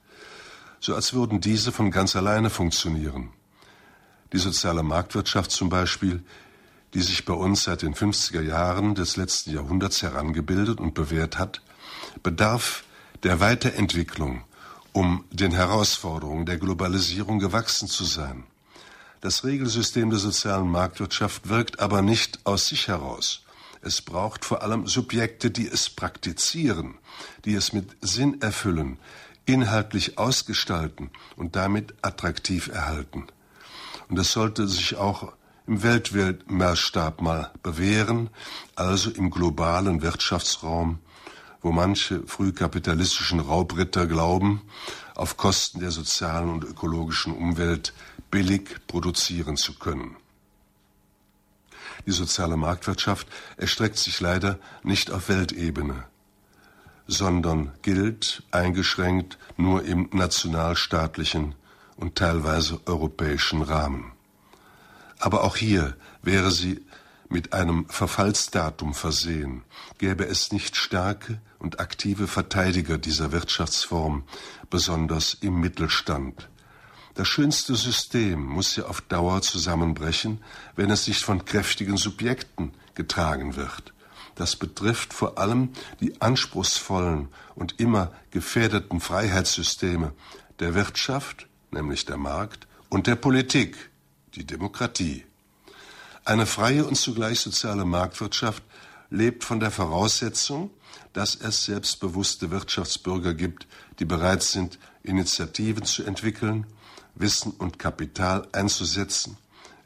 so 0.78 0.94
als 0.94 1.14
würden 1.14 1.40
diese 1.40 1.72
von 1.72 1.90
ganz 1.90 2.16
alleine 2.16 2.50
funktionieren. 2.50 3.30
Die 4.34 4.38
soziale 4.38 4.82
Marktwirtschaft 4.82 5.50
zum 5.50 5.70
Beispiel, 5.70 6.22
die 6.92 7.00
sich 7.00 7.24
bei 7.24 7.32
uns 7.32 7.62
seit 7.62 7.80
den 7.80 7.94
50er 7.94 8.42
Jahren 8.42 8.94
des 8.94 9.16
letzten 9.16 9.54
Jahrhunderts 9.54 10.02
herangebildet 10.02 10.80
und 10.80 10.92
bewährt 10.92 11.38
hat, 11.38 11.62
bedarf 12.22 12.84
der 13.22 13.40
Weiterentwicklung 13.40 14.44
um 14.98 15.24
den 15.30 15.52
Herausforderungen 15.52 16.44
der 16.44 16.56
Globalisierung 16.56 17.38
gewachsen 17.38 17.86
zu 17.86 18.02
sein. 18.02 18.42
Das 19.20 19.44
Regelsystem 19.44 20.10
der 20.10 20.18
sozialen 20.18 20.68
Marktwirtschaft 20.68 21.48
wirkt 21.48 21.78
aber 21.78 22.02
nicht 22.02 22.40
aus 22.42 22.66
sich 22.66 22.88
heraus. 22.88 23.44
Es 23.80 24.02
braucht 24.02 24.44
vor 24.44 24.60
allem 24.64 24.88
Subjekte, 24.88 25.52
die 25.52 25.68
es 25.68 25.88
praktizieren, 25.88 26.98
die 27.44 27.54
es 27.54 27.72
mit 27.72 27.96
Sinn 28.00 28.42
erfüllen, 28.42 28.98
inhaltlich 29.46 30.18
ausgestalten 30.18 31.10
und 31.36 31.54
damit 31.54 31.94
attraktiv 32.02 32.66
erhalten. 32.66 33.28
Und 34.08 34.18
das 34.18 34.32
sollte 34.32 34.66
sich 34.66 34.96
auch 34.96 35.32
im 35.68 35.84
Weltmaßstab 35.84 37.22
mal 37.22 37.52
bewähren, 37.62 38.30
also 38.74 39.10
im 39.10 39.30
globalen 39.30 40.02
Wirtschaftsraum, 40.02 40.98
wo 41.68 41.72
manche 41.72 42.26
frühkapitalistischen 42.26 43.40
Raubritter 43.40 44.06
glauben, 44.06 44.62
auf 45.14 45.36
Kosten 45.36 45.80
der 45.80 45.90
sozialen 45.90 46.48
und 46.48 46.64
ökologischen 46.64 47.34
Umwelt 47.34 47.92
billig 48.30 48.78
produzieren 48.86 49.58
zu 49.58 49.78
können. 49.78 50.16
Die 52.06 52.12
soziale 52.12 52.56
Marktwirtschaft 52.56 53.28
erstreckt 53.58 53.98
sich 53.98 54.18
leider 54.18 54.58
nicht 54.82 55.10
auf 55.10 55.28
Weltebene, 55.28 56.04
sondern 57.06 57.72
gilt 57.82 58.44
eingeschränkt 58.50 59.36
nur 59.58 59.84
im 59.84 60.08
nationalstaatlichen 60.10 61.54
und 61.96 62.14
teilweise 62.14 62.80
europäischen 62.86 63.60
Rahmen. 63.60 64.12
Aber 65.18 65.44
auch 65.44 65.56
hier 65.56 65.98
wäre 66.22 66.50
sie 66.50 66.82
mit 67.28 67.52
einem 67.52 67.86
Verfallsdatum 67.90 68.94
versehen, 68.94 69.64
gäbe 69.98 70.24
es 70.24 70.50
nicht 70.50 70.74
starke 70.74 71.42
und 71.58 71.80
aktive 71.80 72.26
Verteidiger 72.26 72.98
dieser 72.98 73.32
Wirtschaftsform, 73.32 74.24
besonders 74.70 75.34
im 75.40 75.60
Mittelstand. 75.60 76.48
Das 77.14 77.26
schönste 77.26 77.74
System 77.74 78.44
muss 78.44 78.76
ja 78.76 78.84
auf 78.84 79.00
Dauer 79.00 79.42
zusammenbrechen, 79.42 80.42
wenn 80.76 80.90
es 80.90 81.08
nicht 81.08 81.24
von 81.24 81.44
kräftigen 81.44 81.96
Subjekten 81.96 82.72
getragen 82.94 83.56
wird. 83.56 83.92
Das 84.36 84.54
betrifft 84.54 85.12
vor 85.12 85.36
allem 85.36 85.70
die 86.00 86.20
anspruchsvollen 86.20 87.28
und 87.56 87.80
immer 87.80 88.12
gefährdeten 88.30 89.00
Freiheitssysteme 89.00 90.12
der 90.60 90.76
Wirtschaft, 90.76 91.48
nämlich 91.72 92.04
der 92.04 92.18
Markt, 92.18 92.68
und 92.88 93.08
der 93.08 93.16
Politik, 93.16 93.90
die 94.36 94.46
Demokratie. 94.46 95.24
Eine 96.24 96.46
freie 96.46 96.84
und 96.84 96.94
zugleich 96.94 97.40
soziale 97.40 97.84
Marktwirtschaft 97.84 98.62
lebt 99.10 99.44
von 99.44 99.60
der 99.60 99.70
Voraussetzung, 99.70 100.70
dass 101.12 101.34
es 101.34 101.64
selbstbewusste 101.64 102.50
Wirtschaftsbürger 102.50 103.34
gibt, 103.34 103.66
die 103.98 104.04
bereit 104.04 104.42
sind, 104.42 104.78
Initiativen 105.02 105.84
zu 105.84 106.04
entwickeln, 106.04 106.66
Wissen 107.14 107.52
und 107.52 107.78
Kapital 107.78 108.46
einzusetzen, 108.52 109.36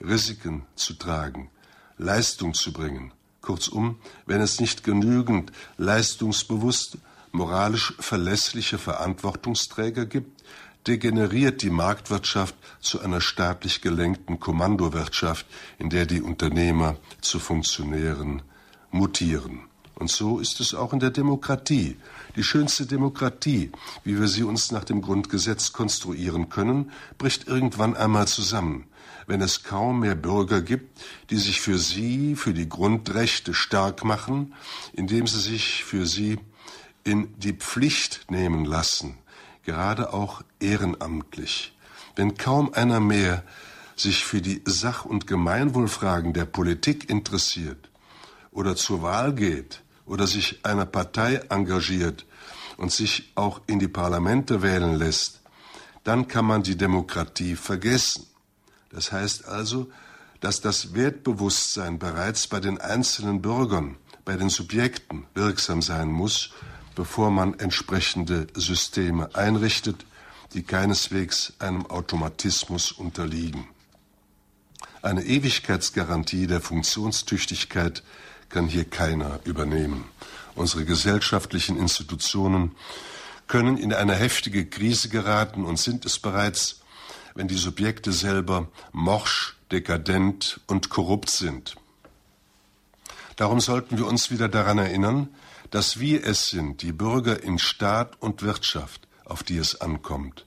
Risiken 0.00 0.66
zu 0.74 0.94
tragen, 0.94 1.50
Leistung 1.96 2.54
zu 2.54 2.72
bringen. 2.72 3.12
Kurzum, 3.40 3.98
wenn 4.26 4.40
es 4.40 4.61
nicht 4.61 4.85
genügend 4.85 5.52
leistungsbewusste, 5.76 6.98
moralisch 7.32 7.94
verlässliche 7.98 8.78
Verantwortungsträger 8.78 10.06
gibt, 10.06 10.42
degeneriert 10.87 11.62
die 11.62 11.70
Marktwirtschaft 11.70 12.54
zu 12.80 13.00
einer 13.00 13.20
staatlich 13.20 13.80
gelenkten 13.80 14.40
Kommandowirtschaft, 14.40 15.46
in 15.78 15.90
der 15.90 16.06
die 16.06 16.20
Unternehmer 16.20 16.96
zu 17.20 17.38
Funktionären 17.38 18.42
mutieren. 18.92 19.62
Und 19.94 20.11
so 20.11 20.38
ist 20.38 20.61
es 20.61 20.74
auch 20.74 20.92
in 20.92 21.00
der 21.00 21.11
Demokratie. 21.11 21.96
Die 22.35 22.42
schönste 22.42 22.87
Demokratie, 22.87 23.70
wie 24.05 24.18
wir 24.18 24.26
sie 24.26 24.42
uns 24.42 24.72
nach 24.72 24.85
dem 24.85 25.02
Grundgesetz 25.02 25.72
konstruieren 25.72 26.48
können, 26.48 26.90
bricht 27.18 27.46
irgendwann 27.46 27.96
einmal 27.96 28.26
zusammen, 28.26 28.87
wenn 29.26 29.40
es 29.40 29.62
kaum 29.62 30.00
mehr 30.00 30.14
Bürger 30.14 30.61
gibt, 30.61 31.00
die 31.31 31.37
sich 31.37 31.61
für 31.61 31.78
sie, 31.78 32.37
für 32.37 32.55
die 32.55 32.68
Grundrechte 32.68 33.55
stark 33.55 34.05
machen, 34.05 34.55
indem 34.92 35.26
sie 35.26 35.40
sich 35.40 35.85
für 35.85 36.07
sie 36.07 36.38
in 37.05 37.33
die 37.38 37.52
Pflicht 37.52 38.26
nehmen 38.31 38.64
lassen, 38.64 39.18
gerade 39.64 40.12
auch 40.12 40.42
ehrenamtlich. 40.59 41.76
Wenn 42.16 42.37
kaum 42.37 42.72
einer 42.72 43.00
mehr 43.00 43.44
sich 43.94 44.24
für 44.24 44.40
die 44.40 44.62
Sach- 44.64 45.05
und 45.05 45.26
Gemeinwohlfragen 45.26 46.33
der 46.33 46.44
Politik 46.44 47.09
interessiert 47.09 47.91
oder 48.52 48.76
zur 48.76 49.02
Wahl 49.02 49.34
geht 49.34 49.82
oder 50.06 50.26
sich 50.26 50.64
einer 50.64 50.86
Partei 50.86 51.40
engagiert 51.48 52.24
und 52.76 52.92
sich 52.92 53.32
auch 53.34 53.60
in 53.66 53.78
die 53.78 53.88
Parlamente 53.88 54.62
wählen 54.62 54.94
lässt, 54.94 55.40
dann 56.04 56.28
kann 56.28 56.44
man 56.44 56.62
die 56.62 56.76
Demokratie 56.76 57.56
vergessen. 57.56 58.26
Das 58.90 59.10
heißt 59.10 59.46
also, 59.46 59.90
dass 60.40 60.60
das 60.60 60.94
Wertbewusstsein 60.94 61.98
bereits 61.98 62.46
bei 62.46 62.60
den 62.60 62.80
einzelnen 62.80 63.42
Bürgern, 63.42 63.96
bei 64.24 64.36
den 64.36 64.48
Subjekten 64.48 65.24
wirksam 65.34 65.82
sein 65.82 66.08
muss 66.08 66.50
bevor 66.94 67.30
man 67.30 67.58
entsprechende 67.58 68.46
Systeme 68.54 69.34
einrichtet, 69.34 70.04
die 70.54 70.62
keineswegs 70.62 71.54
einem 71.58 71.86
Automatismus 71.86 72.92
unterliegen. 72.92 73.66
Eine 75.00 75.24
Ewigkeitsgarantie 75.24 76.46
der 76.46 76.60
Funktionstüchtigkeit 76.60 78.02
kann 78.52 78.68
hier 78.68 78.84
keiner 78.84 79.40
übernehmen. 79.44 80.04
Unsere 80.54 80.84
gesellschaftlichen 80.84 81.78
Institutionen 81.78 82.76
können 83.48 83.78
in 83.78 83.92
eine 83.92 84.14
heftige 84.14 84.66
Krise 84.66 85.08
geraten 85.08 85.64
und 85.64 85.78
sind 85.78 86.04
es 86.04 86.18
bereits, 86.18 86.80
wenn 87.34 87.48
die 87.48 87.56
Subjekte 87.56 88.12
selber 88.12 88.68
morsch, 88.92 89.56
dekadent 89.70 90.60
und 90.66 90.90
korrupt 90.90 91.30
sind. 91.30 91.76
Darum 93.36 93.60
sollten 93.60 93.96
wir 93.96 94.06
uns 94.06 94.30
wieder 94.30 94.48
daran 94.48 94.76
erinnern, 94.76 95.28
dass 95.70 95.98
wir 95.98 96.26
es 96.26 96.50
sind, 96.50 96.82
die 96.82 96.92
Bürger 96.92 97.42
in 97.42 97.58
Staat 97.58 98.20
und 98.20 98.42
Wirtschaft, 98.42 99.08
auf 99.24 99.42
die 99.42 99.56
es 99.56 99.80
ankommt, 99.80 100.44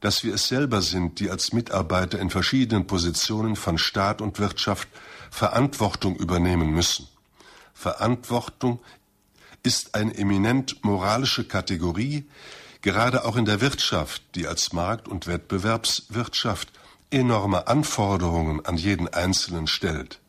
dass 0.00 0.24
wir 0.24 0.34
es 0.34 0.48
selber 0.48 0.80
sind, 0.80 1.20
die 1.20 1.30
als 1.30 1.52
Mitarbeiter 1.52 2.18
in 2.18 2.30
verschiedenen 2.30 2.86
Positionen 2.86 3.54
von 3.54 3.76
Staat 3.76 4.22
und 4.22 4.38
Wirtschaft 4.38 4.88
Verantwortung 5.36 6.16
übernehmen 6.16 6.70
müssen. 6.70 7.08
Verantwortung 7.74 8.80
ist 9.62 9.94
eine 9.94 10.16
eminent 10.16 10.82
moralische 10.82 11.46
Kategorie, 11.46 12.24
gerade 12.80 13.26
auch 13.26 13.36
in 13.36 13.44
der 13.44 13.60
Wirtschaft, 13.60 14.22
die 14.34 14.46
als 14.46 14.72
Markt- 14.72 15.08
und 15.08 15.26
Wettbewerbswirtschaft 15.26 16.72
enorme 17.10 17.66
Anforderungen 17.66 18.64
an 18.64 18.78
jeden 18.78 19.08
Einzelnen 19.08 19.66
stellt. 19.66 20.20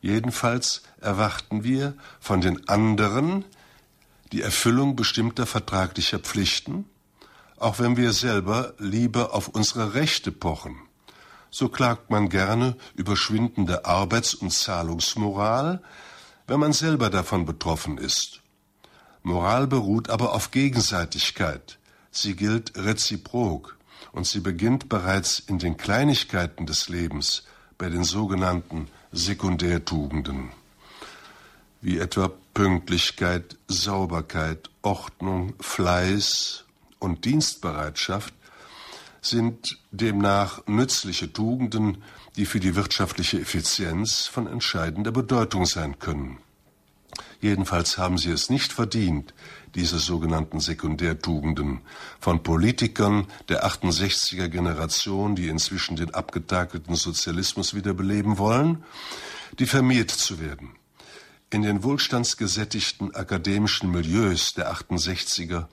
Jedenfalls 0.00 0.82
erwarten 1.00 1.62
wir 1.62 1.94
von 2.18 2.40
den 2.40 2.68
anderen 2.68 3.44
die 4.32 4.42
Erfüllung 4.42 4.96
bestimmter 4.96 5.46
vertraglicher 5.46 6.18
Pflichten, 6.18 6.86
auch 7.56 7.78
wenn 7.78 7.96
wir 7.96 8.12
selber 8.12 8.74
lieber 8.78 9.32
auf 9.32 9.46
unsere 9.46 9.94
Rechte 9.94 10.32
pochen. 10.32 10.83
So 11.54 11.68
klagt 11.68 12.10
man 12.10 12.30
gerne 12.30 12.76
über 12.96 13.16
schwindende 13.16 13.84
Arbeits- 13.84 14.34
und 14.34 14.52
Zahlungsmoral, 14.52 15.80
wenn 16.48 16.58
man 16.58 16.72
selber 16.72 17.10
davon 17.10 17.46
betroffen 17.46 17.96
ist. 17.96 18.40
Moral 19.22 19.68
beruht 19.68 20.10
aber 20.10 20.32
auf 20.32 20.50
Gegenseitigkeit. 20.50 21.78
Sie 22.10 22.34
gilt 22.34 22.76
reziprok 22.76 23.78
und 24.10 24.26
sie 24.26 24.40
beginnt 24.40 24.88
bereits 24.88 25.38
in 25.38 25.60
den 25.60 25.76
Kleinigkeiten 25.76 26.66
des 26.66 26.88
Lebens, 26.88 27.44
bei 27.78 27.88
den 27.88 28.02
sogenannten 28.02 28.88
Sekundärtugenden, 29.12 30.50
wie 31.80 31.98
etwa 31.98 32.32
Pünktlichkeit, 32.52 33.56
Sauberkeit, 33.68 34.70
Ordnung, 34.82 35.54
Fleiß 35.60 36.64
und 36.98 37.24
Dienstbereitschaft, 37.24 38.34
sind 39.26 39.78
demnach 39.90 40.66
nützliche 40.66 41.32
Tugenden, 41.32 42.02
die 42.36 42.46
für 42.46 42.60
die 42.60 42.76
wirtschaftliche 42.76 43.40
Effizienz 43.40 44.26
von 44.26 44.46
entscheidender 44.46 45.12
Bedeutung 45.12 45.66
sein 45.66 45.98
können. 45.98 46.38
Jedenfalls 47.40 47.98
haben 47.98 48.18
sie 48.18 48.30
es 48.30 48.50
nicht 48.50 48.72
verdient, 48.72 49.34
diese 49.74 49.98
sogenannten 49.98 50.60
Sekundärtugenden, 50.60 51.80
von 52.18 52.42
Politikern 52.42 53.26
der 53.48 53.66
68er 53.66 54.48
Generation, 54.48 55.36
die 55.36 55.48
inzwischen 55.48 55.96
den 55.96 56.14
abgetakelten 56.14 56.94
Sozialismus 56.94 57.74
wiederbeleben 57.74 58.38
wollen, 58.38 58.84
diffamiert 59.58 60.10
zu 60.10 60.40
werden. 60.40 60.70
In 61.50 61.62
den 61.62 61.82
wohlstandsgesättigten 61.82 63.14
akademischen 63.14 63.90
Milieus 63.90 64.54
der 64.54 64.72
68er 64.72 65.66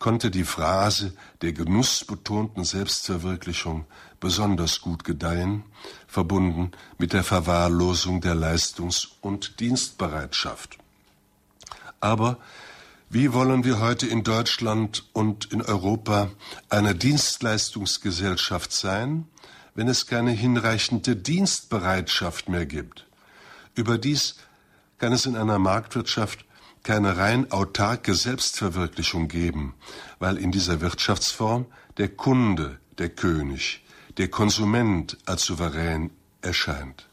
konnte 0.00 0.30
die 0.30 0.44
Phrase 0.44 1.12
der 1.42 1.52
genussbetonten 1.52 2.64
Selbstverwirklichung 2.64 3.84
besonders 4.18 4.80
gut 4.80 5.04
gedeihen, 5.04 5.62
verbunden 6.08 6.72
mit 6.98 7.12
der 7.12 7.22
Verwahrlosung 7.22 8.20
der 8.20 8.34
Leistungs- 8.34 9.10
und 9.20 9.60
Dienstbereitschaft. 9.60 10.78
Aber 12.00 12.38
wie 13.10 13.32
wollen 13.34 13.62
wir 13.64 13.78
heute 13.78 14.06
in 14.06 14.24
Deutschland 14.24 15.04
und 15.12 15.52
in 15.52 15.60
Europa 15.60 16.30
eine 16.70 16.94
Dienstleistungsgesellschaft 16.94 18.72
sein, 18.72 19.26
wenn 19.74 19.88
es 19.88 20.06
keine 20.06 20.30
hinreichende 20.30 21.14
Dienstbereitschaft 21.14 22.48
mehr 22.48 22.64
gibt? 22.66 23.06
Überdies 23.74 24.36
kann 24.98 25.12
es 25.12 25.26
in 25.26 25.36
einer 25.36 25.58
Marktwirtschaft 25.58 26.44
keine 26.82 27.16
rein 27.16 27.50
autarke 27.50 28.14
Selbstverwirklichung 28.14 29.28
geben, 29.28 29.74
weil 30.18 30.36
in 30.36 30.50
dieser 30.52 30.80
Wirtschaftsform 30.80 31.66
der 31.98 32.08
Kunde 32.08 32.78
der 32.98 33.10
König, 33.10 33.84
der 34.16 34.28
Konsument 34.28 35.18
als 35.26 35.44
souverän 35.44 36.10
erscheint. 36.42 37.08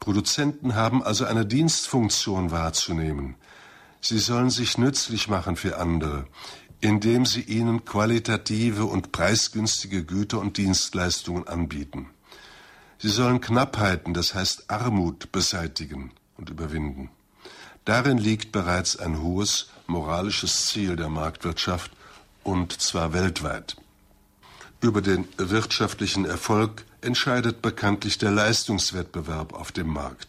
Produzenten 0.00 0.74
haben 0.74 1.02
also 1.02 1.24
eine 1.24 1.46
Dienstfunktion 1.46 2.50
wahrzunehmen, 2.50 3.36
Sie 4.08 4.20
sollen 4.20 4.50
sich 4.50 4.78
nützlich 4.78 5.26
machen 5.26 5.56
für 5.56 5.78
andere, 5.78 6.26
indem 6.80 7.26
sie 7.26 7.40
ihnen 7.40 7.84
qualitative 7.84 8.84
und 8.84 9.10
preisgünstige 9.10 10.04
Güter 10.04 10.38
und 10.38 10.58
Dienstleistungen 10.58 11.48
anbieten. 11.48 12.10
Sie 12.98 13.08
sollen 13.08 13.40
Knappheiten, 13.40 14.14
das 14.14 14.32
heißt 14.32 14.70
Armut, 14.70 15.32
beseitigen 15.32 16.12
und 16.36 16.50
überwinden. 16.50 17.10
Darin 17.86 18.18
liegt 18.18 18.50
bereits 18.50 18.96
ein 18.96 19.22
hohes 19.22 19.68
moralisches 19.86 20.66
Ziel 20.66 20.96
der 20.96 21.08
Marktwirtschaft, 21.08 21.92
und 22.42 22.80
zwar 22.80 23.12
weltweit. 23.12 23.76
Über 24.80 25.00
den 25.00 25.26
wirtschaftlichen 25.36 26.24
Erfolg 26.24 26.84
entscheidet 27.00 27.62
bekanntlich 27.62 28.18
der 28.18 28.32
Leistungswettbewerb 28.32 29.54
auf 29.54 29.70
dem 29.70 29.86
Markt. 29.86 30.26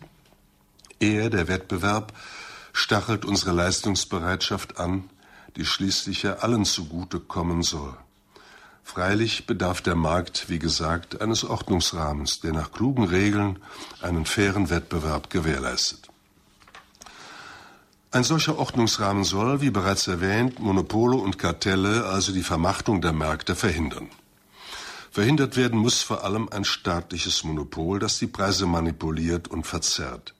Er, 0.99 1.31
der 1.31 1.47
Wettbewerb, 1.47 2.13
stachelt 2.73 3.25
unsere 3.25 3.53
Leistungsbereitschaft 3.53 4.79
an, 4.79 5.09
die 5.55 5.65
schließlich 5.65 6.21
ja 6.21 6.35
allen 6.35 6.63
zugute 6.63 7.19
kommen 7.19 7.63
soll. 7.63 7.97
Freilich 8.83 9.47
bedarf 9.47 9.81
der 9.81 9.95
Markt, 9.95 10.47
wie 10.47 10.59
gesagt, 10.59 11.21
eines 11.21 11.43
Ordnungsrahmens, 11.43 12.39
der 12.39 12.53
nach 12.53 12.71
klugen 12.71 13.05
Regeln 13.05 13.57
einen 13.99 14.27
fairen 14.27 14.69
Wettbewerb 14.69 15.31
gewährleistet. 15.31 16.06
Ein 18.09 18.23
solcher 18.23 18.57
Ordnungsrahmen 18.57 19.25
soll, 19.25 19.59
wie 19.59 19.69
bereits 19.69 20.07
erwähnt, 20.07 20.59
Monopole 20.59 21.17
und 21.17 21.37
Kartelle, 21.37 22.05
also 22.05 22.31
die 22.31 22.43
Vermachtung 22.43 23.01
der 23.01 23.11
Märkte, 23.11 23.53
verhindern. 23.53 24.09
Verhindert 25.11 25.57
werden 25.57 25.77
muss 25.77 26.01
vor 26.03 26.23
allem 26.23 26.47
ein 26.49 26.63
staatliches 26.63 27.43
Monopol, 27.43 27.99
das 27.99 28.17
die 28.17 28.27
Preise 28.27 28.65
manipuliert 28.65 29.49
und 29.49 29.67
verzerrt. 29.67 30.33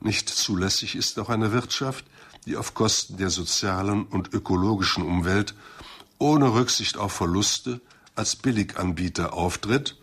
Nicht 0.00 0.28
zulässig 0.28 0.96
ist 0.96 1.18
auch 1.18 1.30
eine 1.30 1.52
Wirtschaft, 1.52 2.04
die 2.44 2.56
auf 2.56 2.74
Kosten 2.74 3.16
der 3.16 3.30
sozialen 3.30 4.04
und 4.04 4.34
ökologischen 4.34 5.02
Umwelt 5.02 5.54
ohne 6.18 6.52
Rücksicht 6.52 6.98
auf 6.98 7.12
Verluste 7.12 7.80
als 8.14 8.36
Billiganbieter 8.36 9.32
auftritt 9.32 9.96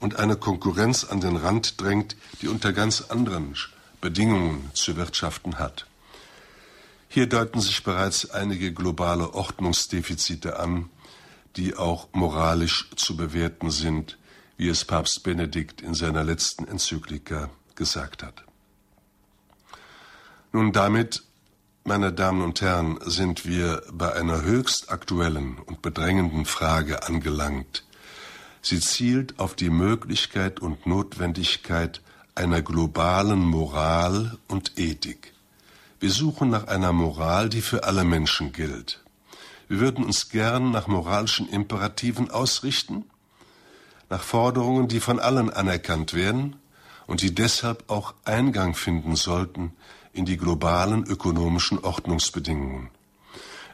und 0.00 0.16
eine 0.16 0.36
Konkurrenz 0.36 1.04
an 1.04 1.20
den 1.20 1.36
Rand 1.36 1.80
drängt, 1.80 2.16
die 2.42 2.48
unter 2.48 2.72
ganz 2.72 3.00
anderen 3.00 3.54
Bedingungen 4.00 4.70
zu 4.74 4.96
wirtschaften 4.96 5.58
hat. 5.58 5.86
Hier 7.08 7.28
deuten 7.28 7.60
sich 7.60 7.82
bereits 7.84 8.30
einige 8.30 8.72
globale 8.72 9.34
Ordnungsdefizite 9.34 10.58
an, 10.58 10.90
die 11.56 11.76
auch 11.76 12.08
moralisch 12.12 12.90
zu 12.96 13.16
bewerten 13.16 13.70
sind, 13.70 14.18
wie 14.56 14.68
es 14.68 14.84
Papst 14.84 15.22
Benedikt 15.22 15.80
in 15.80 15.94
seiner 15.94 16.24
letzten 16.24 16.66
Enzyklika 16.66 17.50
gesagt 17.74 18.22
hat. 18.22 18.44
Nun, 20.52 20.72
damit, 20.72 21.22
meine 21.84 22.12
Damen 22.12 22.42
und 22.42 22.60
Herren, 22.60 22.98
sind 23.04 23.46
wir 23.46 23.82
bei 23.92 24.12
einer 24.14 24.42
höchst 24.42 24.90
aktuellen 24.90 25.58
und 25.58 25.82
bedrängenden 25.82 26.46
Frage 26.46 27.06
angelangt. 27.06 27.84
Sie 28.62 28.80
zielt 28.80 29.38
auf 29.38 29.54
die 29.54 29.70
Möglichkeit 29.70 30.60
und 30.60 30.86
Notwendigkeit 30.86 32.00
einer 32.34 32.62
globalen 32.62 33.40
Moral 33.40 34.38
und 34.48 34.78
Ethik. 34.78 35.35
Wir 35.98 36.10
suchen 36.10 36.50
nach 36.50 36.66
einer 36.66 36.92
Moral, 36.92 37.48
die 37.48 37.62
für 37.62 37.84
alle 37.84 38.04
Menschen 38.04 38.52
gilt. 38.52 39.02
Wir 39.66 39.80
würden 39.80 40.04
uns 40.04 40.28
gern 40.28 40.70
nach 40.70 40.88
moralischen 40.88 41.48
Imperativen 41.48 42.30
ausrichten, 42.30 43.04
nach 44.10 44.22
Forderungen, 44.22 44.88
die 44.88 45.00
von 45.00 45.18
allen 45.18 45.50
anerkannt 45.50 46.12
werden 46.12 46.56
und 47.06 47.22
die 47.22 47.34
deshalb 47.34 47.84
auch 47.88 48.12
Eingang 48.24 48.74
finden 48.74 49.16
sollten 49.16 49.72
in 50.12 50.26
die 50.26 50.36
globalen 50.36 51.04
ökonomischen 51.06 51.78
Ordnungsbedingungen. 51.78 52.90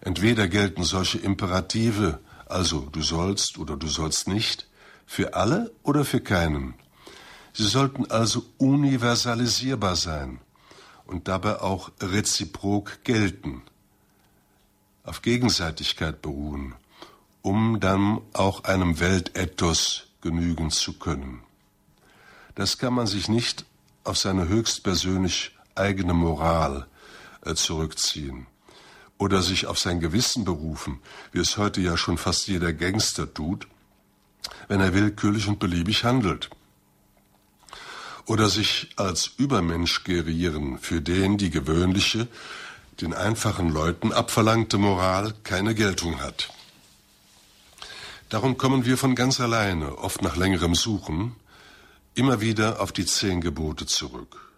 Entweder 0.01 0.47
gelten 0.47 0.85
solche 0.85 1.19
Imperative, 1.19 2.21
also 2.47 2.89
du 2.93 3.03
sollst 3.03 3.59
oder 3.59 3.77
du 3.77 3.89
sollst 3.89 4.29
nicht, 4.29 4.69
für 5.07 5.35
alle 5.35 5.73
oder 5.83 6.05
für 6.05 6.21
keinen. 6.21 6.75
Sie 7.53 7.67
sollten 7.67 8.11
also 8.13 8.45
universalisierbar 8.59 9.97
sein 9.97 10.39
und 11.07 11.29
dabei 11.29 11.61
auch 11.61 11.91
reziprok 12.01 13.05
gelten, 13.05 13.63
auf 15.05 15.23
Gegenseitigkeit 15.23 16.23
beruhen, 16.23 16.75
um 17.43 17.81
dann 17.81 18.21
auch 18.33 18.65
einem 18.65 19.01
Weltethos 19.01 20.09
genügen 20.21 20.71
zu 20.71 20.95
können. 20.95 21.43
Das 22.55 22.79
kann 22.79 22.95
man 22.95 23.07
sich 23.07 23.29
nicht 23.29 23.65
auf 24.05 24.19
seine 24.19 24.49
höchstpersönlich 24.49 25.57
eigene 25.75 26.15
Moral 26.15 26.87
äh, 27.45 27.55
zurückziehen 27.55 28.47
oder 29.19 29.43
sich 29.43 29.67
auf 29.67 29.79
sein 29.79 30.01
Gewissen 30.01 30.45
berufen, 30.45 31.01
wie 31.33 31.39
es 31.39 31.57
heute 31.57 31.81
ja 31.81 31.97
schon 31.97 32.19
fast 32.19 32.47
jeder 32.49 32.73
Gangster 32.73 33.33
tut, 33.33 33.69
wenn 34.69 34.81
er 34.81 34.95
willkürlich 34.95 35.49
und 35.49 35.59
beliebig 35.59 36.05
handelt. 36.05 36.51
Oder 38.27 38.49
sich 38.49 38.91
als 38.97 39.31
Übermensch 39.37 40.05
gerieren, 40.05 40.79
für 40.79 41.01
den 41.01 41.39
die 41.39 41.51
gewöhnliche, 41.51 42.29
den 43.01 43.15
einfachen 43.15 43.69
Leuten 43.69 44.13
abverlangte 44.13 44.79
Moral 44.79 45.35
keine 45.43 45.75
Geltung 45.75 46.21
hat. 46.21 46.51
Darum 48.29 48.57
kommen 48.57 48.85
wir 48.87 48.97
von 48.97 49.15
ganz 49.15 49.41
alleine, 49.41 49.99
oft 49.99 50.23
nach 50.23 50.37
längerem 50.37 50.75
Suchen, 50.75 51.37
immer 52.15 52.41
wieder 52.41 52.81
auf 52.81 52.93
die 52.93 53.07
zehn 53.07 53.41
Gebote 53.41 53.87
zurück. 53.87 54.53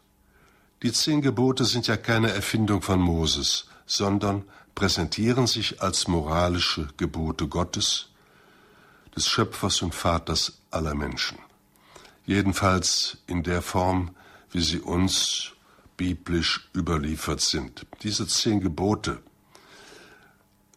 Die 0.83 0.93
zehn 0.93 1.23
Gebote 1.23 1.65
sind 1.65 1.87
ja 1.87 1.97
keine 1.97 2.31
Erfindung 2.31 2.83
von 2.83 3.01
Moses, 3.01 3.67
sondern 3.87 4.45
präsentieren 4.75 5.47
sich 5.47 5.81
als 5.83 6.09
moralische 6.09 6.89
Gebote 6.97 7.49
Gottes, 7.49 8.09
des 9.17 9.29
Schöpfers 9.29 9.83
und 9.83 9.95
Vaters 9.95 10.59
aller 10.71 10.95
Menschen. 10.95 11.39
Jedenfalls 12.27 13.19
in 13.27 13.43
der 13.43 13.61
Form, 13.61 14.11
wie 14.51 14.63
sie 14.63 14.81
uns 14.81 15.53
biblisch 15.97 16.69
überliefert 16.75 17.41
sind. 17.41 17.87
Diese 18.03 18.27
zehn 18.27 18.61
Gebote, 18.61 19.23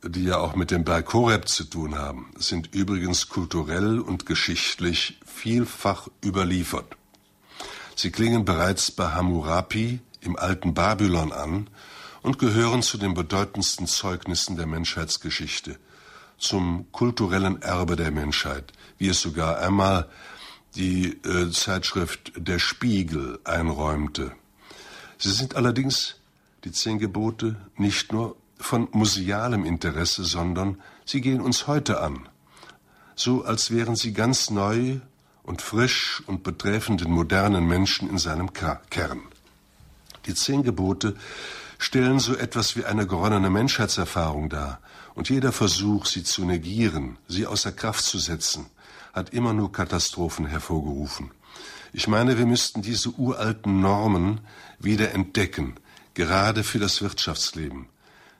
die 0.03 0.25
ja 0.25 0.37
auch 0.37 0.55
mit 0.55 0.71
dem 0.71 0.83
Berg 0.83 1.13
Horeb 1.13 1.47
zu 1.47 1.63
tun 1.63 1.95
haben, 1.95 2.31
sind 2.37 2.73
übrigens 2.73 3.29
kulturell 3.29 3.99
und 3.99 4.25
geschichtlich 4.25 5.19
vielfach 5.25 6.07
überliefert. 6.23 6.97
Sie 7.95 8.11
klingen 8.11 8.45
bereits 8.45 8.91
bei 8.91 9.09
Hammurapi 9.09 9.99
im 10.21 10.35
alten 10.35 10.73
Babylon 10.73 11.31
an 11.31 11.69
und 12.21 12.37
gehören 12.37 12.83
zu 12.83 12.97
den 12.97 13.13
bedeutendsten 13.13 13.87
Zeugnissen 13.87 14.55
der 14.55 14.67
Menschheitsgeschichte, 14.67 15.79
zum 16.37 16.91
kulturellen 16.91 17.61
Erbe 17.61 17.95
der 17.95 18.11
Menschheit, 18.11 18.73
wie 18.97 19.07
es 19.07 19.21
sogar 19.21 19.59
einmal 19.59 20.09
die 20.77 21.17
äh, 21.25 21.49
Zeitschrift 21.51 22.31
Der 22.35 22.59
Spiegel 22.59 23.39
einräumte. 23.43 24.31
Sie 25.17 25.31
sind 25.31 25.55
allerdings, 25.55 26.15
die 26.63 26.71
zehn 26.71 26.99
Gebote, 26.99 27.55
nicht 27.77 28.13
nur 28.13 28.35
von 28.59 28.87
musealem 28.91 29.65
Interesse, 29.65 30.23
sondern 30.23 30.81
sie 31.05 31.21
gehen 31.21 31.41
uns 31.41 31.67
heute 31.67 32.01
an, 32.01 32.29
so 33.15 33.43
als 33.43 33.71
wären 33.71 33.95
sie 33.95 34.13
ganz 34.13 34.49
neu 34.51 34.99
und 35.43 35.61
frisch 35.61 36.21
und 36.27 36.43
betreffen 36.43 36.97
den 36.97 37.11
modernen 37.11 37.67
Menschen 37.67 38.09
in 38.09 38.19
seinem 38.19 38.51
Kern. 38.53 39.21
Die 40.27 40.35
zehn 40.35 40.61
Gebote 40.61 41.15
stellen 41.79 42.19
so 42.19 42.35
etwas 42.35 42.75
wie 42.75 42.85
eine 42.85 43.07
geronnene 43.07 43.49
Menschheitserfahrung 43.49 44.49
dar, 44.49 44.79
und 45.15 45.29
jeder 45.29 45.51
Versuch, 45.51 46.05
sie 46.05 46.23
zu 46.23 46.45
negieren, 46.45 47.17
sie 47.27 47.47
außer 47.47 47.71
Kraft 47.71 48.03
zu 48.03 48.19
setzen, 48.19 48.67
hat 49.17 49.31
immer 49.31 49.51
nur 49.51 49.71
Katastrophen 49.71 50.45
hervorgerufen. 50.45 51.31
Ich 51.91 52.07
meine, 52.07 52.37
wir 52.37 52.45
müssten 52.45 52.83
diese 52.83 53.09
uralten 53.09 53.81
Normen 53.81 54.41
wieder 54.77 55.11
entdecken, 55.11 55.75
gerade 56.13 56.63
für 56.63 56.77
das 56.77 57.01
Wirtschaftsleben. 57.01 57.87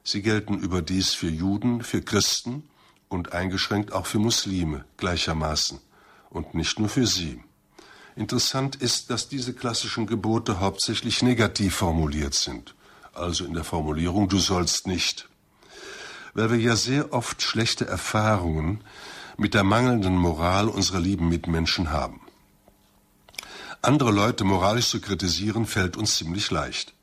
Sie 0.04 0.22
gelten 0.22 0.60
überdies 0.60 1.16
für 1.16 1.30
Juden, 1.30 1.82
für 1.82 2.04
Christen 2.04 2.64
und 3.10 3.34
eingeschränkt 3.34 3.92
auch 3.92 4.06
für 4.06 4.20
Muslime 4.20 4.86
gleichermaßen 4.98 5.80
und 6.30 6.54
nicht 6.54 6.78
nur 6.78 6.90
für 6.90 7.08
sie. 7.08 7.42
Interessant 8.16 8.76
ist, 8.76 9.10
dass 9.10 9.30
diese 9.30 9.54
klassischen 9.54 10.06
Gebote 10.06 10.60
hauptsächlich 10.60 11.24
negativ 11.24 11.76
formuliert 11.76 12.36
sind, 12.36 12.76
also 13.14 13.46
in 13.46 13.54
der 13.54 13.64
Formulierung 13.64 14.30
du 14.30 14.38
sollst 14.38 14.86
nicht, 14.86 15.28
weil 16.36 16.52
wir 16.52 16.60
ja 16.60 16.76
sehr 16.76 17.14
oft 17.14 17.42
schlechte 17.42 17.88
Erfahrungen 17.88 18.84
mit 19.38 19.54
der 19.54 19.64
mangelnden 19.64 20.16
Moral 20.16 20.68
unserer 20.68 21.00
lieben 21.00 21.30
Mitmenschen 21.30 21.92
haben. 21.92 22.22
Andere 23.82 24.12
Leute 24.12 24.44
moralisch 24.44 24.90
zu 24.90 25.00
kritisieren 25.00 25.66
fällt 25.66 25.96
uns 25.96 26.16
ziemlich 26.16 26.50
leicht. 26.50 26.94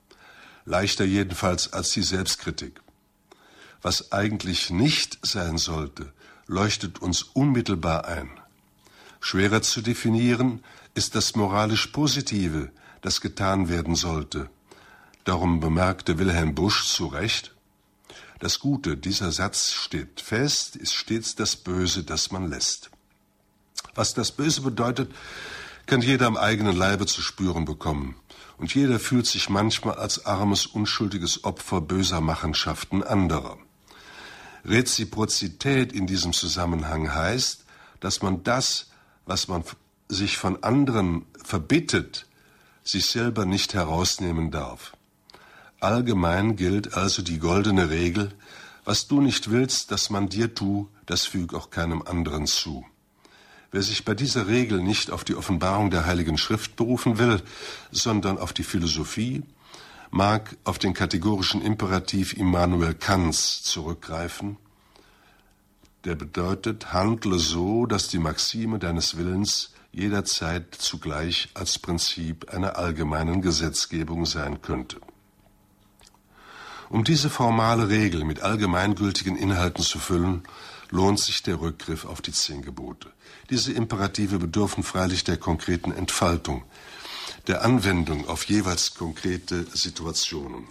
Leichter 0.64 1.05
jedenfalls 1.05 1.72
als 1.72 1.91
die 1.91 2.03
Selbstkritik. 2.03 2.80
Was 3.80 4.12
eigentlich 4.12 4.70
nicht 4.70 5.18
sein 5.22 5.59
sollte, 5.59 6.12
leuchtet 6.47 7.01
uns 7.01 7.22
unmittelbar 7.22 8.07
ein. 8.07 8.30
Schwerer 9.20 9.62
zu 9.62 9.80
definieren 9.80 10.62
ist 10.95 11.14
das 11.14 11.37
moralisch 11.37 11.87
Positive, 11.89 12.70
das 13.03 13.20
getan 13.20 13.68
werden 13.68 13.95
sollte. 13.95 14.51
Darum 15.24 15.61
bemerkte 15.61 16.18
Wilhelm 16.18 16.55
Busch 16.55 16.87
zu 16.87 17.07
Recht, 17.07 17.54
das 18.45 18.59
Gute, 18.59 18.99
dieser 18.99 19.33
Satz 19.33 19.73
steht 19.73 20.21
fest, 20.21 20.77
ist 20.77 20.93
stets 20.93 21.35
das 21.35 21.57
Böse, 21.57 22.05
das 22.05 22.31
man 22.31 22.51
lässt. 22.51 22.91
Was 23.95 24.13
das 24.13 24.33
Böse 24.33 24.61
bedeutet, 24.61 25.11
kann 25.87 26.03
jeder 26.03 26.27
am 26.27 26.37
eigenen 26.37 26.77
Leibe 26.77 27.07
zu 27.07 27.23
spüren 27.23 27.65
bekommen. 27.65 28.17
Und 28.59 28.75
jeder 28.75 29.01
fühlt 29.01 29.27
sich 29.27 29.49
manchmal 29.49 29.95
als 29.95 30.27
armes, 30.27 30.67
unschuldiges 30.67 31.45
Opfer 31.45 31.81
böser 31.81 32.21
Machenschaften 32.21 33.03
anderer. 33.03 33.57
Reziprozität 34.67 35.95
in 35.95 36.07
diesem 36.07 36.35
Zusammenhang 36.35 37.15
heißt, 37.15 37.65
dass 38.01 38.21
man 38.21 38.43
das, 38.43 38.91
was 39.25 39.49
man 39.49 39.65
sich 40.11 40.37
von 40.37 40.63
anderen 40.63 41.25
verbittet, 41.43 42.27
sich 42.83 43.07
selber 43.07 43.47
nicht 43.47 43.73
herausnehmen 43.73 44.51
darf. 44.51 44.95
Allgemein 45.85 46.57
gilt 46.57 46.95
also 46.95 47.20
die 47.20 47.39
goldene 47.39 47.91
Regel, 47.91 48.32
was 48.87 49.07
du 49.07 49.20
nicht 49.20 49.51
willst, 49.51 49.91
dass 49.91 50.09
man 50.09 50.30
dir 50.30 50.55
tu, 50.55 50.89
das 51.05 51.26
füg 51.26 51.53
auch 51.53 51.68
keinem 51.68 52.01
anderen 52.01 52.47
zu. 52.47 52.87
Wer 53.70 53.82
sich 53.82 54.07
bei 54.07 54.14
dieser 54.14 54.47
Regel 54.49 54.82
nicht 54.82 55.11
auf 55.11 55.24
die 55.24 55.35
Offenbarung 55.35 55.91
der 55.91 56.07
Heiligen 56.07 56.39
Schrift 56.39 56.76
berufen 56.76 57.18
will, 57.18 57.43
sondern 57.91 58.39
auf 58.39 58.55
die 58.55 58.62
Philosophie, 58.62 59.43
mag 60.11 60.57
auf 60.64 60.78
den 60.78 60.95
kategorischen 60.95 61.61
Imperativ 61.61 62.32
Immanuel 62.32 62.95
Kants 62.95 63.62
zurückgreifen, 63.62 64.57
der 66.05 66.14
bedeutet, 66.14 66.95
handle 66.95 67.39
so, 67.39 67.85
dass 67.85 68.09
die 68.09 68.18
Maxime 68.18 68.78
deines 68.78 69.18
Willens 69.18 69.74
jederzeit 69.93 70.74
zugleich 70.74 71.51
als 71.53 71.78
Prinzip 71.78 72.49
einer 72.55 72.78
allgemeinen 72.78 73.43
Gesetzgebung 73.43 74.24
sein 74.24 74.62
könnte. 74.62 74.99
Um 76.95 77.03
diese 77.03 77.29
formale 77.29 77.89
Regel 77.89 78.23
mit 78.23 78.43
allgemeingültigen 78.43 79.35
Inhalten 79.35 79.83
zu 79.83 79.99
füllen, 79.99 80.45
lohnt 80.91 81.19
sich 81.19 81.43
der 81.43 81.61
Rückgriff 81.61 82.05
auf 82.05 82.23
die 82.23 82.31
zehn 82.31 82.63
Gebote. 82.63 83.11
Diese 83.51 83.73
Imperative 83.73 84.39
bedürfen 84.39 84.85
freilich 84.85 85.25
der 85.25 85.37
konkreten 85.37 85.91
Entfaltung, 85.91 86.63
der 87.49 87.65
Anwendung 87.65 88.29
auf 88.29 88.45
jeweils 88.45 88.95
konkrete 88.95 89.67
Situationen. 89.77 90.69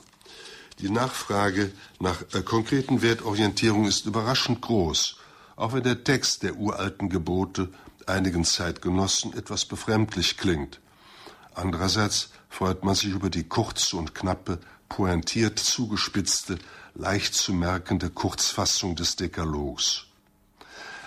Die 0.79 0.89
Nachfrage 0.89 1.73
nach 1.99 2.21
äh, 2.33 2.41
konkreten 2.41 3.01
Wertorientierung 3.01 3.85
ist 3.85 4.05
überraschend 4.05 4.61
groß, 4.61 5.17
auch 5.57 5.73
wenn 5.73 5.83
der 5.83 6.05
Text 6.05 6.43
der 6.43 6.55
uralten 6.55 7.09
Gebote 7.09 7.67
einigen 8.05 8.45
Zeitgenossen 8.45 9.33
etwas 9.33 9.65
befremdlich 9.65 10.37
klingt. 10.37 10.79
Andererseits 11.53 12.29
freut 12.49 12.85
man 12.85 12.95
sich 12.95 13.09
über 13.09 13.29
die 13.29 13.43
kurze 13.43 13.97
und 13.97 14.15
knappe 14.15 14.59
pointiert 14.93 15.57
zugespitzte, 15.57 16.59
leicht 16.93 17.33
zu 17.33 17.51
merkende 17.51 18.11
Kurzfassung 18.11 18.95
des 18.95 19.15
Dekalogs. 19.15 20.05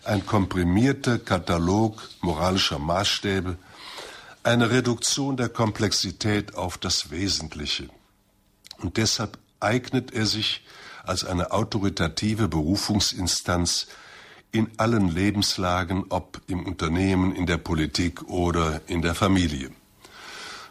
Ein 0.03 0.27
komprimierter 0.27 1.21
Katalog 1.21 2.03
moralischer 2.21 2.81
Maßstäbe, 2.81 3.57
eine 4.43 4.71
Reduktion 4.73 5.37
der 5.37 5.51
Komplexität 5.51 6.57
auf 6.57 6.79
das 6.79 7.13
Wesentliche. 7.13 7.89
Und 8.79 8.97
deshalb 8.97 9.39
eignet 9.61 10.13
er 10.13 10.27
sich 10.27 10.65
als 11.05 11.25
eine 11.25 11.53
autoritative 11.53 12.49
Berufungsinstanz 12.49 13.87
in 14.51 14.69
allen 14.79 15.15
Lebenslagen, 15.15 16.07
ob 16.09 16.41
im 16.49 16.67
Unternehmen, 16.67 17.37
in 17.37 17.47
der 17.47 17.59
Politik 17.59 18.25
oder 18.25 18.81
in 18.89 19.01
der 19.01 19.15
Familie. 19.15 19.71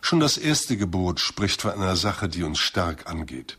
Schon 0.06 0.20
das 0.20 0.38
erste 0.38 0.78
Gebot 0.78 1.20
spricht 1.20 1.64
von 1.64 1.72
einer 1.72 1.96
Sache, 1.96 2.30
die 2.30 2.44
uns 2.44 2.60
stark 2.60 3.10
angeht. 3.10 3.58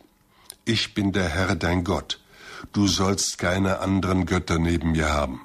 Ich 0.65 0.95
bin 0.95 1.11
der 1.11 1.29
Herr 1.29 1.57
dein 1.57 1.83
Gott. 1.83 2.21
Du 2.73 2.87
sollst 2.87 3.39
keine 3.39 3.81
anderen 3.81 4.27
Götter 4.27 4.61
neben 4.61 4.93
mir 4.93 5.13
haben. 5.13 5.45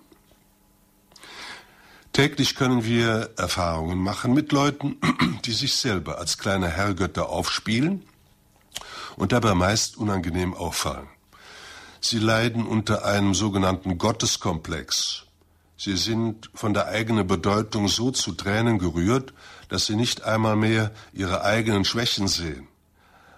Täglich 2.14 2.54
können 2.54 2.86
wir 2.86 3.32
Erfahrungen 3.36 3.98
machen 3.98 4.36
mit 4.36 4.52
Leuten, 4.52 4.98
die 5.46 5.54
sich 5.54 5.74
selber 5.74 6.20
als 6.20 6.38
kleine 6.38 6.70
Herrgötter 6.70 7.30
aufspielen 7.30 8.04
und 9.16 9.32
dabei 9.32 9.56
meist 9.56 9.98
unangenehm 9.98 10.54
auffallen. 10.54 11.08
Sie 12.00 12.20
leiden 12.20 12.68
unter 12.68 13.06
einem 13.06 13.34
sogenannten 13.34 13.98
Gotteskomplex. 13.98 15.24
Sie 15.78 15.98
sind 15.98 16.52
von 16.54 16.76
der 16.76 16.90
eigenen 16.90 17.26
Bedeutung 17.26 17.88
so 17.88 18.12
zu 18.12 18.34
Tränen 18.34 18.78
gerührt, 18.78 19.34
dass 19.72 19.86
sie 19.86 19.96
nicht 19.96 20.24
einmal 20.24 20.58
mehr 20.58 20.92
ihre 21.14 21.46
eigenen 21.46 21.86
Schwächen 21.86 22.28
sehen. 22.28 22.68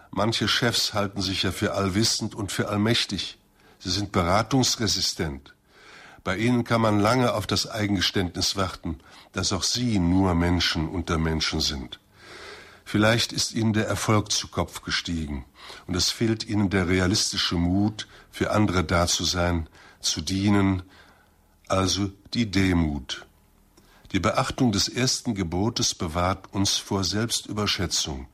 Manche 0.09 0.47
Chefs 0.47 0.95
halten 0.95 1.21
sich 1.21 1.43
ja 1.43 1.51
für 1.51 1.75
allwissend 1.75 2.33
und 2.33 2.51
für 2.51 2.69
allmächtig. 2.69 3.37
Sie 3.77 3.91
sind 3.91 4.11
beratungsresistent. 4.11 5.53
Bei 6.23 6.35
ihnen 6.35 6.63
kann 6.63 6.81
man 6.81 6.99
lange 6.99 7.35
auf 7.35 7.45
das 7.45 7.67
Eingeständnis 7.67 8.55
warten, 8.55 8.99
dass 9.33 9.53
auch 9.53 9.61
sie 9.61 9.99
nur 9.99 10.33
Menschen 10.33 10.89
unter 10.89 11.19
Menschen 11.19 11.59
sind. 11.59 11.99
Vielleicht 12.83 13.31
ist 13.31 13.53
ihnen 13.53 13.73
der 13.73 13.87
Erfolg 13.87 14.31
zu 14.31 14.47
Kopf 14.47 14.81
gestiegen 14.81 15.45
und 15.85 15.95
es 15.95 16.09
fehlt 16.09 16.43
ihnen 16.47 16.71
der 16.71 16.87
realistische 16.87 17.55
Mut, 17.55 18.07
für 18.31 18.49
andere 18.49 18.83
da 18.83 19.05
zu 19.05 19.23
sein, 19.23 19.69
zu 19.99 20.19
dienen, 20.21 20.81
also 21.67 22.09
die 22.33 22.49
Demut. 22.49 23.27
Die 24.13 24.19
Beachtung 24.19 24.71
des 24.71 24.87
ersten 24.87 25.35
Gebotes 25.35 25.93
bewahrt 25.93 26.53
uns 26.53 26.77
vor 26.77 27.03
Selbstüberschätzung. 27.03 28.27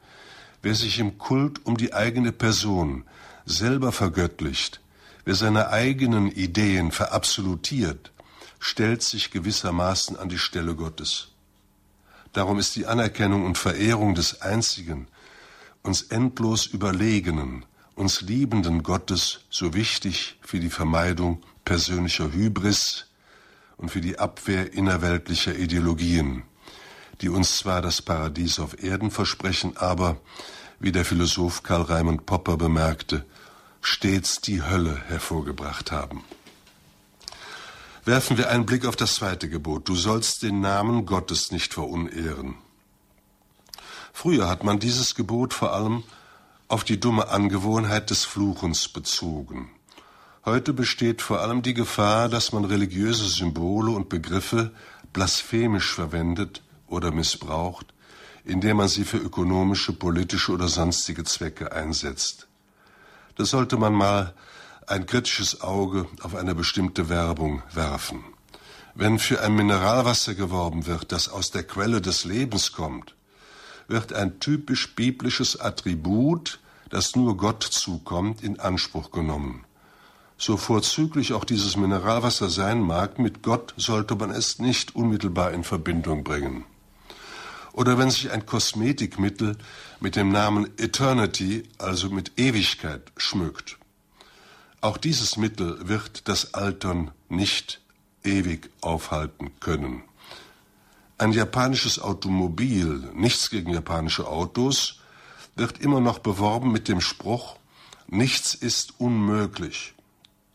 Wer 0.62 0.76
sich 0.76 1.00
im 1.00 1.18
Kult 1.18 1.66
um 1.66 1.78
die 1.78 1.94
eigene 1.94 2.32
Person 2.32 3.06
selber 3.46 3.92
vergöttlicht, 3.92 4.82
Wer 5.30 5.36
seine 5.36 5.70
eigenen 5.70 6.32
Ideen 6.32 6.92
verabsolutiert, 6.92 8.12
stellt 8.58 9.04
sich 9.04 9.30
gewissermaßen 9.30 10.18
an 10.18 10.28
die 10.28 10.40
Stelle 10.40 10.74
Gottes. 10.74 11.28
Darum 12.34 12.58
ist 12.58 12.76
die 12.76 12.88
Anerkennung 12.88 13.46
und 13.46 13.56
Verehrung 13.56 14.16
des 14.16 14.42
einzigen, 14.42 15.08
uns 15.84 16.02
endlos 16.02 16.66
überlegenen, 16.66 17.64
uns 17.94 18.22
liebenden 18.22 18.82
Gottes 18.82 19.42
so 19.52 19.76
wichtig 19.76 20.40
für 20.42 20.60
die 20.60 20.72
Vermeidung 20.72 21.44
persönlicher 21.64 22.32
Hybris 22.32 23.06
und 23.80 23.90
für 23.90 24.02
die 24.02 24.20
Abwehr 24.20 24.74
innerweltlicher 24.74 25.56
Ideologien, 25.56 26.44
die 27.22 27.30
uns 27.30 27.58
zwar 27.58 27.82
das 27.82 28.02
Paradies 28.02 28.60
auf 28.60 28.84
Erden 28.84 29.10
versprechen, 29.10 29.78
aber, 29.78 30.18
wie 30.80 30.92
der 30.92 31.06
Philosoph 31.06 31.64
Karl 31.64 31.84
Raimund 31.84 32.26
Popper 32.26 32.58
bemerkte, 32.58 33.26
stets 33.82 34.42
die 34.42 34.62
Hölle 34.62 35.02
hervorgebracht 35.08 35.92
haben. 35.92 36.24
Werfen 38.04 38.38
wir 38.38 38.50
einen 38.50 38.66
Blick 38.66 38.86
auf 38.86 38.96
das 38.96 39.16
zweite 39.16 39.50
Gebot. 39.50 39.88
Du 39.88 39.96
sollst 39.96 40.44
den 40.44 40.62
Namen 40.62 41.06
Gottes 41.06 41.52
nicht 41.52 41.74
verunehren. 41.74 42.56
Früher 44.12 44.50
hat 44.50 44.64
man 44.64 44.80
dieses 44.80 45.16
Gebot 45.16 45.54
vor 45.54 45.74
allem 45.74 46.04
auf 46.68 46.84
die 46.84 47.00
dumme 47.00 47.30
Angewohnheit 47.30 48.10
des 48.10 48.26
Fluchens 48.26 48.90
bezogen. 48.90 49.72
Heute 50.50 50.74
besteht 50.74 51.22
vor 51.22 51.42
allem 51.42 51.62
die 51.62 51.76
Gefahr, 51.76 52.28
dass 52.28 52.54
man 52.54 52.66
religiöse 52.66 53.28
Symbole 53.30 53.92
und 53.92 54.10
Begriffe 54.10 54.72
blasphemisch 55.14 55.94
verwendet 55.94 56.64
oder 56.88 57.12
missbraucht, 57.12 57.94
indem 58.46 58.78
man 58.78 58.88
sie 58.88 59.04
für 59.04 59.20
ökonomische, 59.20 59.94
politische 59.94 60.52
oder 60.52 60.68
sonstige 60.68 61.24
Zwecke 61.24 61.72
einsetzt. 61.72 62.48
Da 63.36 63.46
sollte 63.46 63.78
man 63.78 63.94
mal 63.94 64.34
ein 64.88 65.06
kritisches 65.06 65.62
Auge 65.62 66.08
auf 66.24 66.34
eine 66.34 66.56
bestimmte 66.56 67.10
Werbung 67.10 67.62
werfen. 67.72 68.24
Wenn 68.96 69.20
für 69.20 69.42
ein 69.42 69.54
Mineralwasser 69.54 70.34
geworben 70.34 70.88
wird, 70.88 71.12
das 71.12 71.30
aus 71.30 71.52
der 71.52 71.64
Quelle 71.64 72.02
des 72.02 72.26
Lebens 72.26 72.72
kommt, 72.72 73.14
wird 73.88 74.14
ein 74.14 74.40
typisch 74.40 74.96
biblisches 74.96 75.60
Attribut, 75.60 76.60
das 76.90 77.16
nur 77.16 77.38
Gott 77.38 77.62
zukommt, 77.62 78.42
in 78.42 78.60
Anspruch 78.60 79.12
genommen. 79.12 79.64
So 80.42 80.56
vorzüglich 80.56 81.34
auch 81.34 81.44
dieses 81.44 81.76
Mineralwasser 81.76 82.50
sein 82.50 82.80
mag, 82.80 83.20
mit 83.20 83.44
Gott 83.44 83.74
sollte 83.76 84.16
man 84.16 84.32
es 84.32 84.58
nicht 84.58 84.96
unmittelbar 84.96 85.52
in 85.52 85.66
Verbindung 85.66 86.24
bringen. 86.24 86.64
Oder 87.74 87.98
wenn 87.98 88.10
sich 88.10 88.32
ein 88.32 88.46
Kosmetikmittel 88.46 89.58
mit 90.00 90.16
dem 90.16 90.32
Namen 90.32 90.70
Eternity, 90.78 91.64
also 91.78 92.10
mit 92.10 92.40
Ewigkeit, 92.40 93.12
schmückt. 93.18 93.78
Auch 94.80 94.96
dieses 94.96 95.36
Mittel 95.36 95.90
wird 95.90 96.30
das 96.30 96.54
Altern 96.54 97.12
nicht 97.28 97.82
ewig 98.24 98.70
aufhalten 98.80 99.52
können. 99.60 100.04
Ein 101.18 101.34
japanisches 101.34 102.00
Automobil, 102.00 103.10
nichts 103.14 103.50
gegen 103.50 103.74
japanische 103.74 104.26
Autos, 104.26 105.02
wird 105.58 105.80
immer 105.82 106.00
noch 106.00 106.20
beworben 106.20 106.72
mit 106.72 106.88
dem 106.88 107.02
Spruch, 107.02 107.58
nichts 108.08 108.54
ist 108.54 109.02
unmöglich. 109.02 109.96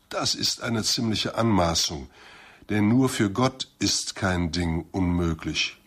Das 0.09 0.35
ist 0.35 0.61
eine 0.61 0.83
ziemliche 0.83 1.35
Anmaßung, 1.35 2.09
denn 2.69 2.87
nur 2.87 3.09
für 3.09 3.29
Gott 3.31 3.69
ist 3.79 4.15
kein 4.15 4.51
Ding 4.51 4.85
unmöglich. 4.91 5.77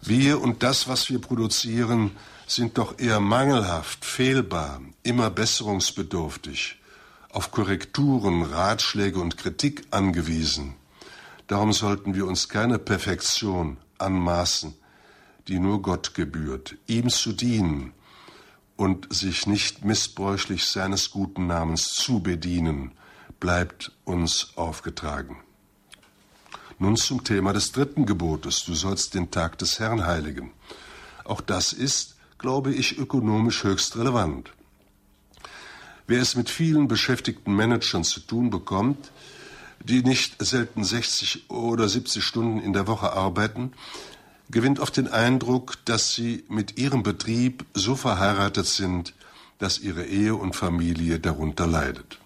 Wir 0.00 0.40
und 0.40 0.62
das, 0.62 0.88
was 0.88 1.10
wir 1.10 1.20
produzieren, 1.20 2.12
sind 2.46 2.78
doch 2.78 2.98
eher 2.98 3.20
mangelhaft, 3.20 4.04
fehlbar, 4.04 4.80
immer 5.02 5.30
besserungsbedürftig 5.30 6.78
auf 7.30 7.50
Korrekturen, 7.50 8.42
Ratschläge 8.42 9.20
und 9.20 9.36
Kritik 9.36 9.86
angewiesen. 9.90 10.74
Darum 11.46 11.72
sollten 11.72 12.14
wir 12.14 12.26
uns 12.26 12.48
keine 12.48 12.78
Perfektion 12.78 13.76
anmaßen, 13.98 14.74
die 15.48 15.58
nur 15.58 15.82
Gott 15.82 16.14
gebührt, 16.14 16.76
ihm 16.86 17.10
zu 17.10 17.32
dienen 17.32 17.92
und 18.76 19.12
sich 19.12 19.46
nicht 19.46 19.84
missbräuchlich 19.84 20.66
seines 20.66 21.10
guten 21.10 21.46
Namens 21.46 21.94
zu 21.94 22.20
bedienen, 22.20 22.92
bleibt 23.40 23.92
uns 24.04 24.52
aufgetragen. 24.56 25.38
Nun 26.78 26.96
zum 26.96 27.24
Thema 27.24 27.52
des 27.52 27.72
dritten 27.72 28.06
Gebotes, 28.06 28.64
du 28.64 28.74
sollst 28.74 29.14
den 29.14 29.30
Tag 29.30 29.58
des 29.58 29.78
Herrn 29.80 30.06
heiligen. 30.06 30.52
Auch 31.24 31.40
das 31.40 31.72
ist, 31.72 32.16
glaube 32.38 32.72
ich, 32.72 32.98
ökonomisch 32.98 33.64
höchst 33.64 33.96
relevant. 33.96 34.52
Wer 36.06 36.22
es 36.22 36.36
mit 36.36 36.48
vielen 36.48 36.88
beschäftigten 36.88 37.54
Managern 37.54 38.04
zu 38.04 38.20
tun 38.20 38.50
bekommt, 38.50 39.10
die 39.84 40.02
nicht 40.02 40.36
selten 40.42 40.84
60 40.84 41.50
oder 41.50 41.88
70 41.88 42.24
Stunden 42.24 42.60
in 42.60 42.72
der 42.72 42.86
Woche 42.86 43.12
arbeiten, 43.12 43.72
gewinnt 44.50 44.80
oft 44.80 44.96
den 44.96 45.08
Eindruck, 45.08 45.84
dass 45.84 46.14
sie 46.14 46.44
mit 46.48 46.78
ihrem 46.78 47.02
Betrieb 47.02 47.66
so 47.74 47.94
verheiratet 47.94 48.66
sind, 48.66 49.14
dass 49.58 49.78
ihre 49.78 50.04
Ehe 50.06 50.34
und 50.34 50.56
Familie 50.56 51.20
darunter 51.20 51.66
leidet. 51.66 52.17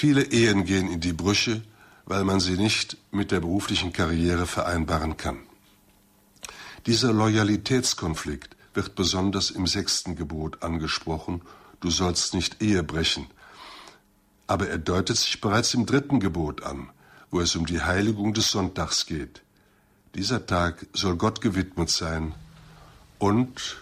Viele 0.00 0.22
Ehen 0.22 0.64
gehen 0.64 0.90
in 0.90 1.00
die 1.00 1.12
Brüche, 1.12 1.60
weil 2.06 2.24
man 2.24 2.40
sie 2.40 2.56
nicht 2.56 2.96
mit 3.10 3.32
der 3.32 3.40
beruflichen 3.40 3.92
Karriere 3.92 4.46
vereinbaren 4.46 5.18
kann. 5.18 5.40
Dieser 6.86 7.12
Loyalitätskonflikt 7.12 8.56
wird 8.72 8.94
besonders 8.94 9.50
im 9.50 9.66
sechsten 9.66 10.16
Gebot 10.16 10.62
angesprochen 10.62 11.42
du 11.80 11.90
sollst 11.90 12.32
nicht 12.32 12.62
Ehe 12.62 12.82
brechen. 12.82 13.26
Aber 14.46 14.70
er 14.70 14.78
deutet 14.78 15.18
sich 15.18 15.38
bereits 15.42 15.74
im 15.74 15.84
dritten 15.84 16.18
Gebot 16.18 16.62
an, 16.62 16.88
wo 17.30 17.40
es 17.40 17.54
um 17.54 17.66
die 17.66 17.82
Heiligung 17.82 18.32
des 18.32 18.48
Sonntags 18.48 19.04
geht. 19.04 19.42
Dieser 20.14 20.46
Tag 20.46 20.86
soll 20.94 21.16
Gott 21.16 21.42
gewidmet 21.42 21.90
sein 21.90 22.34
und 23.18 23.76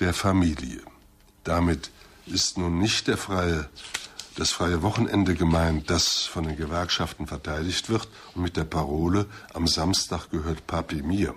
der 0.00 0.12
Familie. 0.12 0.82
Damit 1.44 1.92
ist 2.26 2.58
nun 2.58 2.80
nicht 2.80 3.06
der 3.06 3.16
freie, 3.16 3.68
das 4.36 4.50
freie 4.50 4.82
Wochenende 4.82 5.34
gemeint, 5.34 5.90
das 5.90 6.22
von 6.22 6.44
den 6.44 6.56
Gewerkschaften 6.56 7.26
verteidigt 7.26 7.88
wird 7.88 8.08
und 8.34 8.42
mit 8.42 8.56
der 8.56 8.64
Parole 8.64 9.26
am 9.52 9.66
Samstag 9.66 10.30
gehört 10.30 10.66
Papi 10.66 11.02
mir 11.02 11.34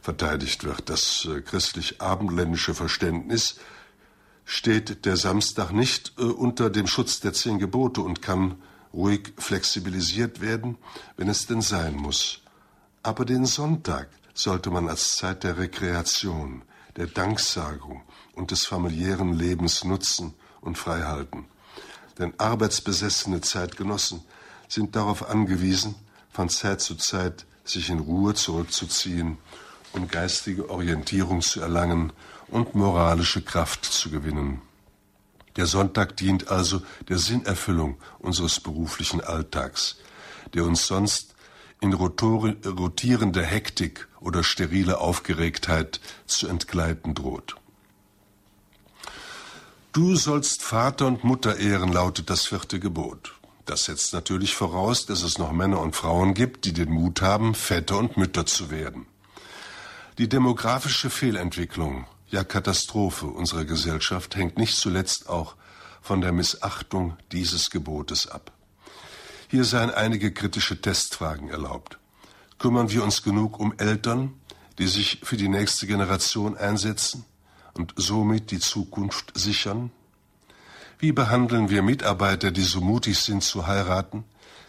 verteidigt 0.00 0.64
wird. 0.64 0.88
Das 0.88 1.28
äh, 1.30 1.42
christlich-abendländische 1.42 2.74
Verständnis 2.74 3.56
steht 4.44 5.04
der 5.04 5.16
Samstag 5.16 5.72
nicht 5.72 6.14
äh, 6.18 6.22
unter 6.22 6.70
dem 6.70 6.86
Schutz 6.86 7.20
der 7.20 7.32
zehn 7.32 7.58
Gebote 7.58 8.00
und 8.00 8.22
kann 8.22 8.56
ruhig 8.94 9.32
flexibilisiert 9.36 10.40
werden, 10.40 10.78
wenn 11.16 11.28
es 11.28 11.46
denn 11.46 11.60
sein 11.60 11.94
muss. 11.94 12.40
Aber 13.02 13.24
den 13.24 13.46
Sonntag 13.46 14.08
sollte 14.34 14.70
man 14.70 14.88
als 14.88 15.16
Zeit 15.16 15.44
der 15.44 15.58
Rekreation, 15.58 16.62
der 16.96 17.06
Danksagung 17.06 18.02
und 18.32 18.50
des 18.50 18.66
familiären 18.66 19.34
Lebens 19.34 19.84
nutzen 19.84 20.34
und 20.60 20.76
freihalten. 20.76 21.49
Denn 22.20 22.34
arbeitsbesessene 22.36 23.40
Zeitgenossen 23.40 24.22
sind 24.68 24.94
darauf 24.94 25.30
angewiesen, 25.30 25.94
von 26.30 26.50
Zeit 26.50 26.82
zu 26.82 26.94
Zeit 26.94 27.46
sich 27.64 27.88
in 27.88 27.98
Ruhe 27.98 28.34
zurückzuziehen, 28.34 29.38
um 29.94 30.06
geistige 30.06 30.68
Orientierung 30.68 31.40
zu 31.40 31.62
erlangen 31.62 32.12
und 32.48 32.74
moralische 32.74 33.40
Kraft 33.40 33.86
zu 33.86 34.10
gewinnen. 34.10 34.60
Der 35.56 35.64
Sonntag 35.64 36.16
dient 36.18 36.48
also 36.48 36.82
der 37.08 37.16
Sinnerfüllung 37.16 37.96
unseres 38.18 38.60
beruflichen 38.60 39.22
Alltags, 39.22 39.96
der 40.52 40.64
uns 40.64 40.86
sonst 40.86 41.34
in 41.80 41.94
rotierender 41.94 43.42
Hektik 43.42 44.08
oder 44.20 44.44
sterile 44.44 44.98
Aufgeregtheit 44.98 46.00
zu 46.26 46.48
entgleiten 46.48 47.14
droht. 47.14 47.56
Du 49.92 50.14
sollst 50.14 50.62
Vater 50.62 51.08
und 51.08 51.24
Mutter 51.24 51.56
ehren, 51.56 51.92
lautet 51.92 52.30
das 52.30 52.46
vierte 52.46 52.78
Gebot. 52.78 53.34
Das 53.66 53.86
setzt 53.86 54.12
natürlich 54.12 54.54
voraus, 54.54 55.04
dass 55.04 55.24
es 55.24 55.36
noch 55.36 55.50
Männer 55.50 55.80
und 55.80 55.96
Frauen 55.96 56.34
gibt, 56.34 56.64
die 56.64 56.72
den 56.72 56.90
Mut 56.90 57.22
haben, 57.22 57.56
Väter 57.56 57.98
und 57.98 58.16
Mütter 58.16 58.46
zu 58.46 58.70
werden. 58.70 59.06
Die 60.18 60.28
demografische 60.28 61.10
Fehlentwicklung 61.10 62.06
ja 62.28 62.44
Katastrophe 62.44 63.26
unserer 63.26 63.64
Gesellschaft 63.64 64.36
hängt 64.36 64.58
nicht 64.58 64.76
zuletzt 64.76 65.28
auch 65.28 65.56
von 66.00 66.20
der 66.20 66.30
Missachtung 66.30 67.16
dieses 67.32 67.70
Gebotes 67.70 68.28
ab. 68.28 68.52
Hier 69.48 69.64
seien 69.64 69.90
einige 69.90 70.32
kritische 70.32 70.80
Testfragen 70.80 71.48
erlaubt. 71.48 71.98
Kümmern 72.60 72.92
wir 72.92 73.02
uns 73.02 73.24
genug 73.24 73.58
um 73.58 73.74
Eltern, 73.76 74.34
die 74.78 74.86
sich 74.86 75.18
für 75.24 75.36
die 75.36 75.48
nächste 75.48 75.88
Generation 75.88 76.56
einsetzen 76.56 77.24
und 77.74 77.94
somit 77.96 78.50
die 78.50 78.58
Zukunft 78.58 79.32
sichern? 79.34 79.90
Wie 80.98 81.12
behandeln 81.12 81.70
wir 81.70 81.82
Mitarbeiter, 81.82 82.50
die 82.50 82.62
so 82.62 82.80
mutig 82.80 83.18
sind 83.18 83.42
zu 83.42 83.66
heiraten, 83.66 84.24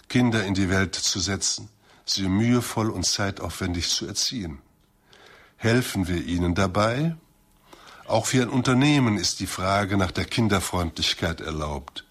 Kinder 0.07 0.43
in 0.45 0.53
die 0.53 0.69
Welt 0.69 0.95
zu 0.95 1.19
setzen, 1.19 1.69
sie 2.05 2.27
mühevoll 2.27 2.89
und 2.89 3.05
zeitaufwendig 3.05 3.89
zu 3.89 4.07
erziehen? 4.07 4.59
Helfen 5.57 6.07
wir 6.07 6.25
ihnen 6.25 6.55
dabei 6.55 7.15
auch 8.11 8.25
für 8.25 8.41
ein 8.41 8.49
Unternehmen 8.49 9.17
ist 9.17 9.39
die 9.39 9.47
Frage 9.47 9.95
nach 9.95 10.11
der 10.11 10.25
Kinderfreundlichkeit 10.25 11.39
erlaubt. 11.39 12.03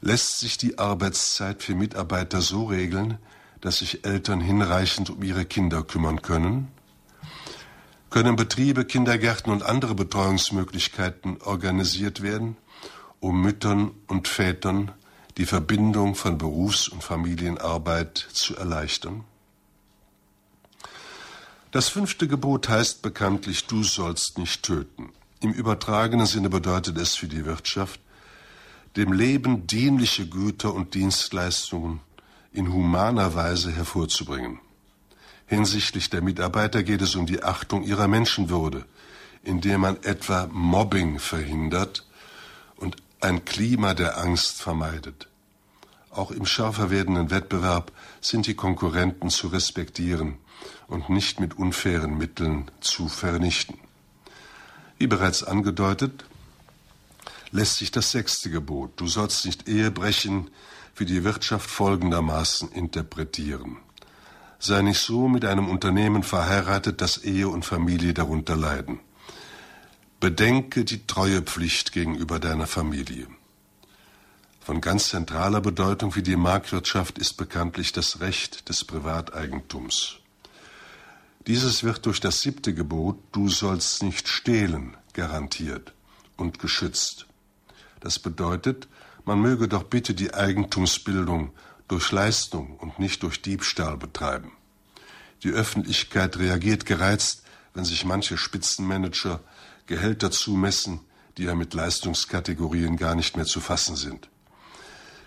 Lässt 0.00 0.38
sich 0.38 0.58
die 0.58 0.78
Arbeitszeit 0.78 1.60
für 1.60 1.74
Mitarbeiter 1.74 2.40
so 2.40 2.66
regeln, 2.66 3.18
dass 3.60 3.78
sich 3.78 4.04
Eltern 4.04 4.40
hinreichend 4.40 5.10
um 5.10 5.20
ihre 5.24 5.44
Kinder 5.44 5.82
kümmern 5.82 6.22
können? 6.22 6.68
Können 8.10 8.36
Betriebe, 8.36 8.84
Kindergärten 8.86 9.52
und 9.52 9.62
andere 9.62 9.94
Betreuungsmöglichkeiten 9.94 11.42
organisiert 11.42 12.22
werden, 12.22 12.56
um 13.20 13.42
Müttern 13.42 13.90
und 14.06 14.28
Vätern 14.28 14.92
die 15.36 15.44
Verbindung 15.44 16.14
von 16.14 16.38
Berufs- 16.38 16.88
und 16.88 17.04
Familienarbeit 17.04 18.16
zu 18.32 18.56
erleichtern? 18.56 19.24
Das 21.70 21.90
fünfte 21.90 22.28
Gebot 22.28 22.70
heißt 22.70 23.02
bekanntlich, 23.02 23.66
du 23.66 23.82
sollst 23.82 24.38
nicht 24.38 24.62
töten. 24.62 25.12
Im 25.40 25.52
übertragenen 25.52 26.26
Sinne 26.26 26.48
bedeutet 26.48 26.96
es 26.96 27.14
für 27.14 27.28
die 27.28 27.44
Wirtschaft, 27.44 28.00
dem 28.96 29.12
Leben 29.12 29.66
dienliche 29.66 30.26
Güter 30.26 30.72
und 30.72 30.94
Dienstleistungen 30.94 32.00
in 32.52 32.72
humaner 32.72 33.34
Weise 33.34 33.70
hervorzubringen. 33.70 34.60
Hinsichtlich 35.48 36.10
der 36.10 36.20
Mitarbeiter 36.20 36.82
geht 36.82 37.00
es 37.00 37.14
um 37.14 37.24
die 37.24 37.42
Achtung 37.42 37.82
ihrer 37.82 38.06
Menschenwürde, 38.06 38.84
indem 39.42 39.80
man 39.80 39.96
etwa 40.02 40.46
Mobbing 40.52 41.18
verhindert 41.18 42.06
und 42.76 42.96
ein 43.22 43.46
Klima 43.46 43.94
der 43.94 44.18
Angst 44.18 44.60
vermeidet. 44.60 45.26
Auch 46.10 46.32
im 46.32 46.44
schärfer 46.44 46.90
werdenden 46.90 47.30
Wettbewerb 47.30 47.92
sind 48.20 48.46
die 48.46 48.54
Konkurrenten 48.54 49.30
zu 49.30 49.48
respektieren 49.48 50.36
und 50.86 51.08
nicht 51.08 51.40
mit 51.40 51.56
unfairen 51.56 52.18
Mitteln 52.18 52.70
zu 52.80 53.08
vernichten. 53.08 53.78
Wie 54.98 55.06
bereits 55.06 55.44
angedeutet, 55.44 56.26
lässt 57.52 57.78
sich 57.78 57.90
das 57.90 58.10
sechste 58.10 58.50
Gebot, 58.50 59.00
du 59.00 59.06
sollst 59.06 59.46
nicht 59.46 59.66
Ehe 59.66 59.90
brechen, 59.90 60.50
für 60.92 61.06
die 61.06 61.24
Wirtschaft 61.24 61.70
folgendermaßen 61.70 62.70
interpretieren. 62.72 63.78
Sei 64.58 64.82
nicht 64.82 65.00
so 65.00 65.28
mit 65.28 65.44
einem 65.44 65.68
Unternehmen 65.68 66.22
verheiratet, 66.22 67.00
dass 67.00 67.18
Ehe 67.18 67.48
und 67.48 67.64
Familie 67.64 68.12
darunter 68.12 68.56
leiden. 68.56 69.00
Bedenke 70.20 70.84
die 70.84 71.06
Treuepflicht 71.06 71.92
gegenüber 71.92 72.40
deiner 72.40 72.66
Familie. 72.66 73.28
Von 74.60 74.80
ganz 74.80 75.08
zentraler 75.10 75.60
Bedeutung 75.60 76.10
für 76.10 76.22
die 76.22 76.36
Marktwirtschaft 76.36 77.18
ist 77.18 77.34
bekanntlich 77.34 77.92
das 77.92 78.20
Recht 78.20 78.68
des 78.68 78.84
Privateigentums. 78.84 80.16
Dieses 81.46 81.84
wird 81.84 82.04
durch 82.04 82.20
das 82.20 82.40
siebte 82.40 82.74
Gebot, 82.74 83.16
du 83.32 83.48
sollst 83.48 84.02
nicht 84.02 84.28
stehlen, 84.28 84.96
garantiert 85.14 85.94
und 86.36 86.58
geschützt. 86.58 87.26
Das 88.00 88.18
bedeutet, 88.18 88.88
man 89.24 89.40
möge 89.40 89.68
doch 89.68 89.84
bitte 89.84 90.14
die 90.14 90.34
Eigentumsbildung 90.34 91.52
durch 91.88 92.12
Leistung 92.12 92.76
und 92.76 92.98
nicht 92.98 93.22
durch 93.22 93.42
Diebstahl 93.42 93.96
betreiben. 93.96 94.52
Die 95.42 95.50
Öffentlichkeit 95.50 96.38
reagiert 96.38 96.86
gereizt, 96.86 97.42
wenn 97.74 97.84
sich 97.84 98.04
manche 98.04 98.36
Spitzenmanager 98.36 99.40
Gehälter 99.86 100.30
zumessen, 100.30 101.00
die 101.36 101.44
ja 101.44 101.54
mit 101.54 101.72
Leistungskategorien 101.74 102.96
gar 102.96 103.14
nicht 103.14 103.36
mehr 103.36 103.46
zu 103.46 103.60
fassen 103.60 103.96
sind. 103.96 104.28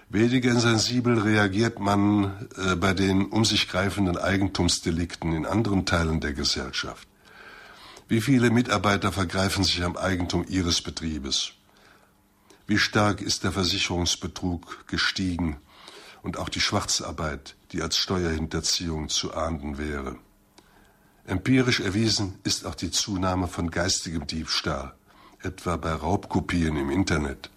Weniger 0.09 0.59
sensibel 0.59 1.19
reagiert 1.19 1.79
man 1.79 2.47
äh, 2.57 2.75
bei 2.75 2.93
den 2.93 3.27
um 3.27 3.45
sich 3.45 3.69
greifenden 3.69 4.17
Eigentumsdelikten 4.17 5.33
in 5.33 5.45
anderen 5.45 5.85
Teilen 5.85 6.19
der 6.19 6.33
Gesellschaft. 6.33 7.07
Wie 8.09 8.19
viele 8.19 8.49
Mitarbeiter 8.49 9.13
vergreifen 9.13 9.63
sich 9.63 9.83
am 9.83 9.95
Eigentum 9.95 10.45
ihres 10.47 10.81
Betriebes? 10.81 11.53
Wie 12.67 12.77
stark 12.77 13.21
ist 13.21 13.45
der 13.45 13.53
Versicherungsbetrug 13.53 14.85
gestiegen 14.87 15.55
und 16.23 16.37
auch 16.37 16.49
die 16.49 16.61
Schwarzarbeit, 16.61 17.55
die 17.71 17.81
als 17.81 17.97
Steuerhinterziehung 17.97 19.09
zu 19.09 19.33
ahnden 19.33 19.77
wäre? 19.77 20.17
Empirisch 21.25 21.79
erwiesen 21.79 22.39
ist 22.43 22.65
auch 22.65 22.75
die 22.75 22.91
Zunahme 22.91 23.47
von 23.47 23.71
geistigem 23.71 24.27
Diebstahl, 24.27 24.93
etwa 25.41 25.77
bei 25.77 25.93
Raubkopien 25.93 26.77
im 26.77 26.89
Internet. 26.89 27.49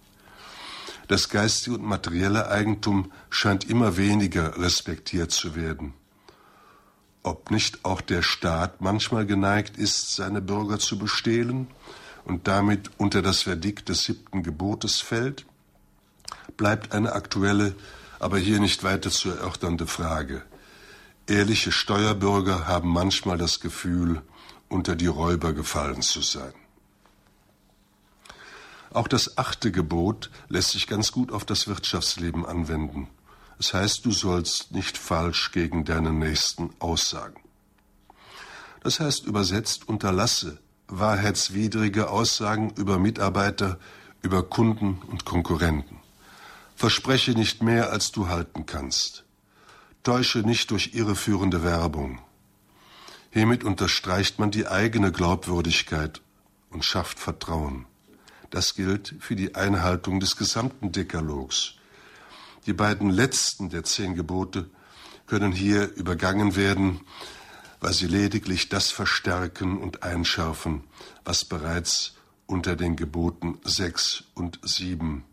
Das 1.08 1.28
geistige 1.28 1.76
und 1.76 1.84
materielle 1.84 2.48
Eigentum 2.48 3.12
scheint 3.30 3.68
immer 3.68 3.96
weniger 3.96 4.58
respektiert 4.58 5.32
zu 5.32 5.54
werden. 5.54 5.92
Ob 7.22 7.50
nicht 7.50 7.84
auch 7.84 8.00
der 8.00 8.22
Staat 8.22 8.80
manchmal 8.80 9.26
geneigt 9.26 9.76
ist, 9.76 10.14
seine 10.14 10.40
Bürger 10.40 10.78
zu 10.78 10.98
bestehlen 10.98 11.68
und 12.24 12.48
damit 12.48 12.90
unter 12.98 13.22
das 13.22 13.42
Verdikt 13.42 13.88
des 13.88 14.04
siebten 14.04 14.42
Gebotes 14.42 15.00
fällt, 15.00 15.46
bleibt 16.56 16.92
eine 16.92 17.12
aktuelle, 17.12 17.74
aber 18.24 18.38
hier 18.38 18.58
nicht 18.58 18.82
weiter 18.84 19.10
zu 19.10 19.28
erörternde 19.28 19.86
Frage. 19.86 20.40
Ehrliche 21.26 21.70
Steuerbürger 21.70 22.66
haben 22.66 22.88
manchmal 22.88 23.36
das 23.36 23.60
Gefühl, 23.60 24.22
unter 24.70 24.96
die 24.96 25.08
Räuber 25.08 25.52
gefallen 25.52 26.00
zu 26.00 26.22
sein. 26.22 26.54
Auch 28.94 29.08
das 29.08 29.36
achte 29.36 29.70
Gebot 29.70 30.30
lässt 30.48 30.70
sich 30.70 30.86
ganz 30.86 31.12
gut 31.12 31.32
auf 31.32 31.44
das 31.44 31.68
Wirtschaftsleben 31.68 32.46
anwenden. 32.46 33.08
Es 33.58 33.74
heißt, 33.74 34.06
du 34.06 34.10
sollst 34.10 34.72
nicht 34.72 34.96
falsch 34.96 35.52
gegen 35.52 35.84
deinen 35.84 36.18
Nächsten 36.18 36.70
aussagen. 36.78 37.42
Das 38.82 39.00
heißt 39.00 39.26
übersetzt, 39.26 39.86
unterlasse 39.86 40.60
wahrheitswidrige 40.88 42.08
Aussagen 42.08 42.70
über 42.76 42.98
Mitarbeiter, 42.98 43.78
über 44.22 44.42
Kunden 44.42 45.02
und 45.10 45.26
Konkurrenten. 45.26 46.03
Verspreche 46.74 47.32
nicht 47.32 47.62
mehr, 47.62 47.90
als 47.90 48.10
du 48.10 48.28
halten 48.28 48.66
kannst. 48.66 49.24
Täusche 50.02 50.40
nicht 50.40 50.70
durch 50.70 50.94
irreführende 50.94 51.62
Werbung. 51.62 52.20
Hiermit 53.30 53.64
unterstreicht 53.64 54.38
man 54.38 54.50
die 54.50 54.66
eigene 54.66 55.12
Glaubwürdigkeit 55.12 56.20
und 56.70 56.84
schafft 56.84 57.18
Vertrauen. 57.18 57.86
Das 58.50 58.74
gilt 58.74 59.14
für 59.20 59.36
die 59.36 59.54
Einhaltung 59.54 60.20
des 60.20 60.36
gesamten 60.36 60.92
Dekalogs. 60.92 61.74
Die 62.66 62.72
beiden 62.72 63.10
letzten 63.10 63.70
der 63.70 63.84
zehn 63.84 64.14
Gebote 64.14 64.68
können 65.26 65.52
hier 65.52 65.94
übergangen 65.94 66.54
werden, 66.54 67.00
weil 67.80 67.92
sie 67.92 68.06
lediglich 68.06 68.68
das 68.68 68.90
verstärken 68.90 69.78
und 69.78 70.02
einschärfen, 70.02 70.84
was 71.24 71.44
bereits 71.44 72.14
unter 72.46 72.76
den 72.76 72.96
Geboten 72.96 73.58
sechs 73.64 74.24
und 74.34 74.60
sieben 74.62 75.24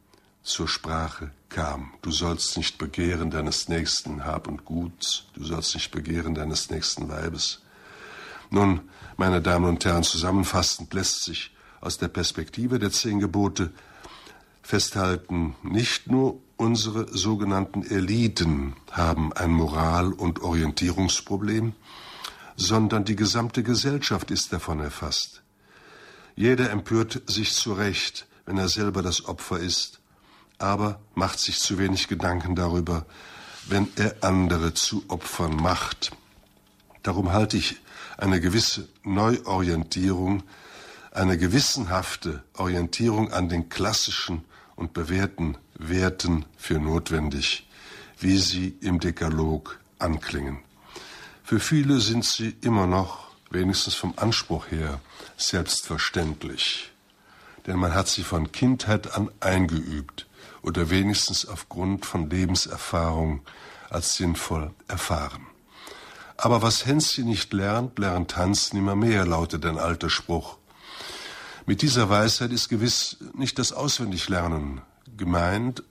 zur 0.44 0.68
Sprache 0.68 1.32
kam. 1.50 1.94
Du 2.02 2.12
sollst 2.12 2.58
nicht 2.58 2.78
begehren 2.78 3.32
deines 3.32 3.68
nächsten 3.68 4.26
Hab 4.26 4.48
und 4.48 4.66
Guts, 4.66 5.26
du 5.34 5.44
sollst 5.44 5.76
nicht 5.76 5.92
begehren 5.92 6.34
deines 6.34 6.70
nächsten 6.70 7.10
Weibes. 7.10 7.62
Nun, 8.50 8.82
meine 9.18 9.42
Damen 9.42 9.66
und 9.66 9.86
Herren, 9.86 10.04
zusammenfassend 10.04 10.94
lässt 10.94 11.24
sich 11.24 11.56
aus 11.80 11.98
der 11.98 12.08
Perspektive 12.08 12.80
der 12.80 12.92
zehn 12.92 13.20
Gebote 13.20 13.72
festhalten, 14.62 15.56
nicht 15.64 16.08
nur 16.08 16.40
unsere 16.58 17.08
sogenannten 17.18 17.84
Eliten 17.84 18.76
haben 18.92 19.34
ein 19.34 19.52
Moral- 19.52 20.14
und 20.14 20.42
Orientierungsproblem, 20.42 21.74
sondern 22.56 23.04
die 23.04 23.16
gesamte 23.16 23.64
Gesellschaft 23.64 24.30
ist 24.30 24.54
davon 24.54 24.80
erfasst. 24.80 25.42
Jeder 26.36 26.70
empört 26.70 27.22
sich 27.26 27.54
zu 27.54 27.74
Recht, 27.74 28.28
wenn 28.46 28.58
er 28.58 28.70
selber 28.70 29.02
das 29.02 29.26
Opfer 29.26 29.60
ist, 29.60 30.01
aber 30.62 31.00
macht 31.16 31.40
sich 31.40 31.60
zu 31.60 31.78
wenig 31.78 32.08
Gedanken 32.08 32.56
darüber, 32.56 33.06
wenn 33.68 33.88
er 33.96 34.16
andere 34.22 34.74
zu 34.74 35.04
Opfern 35.08 35.56
macht. 35.56 36.12
Darum 37.04 37.32
halte 37.32 37.58
ich 37.58 37.78
eine 38.18 38.40
gewisse 38.40 38.88
Neuorientierung 39.04 40.44
eine 41.12 41.38
gewissenhafte 41.38 42.44
Orientierung 42.58 43.32
an 43.34 43.50
den 43.50 43.70
klassischen 43.70 44.46
und 44.76 44.94
bewährten 44.94 45.58
Werten 45.76 46.46
für 46.58 46.80
notwendig, 46.80 47.68
wie 48.20 48.38
sie 48.38 48.78
im 48.82 49.00
Dekalog 49.00 49.80
anklingen. 50.00 50.60
Für 51.44 51.60
viele 51.60 52.00
sind 52.00 52.24
sie 52.24 52.56
immer 52.62 52.88
noch, 52.88 53.32
wenigstens 53.50 53.96
vom 53.96 54.14
Anspruch 54.16 54.72
her, 54.72 55.02
selbstverständlich. 55.36 56.92
Denn 57.68 57.78
man 57.78 57.94
hat 57.94 58.08
sie 58.08 58.24
von 58.24 58.52
Kindheit 58.52 59.14
an 59.14 59.30
eingeübt 59.42 60.28
oder 60.64 60.90
wenigstens 60.90 61.48
aufgrund 61.48 62.06
von 62.06 62.30
Lebenserfahrung 62.30 63.42
als 63.90 64.16
sinnvoll 64.16 64.72
erfahren. 64.88 65.48
Aber 66.38 66.62
was 66.62 66.86
Hänschen 66.86 67.26
nicht 67.26 67.54
lernt, 67.54 68.00
lernt 68.00 68.36
Hans 68.36 68.74
nimmermehr, 68.74 69.26
lautet 69.26 69.66
ein 69.66 69.78
alter 69.78 70.10
Spruch. 70.10 70.58
Mit 71.66 71.84
dieser 71.84 72.10
Weisheit 72.10 72.52
ist 72.52 72.70
gewiss 72.70 73.18
nicht 73.36 73.60
das 73.60 73.72
Auswendiglernen 73.72 74.82
gemeint 75.18 75.84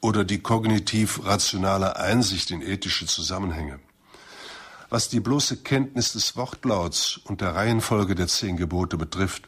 oder 0.00 0.24
die 0.24 0.38
kognitiv-rationale 0.38 1.96
Einsicht 1.96 2.50
in 2.50 2.62
ethische 2.62 3.06
Zusammenhänge. 3.06 3.78
Was 4.90 5.10
die 5.10 5.20
bloße 5.20 5.58
Kenntnis 5.58 6.12
des 6.12 6.36
Wortlauts 6.36 7.20
und 7.24 7.42
der 7.42 7.54
Reihenfolge 7.54 8.14
der 8.14 8.28
zehn 8.28 8.56
Gebote 8.56 8.96
betrifft, 8.96 9.47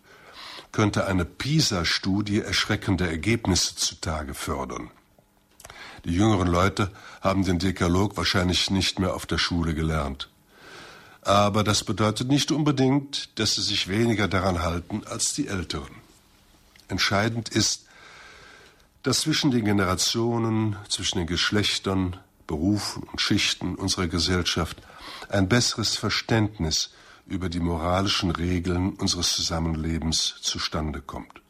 könnte 0.73 1.07
eine 1.07 1.25
PISA-Studie 1.25 2.41
erschreckende 2.41 3.09
Ergebnisse 3.09 3.77
zutage 3.77 4.35
fördern. 4.35 4.91
Die 6.05 6.15
jüngeren 6.15 6.49
Leute 6.49 6.91
haben 7.21 7.45
den 7.45 7.59
Dekalog 7.59 8.17
wahrscheinlich 8.17 8.71
nicht 8.71 8.99
mehr 8.99 9.15
auf 9.15 9.27
der 9.27 9.39
Schule 9.39 9.75
gelernt. 9.75 10.31
Aber 11.23 11.65
das 11.65 11.85
bedeutet 11.85 12.29
nicht 12.29 12.51
unbedingt, 12.51 13.39
dass 13.39 13.57
sie 13.57 13.63
sich 13.63 13.89
weniger 13.89 14.27
daran 14.27 14.63
halten 14.63 15.03
als 15.07 15.35
die 15.35 15.49
Älteren. 15.49 15.95
Entscheidend 16.89 17.51
ist, 17.51 17.87
dass 19.03 19.21
zwischen 19.21 19.51
den 19.51 19.65
Generationen, 19.65 20.77
zwischen 20.89 21.19
den 21.19 21.27
Geschlechtern, 21.27 22.17
Berufen 22.47 23.05
und 23.05 23.21
Schichten 23.21 23.77
unserer 23.77 24.09
Gesellschaft 24.09 24.79
ein 25.29 25.49
besseres 25.49 25.97
Verständnis 25.97 26.91
über 27.31 27.49
die 27.49 27.61
moralischen 27.61 28.31
Regeln 28.31 28.95
unseres 28.95 29.33
Zusammenlebens 29.33 30.35
zustande 30.43 31.01
kommt. 31.01 31.41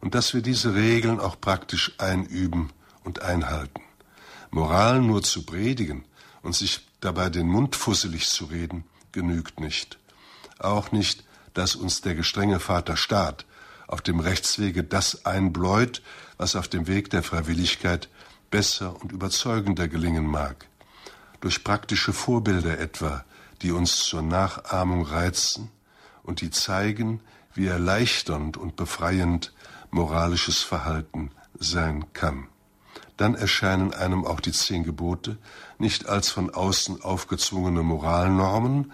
Und 0.00 0.14
dass 0.14 0.34
wir 0.34 0.42
diese 0.42 0.74
Regeln 0.74 1.20
auch 1.20 1.40
praktisch 1.40 1.92
einüben 1.98 2.70
und 3.04 3.22
einhalten. 3.22 3.82
Moral 4.50 5.00
nur 5.00 5.22
zu 5.22 5.44
predigen 5.44 6.04
und 6.42 6.56
sich 6.56 6.80
dabei 7.00 7.28
den 7.28 7.46
Mund 7.46 7.76
fusselig 7.76 8.26
zu 8.28 8.46
reden, 8.46 8.84
genügt 9.12 9.60
nicht. 9.60 9.98
Auch 10.58 10.92
nicht, 10.92 11.24
dass 11.54 11.76
uns 11.76 12.00
der 12.00 12.14
gestrenge 12.14 12.58
Vater 12.58 12.96
Staat 12.96 13.44
auf 13.86 14.00
dem 14.00 14.18
Rechtswege 14.18 14.82
das 14.82 15.26
einbläut, 15.26 16.02
was 16.38 16.56
auf 16.56 16.68
dem 16.68 16.86
Weg 16.86 17.10
der 17.10 17.22
Freiwilligkeit 17.22 18.08
besser 18.50 19.00
und 19.00 19.12
überzeugender 19.12 19.88
gelingen 19.88 20.26
mag. 20.26 20.66
Durch 21.40 21.64
praktische 21.64 22.12
Vorbilder 22.12 22.78
etwa, 22.78 23.24
die 23.62 23.72
uns 23.72 24.04
zur 24.04 24.22
Nachahmung 24.22 25.04
reizen 25.04 25.70
und 26.22 26.40
die 26.40 26.50
zeigen, 26.50 27.20
wie 27.54 27.66
erleichternd 27.66 28.56
und 28.56 28.76
befreiend 28.76 29.52
moralisches 29.90 30.62
Verhalten 30.62 31.30
sein 31.58 32.12
kann. 32.12 32.48
Dann 33.16 33.34
erscheinen 33.34 33.92
einem 33.92 34.24
auch 34.24 34.40
die 34.40 34.52
zehn 34.52 34.84
Gebote 34.84 35.36
nicht 35.78 36.06
als 36.06 36.30
von 36.30 36.50
außen 36.50 37.02
aufgezwungene 37.02 37.82
Moralnormen, 37.82 38.92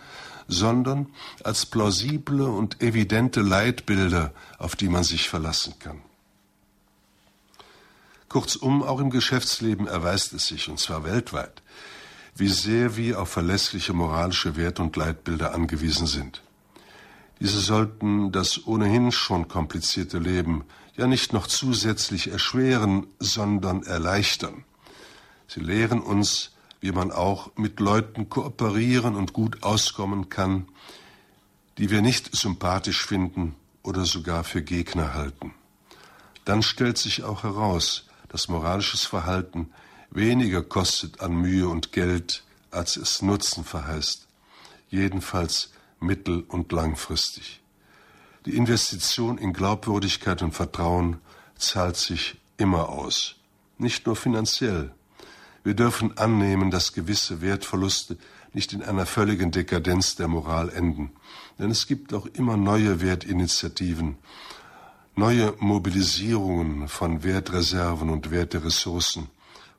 sondern 0.49 1.07
als 1.45 1.67
plausible 1.67 2.47
und 2.47 2.83
evidente 2.83 3.41
Leitbilder, 3.41 4.33
auf 4.59 4.77
die 4.77 4.89
man 4.89 5.05
sich 5.05 5.29
verlassen 5.29 5.75
kann. 5.79 6.03
Kurzum, 8.29 8.83
auch 8.83 9.01
im 9.01 9.11
Geschäftsleben 9.11 9.87
erweist 9.87 10.33
es 10.33 10.47
sich, 10.49 10.69
und 10.69 10.79
zwar 10.79 11.05
weltweit, 11.05 11.63
wie 12.39 12.49
sehr 12.49 12.97
wir 12.97 13.21
auf 13.21 13.31
verlässliche 13.31 13.93
moralische 13.93 14.57
Wert- 14.57 14.79
und 14.79 14.97
Leitbilder 14.97 15.55
angewiesen 15.55 16.07
sind. 16.07 16.43
Diese 17.41 17.61
sollten 17.61 18.33
das 18.33 18.67
ohnehin 18.67 19.13
schon 19.13 19.49
komplizierte 19.49 20.19
Leben 20.19 20.65
ja 20.97 21.07
nicht 21.07 21.33
noch 21.33 21.47
zusätzlich 21.47 22.31
erschweren, 22.31 23.07
sondern 23.19 23.83
erleichtern. 23.83 24.65
Sie 25.49 25.61
lehren 25.61 26.01
uns, 26.01 26.53
wie 26.81 26.93
man 26.93 27.11
auch 27.11 27.51
mit 27.57 27.81
Leuten 27.81 28.29
kooperieren 28.29 29.17
und 29.17 29.33
gut 29.33 29.63
auskommen 29.63 30.29
kann, 30.29 30.69
die 31.79 31.91
wir 31.91 32.03
nicht 32.03 32.35
sympathisch 32.37 33.05
finden 33.05 33.57
oder 33.83 34.05
sogar 34.05 34.45
für 34.45 34.63
Gegner 34.63 35.15
halten. 35.15 35.55
Dann 36.45 36.63
stellt 36.63 36.99
sich 36.99 37.25
auch 37.25 37.43
heraus, 37.43 38.07
dass 38.29 38.49
moralisches 38.49 39.05
Verhalten 39.05 39.71
weniger 40.11 40.63
kostet 40.63 41.21
an 41.21 41.35
Mühe 41.37 41.69
und 41.69 41.93
Geld, 41.93 42.45
als 42.71 42.97
es 42.97 43.23
Nutzen 43.23 43.65
verheißt, 43.65 44.27
jedenfalls 44.91 45.71
mittel- 46.01 46.45
und 46.49 46.73
langfristig. 46.73 47.61
Die 48.47 48.57
Investition 48.57 49.39
in 49.39 49.53
Glaubwürdigkeit 49.53 50.43
und 50.43 50.53
Vertrauen 50.53 51.19
zahlt 51.57 51.97
sich 51.97 52.41
immer 52.57 52.89
aus, 52.89 53.37
nicht 53.79 54.07
nur 54.07 54.17
finanziell. 54.17 54.93
Wir 55.65 55.75
dürfen 55.75 56.17
annehmen, 56.17 56.71
dass 56.71 56.93
gewisse 56.93 57.41
Wertverluste 57.43 58.17
nicht 58.53 58.73
in 58.73 58.83
einer 58.83 59.07
völligen 59.07 59.51
Dekadenz 59.51 60.17
der 60.17 60.29
Moral 60.29 60.71
enden, 60.71 61.11
denn 61.59 61.71
es 61.71 61.87
gibt 61.87 62.15
auch 62.15 62.27
immer 62.27 62.57
neue 62.57 63.03
Wertinitiativen, 63.03 64.17
neue 65.15 65.55
Mobilisierungen 65.59 66.89
von 66.89 67.25
Wertreserven 67.25 68.09
und 68.09 68.31
Werteressourcen, 68.31 69.29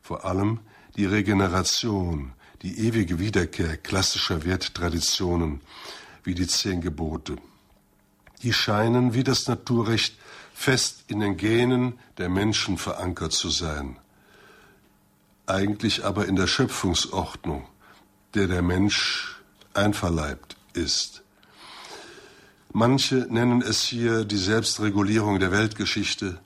vor 0.10 0.26
allem 0.26 0.58
die 0.96 1.06
Regeneration, 1.06 2.34
die 2.64 2.80
ewige 2.80 3.20
Wiederkehr 3.20 3.78
klassischer 3.78 4.44
Werttraditionen 4.44 5.62
wie 6.24 6.34
die 6.34 6.48
Zehn 6.48 6.82
Gebote. 6.82 7.36
Die 8.42 8.52
scheinen 8.52 9.14
wie 9.14 9.24
das 9.24 9.48
Naturrecht 9.48 10.18
fest 10.52 11.04
in 11.06 11.20
den 11.20 11.38
Genen 11.38 12.00
der 12.18 12.28
Menschen 12.28 12.80
verankert 12.80 13.34
zu 13.34 13.52
sein, 13.52 14.00
eigentlich 15.46 16.04
aber 16.04 16.26
in 16.26 16.36
der 16.36 16.48
Schöpfungsordnung, 16.48 17.68
der 18.34 18.48
der 18.48 18.64
Mensch 18.64 19.40
einverleibt 19.76 20.58
ist. 20.74 21.22
Manche 22.74 23.28
nennen 23.30 23.62
es 23.62 23.84
hier 23.84 24.26
die 24.26 24.38
Selbstregulierung 24.38 25.40
der 25.40 25.52
Weltgeschichte, 25.52 26.40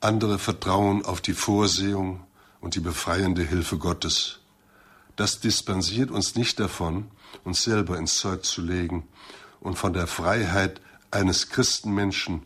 andere 0.00 0.38
vertrauen 0.38 1.04
auf 1.04 1.20
die 1.20 1.34
Vorsehung 1.34 2.25
und 2.60 2.74
die 2.74 2.80
befreiende 2.80 3.42
Hilfe 3.42 3.78
Gottes. 3.78 4.40
Das 5.16 5.40
dispensiert 5.40 6.10
uns 6.10 6.34
nicht 6.34 6.60
davon, 6.60 7.10
uns 7.44 7.62
selber 7.62 7.98
ins 7.98 8.16
Zeug 8.16 8.44
zu 8.44 8.60
legen 8.60 9.08
und 9.60 9.76
von 9.76 9.92
der 9.92 10.06
Freiheit 10.06 10.80
eines 11.10 11.48
Christenmenschen 11.48 12.42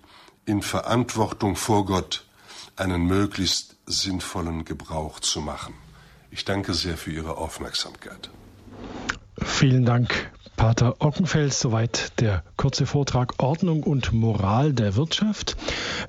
in 0.46 0.62
Verantwortung 0.62 1.56
vor 1.56 1.84
Gott 1.84 2.24
einen 2.76 3.06
möglichst 3.06 3.76
sinnvollen 3.86 4.64
Gebrauch 4.64 5.20
zu 5.20 5.40
machen. 5.40 5.74
Ich 6.30 6.44
danke 6.44 6.74
sehr 6.74 6.96
für 6.96 7.10
Ihre 7.10 7.36
Aufmerksamkeit. 7.36 8.30
Vielen 9.42 9.84
Dank, 9.84 10.30
Pater 10.60 10.96
Ockenfels, 10.98 11.58
soweit 11.58 12.20
der 12.20 12.44
kurze 12.58 12.84
Vortrag 12.84 13.42
Ordnung 13.42 13.82
und 13.82 14.12
Moral 14.12 14.74
der 14.74 14.94
Wirtschaft. 14.94 15.56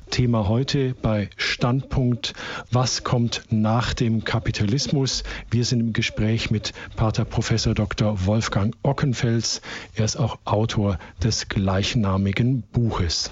Thema 0.10 0.50
heute 0.50 0.94
bei 0.94 1.30
Standpunkt, 1.38 2.34
was 2.70 3.06
kommt 3.06 3.44
nach 3.50 3.94
dem 3.94 4.26
Kapitalismus? 4.26 5.24
Wir 5.50 5.64
sind 5.64 5.80
im 5.80 5.94
Gespräch 5.94 6.52
mit 6.52 6.74
Pater 6.98 7.24
Professor 7.24 7.74
Dr. 7.74 8.26
Wolfgang 8.26 8.76
Ockenfels. 8.84 9.62
Er 9.96 10.04
ist 10.04 10.18
auch 10.18 10.38
Autor 10.44 11.00
des 11.24 11.48
gleichnamigen 11.48 12.64
Buches. 12.74 13.32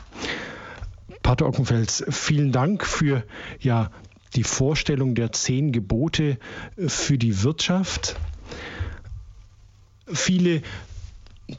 Pater 1.21 1.47
Ockenfels, 1.47 2.05
vielen 2.09 2.53
Dank 2.53 2.85
für 2.85 3.25
ja, 3.59 3.91
die 4.35 4.45
Vorstellung 4.45 5.15
der 5.15 5.33
zehn 5.33 5.73
Gebote 5.73 6.37
für 6.77 7.17
die 7.17 7.43
Wirtschaft. 7.43 8.15
Viele 10.11 10.63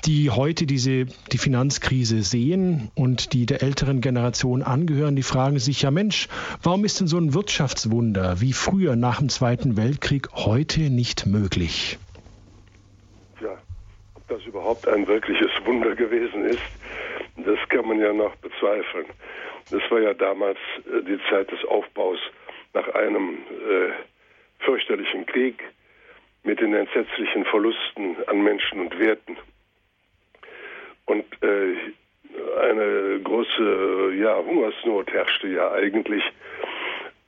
die 0.04 0.30
heute 0.30 0.66
diese, 0.66 1.06
die 1.06 1.38
Finanzkrise 1.38 2.22
sehen 2.22 2.90
und 2.94 3.32
die 3.32 3.46
der 3.46 3.62
älteren 3.62 4.00
Generation 4.00 4.62
angehören, 4.62 5.16
die 5.16 5.22
fragen 5.22 5.58
sich 5.58 5.82
ja 5.82 5.90
Mensch, 5.90 6.28
warum 6.62 6.84
ist 6.84 7.00
denn 7.00 7.06
so 7.06 7.18
ein 7.18 7.34
Wirtschaftswunder 7.34 8.40
wie 8.40 8.52
früher 8.52 8.96
nach 8.96 9.18
dem 9.18 9.28
Zweiten 9.28 9.76
Weltkrieg 9.76 10.28
heute 10.32 10.82
nicht 10.90 11.26
möglich? 11.26 11.98
Ja, 13.40 13.58
ob 14.14 14.28
das 14.28 14.44
überhaupt 14.46 14.86
ein 14.86 15.06
wirkliches 15.06 15.50
Wunder 15.64 15.94
gewesen 15.94 16.44
ist, 16.44 16.62
das 17.36 17.58
kann 17.68 17.86
man 17.88 17.98
ja 17.98 18.12
noch 18.12 18.34
bezweifeln. 18.36 19.06
Das 19.70 19.82
war 19.90 20.00
ja 20.00 20.14
damals 20.14 20.58
äh, 20.86 21.02
die 21.02 21.18
Zeit 21.28 21.50
des 21.50 21.64
Aufbaus 21.64 22.18
nach 22.74 22.88
einem 22.94 23.38
äh, 23.48 24.64
fürchterlichen 24.64 25.26
Krieg 25.26 25.62
mit 26.42 26.60
den 26.60 26.74
entsetzlichen 26.74 27.44
Verlusten 27.44 28.16
an 28.26 28.42
Menschen 28.42 28.80
und 28.80 28.98
Werten. 28.98 29.36
Und 31.10 31.24
äh, 31.42 31.74
eine 32.60 33.18
große 33.24 34.12
ja, 34.16 34.36
Hungersnot 34.36 35.10
herrschte 35.12 35.48
ja 35.48 35.72
eigentlich, 35.72 36.22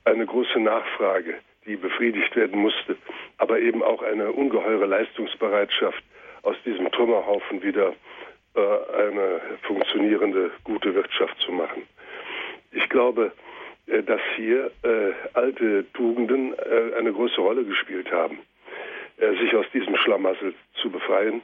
eine 0.04 0.24
große 0.24 0.60
Nachfrage, 0.60 1.34
die 1.66 1.74
befriedigt 1.74 2.36
werden 2.36 2.60
musste, 2.60 2.96
aber 3.38 3.58
eben 3.58 3.82
auch 3.82 4.00
eine 4.02 4.30
ungeheure 4.30 4.86
Leistungsbereitschaft, 4.86 6.00
aus 6.42 6.54
diesem 6.64 6.92
Trümmerhaufen 6.92 7.60
wieder 7.64 7.94
äh, 8.54 8.60
eine 8.60 9.40
funktionierende, 9.62 10.52
gute 10.62 10.94
Wirtschaft 10.94 11.36
zu 11.40 11.50
machen. 11.50 11.82
Ich 12.70 12.88
glaube, 12.88 13.32
äh, 13.88 14.04
dass 14.04 14.20
hier 14.36 14.70
äh, 14.84 15.12
alte 15.34 15.86
Tugenden 15.92 16.54
äh, 16.54 16.96
eine 16.98 17.12
große 17.12 17.40
Rolle 17.40 17.64
gespielt 17.64 18.12
haben, 18.12 18.38
äh, 19.16 19.32
sich 19.38 19.56
aus 19.56 19.66
diesem 19.74 19.96
Schlamassel 19.96 20.54
zu 20.74 20.88
befreien. 20.88 21.42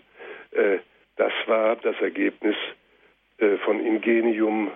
Äh, 0.52 0.78
das 1.18 1.32
war 1.46 1.76
das 1.76 2.00
Ergebnis 2.00 2.56
äh, 3.38 3.56
von 3.58 3.84
Ingenium, 3.84 4.70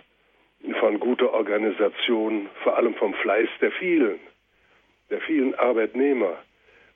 von 0.79 1.01
guter 1.01 1.33
Organisation, 1.33 2.49
vor 2.63 2.77
allem 2.77 2.95
vom 2.95 3.15
Fleiß 3.15 3.49
der 3.61 3.73
vielen, 3.73 4.21
der 5.11 5.21
vielen 5.23 5.55
Arbeitnehmer. 5.55 6.37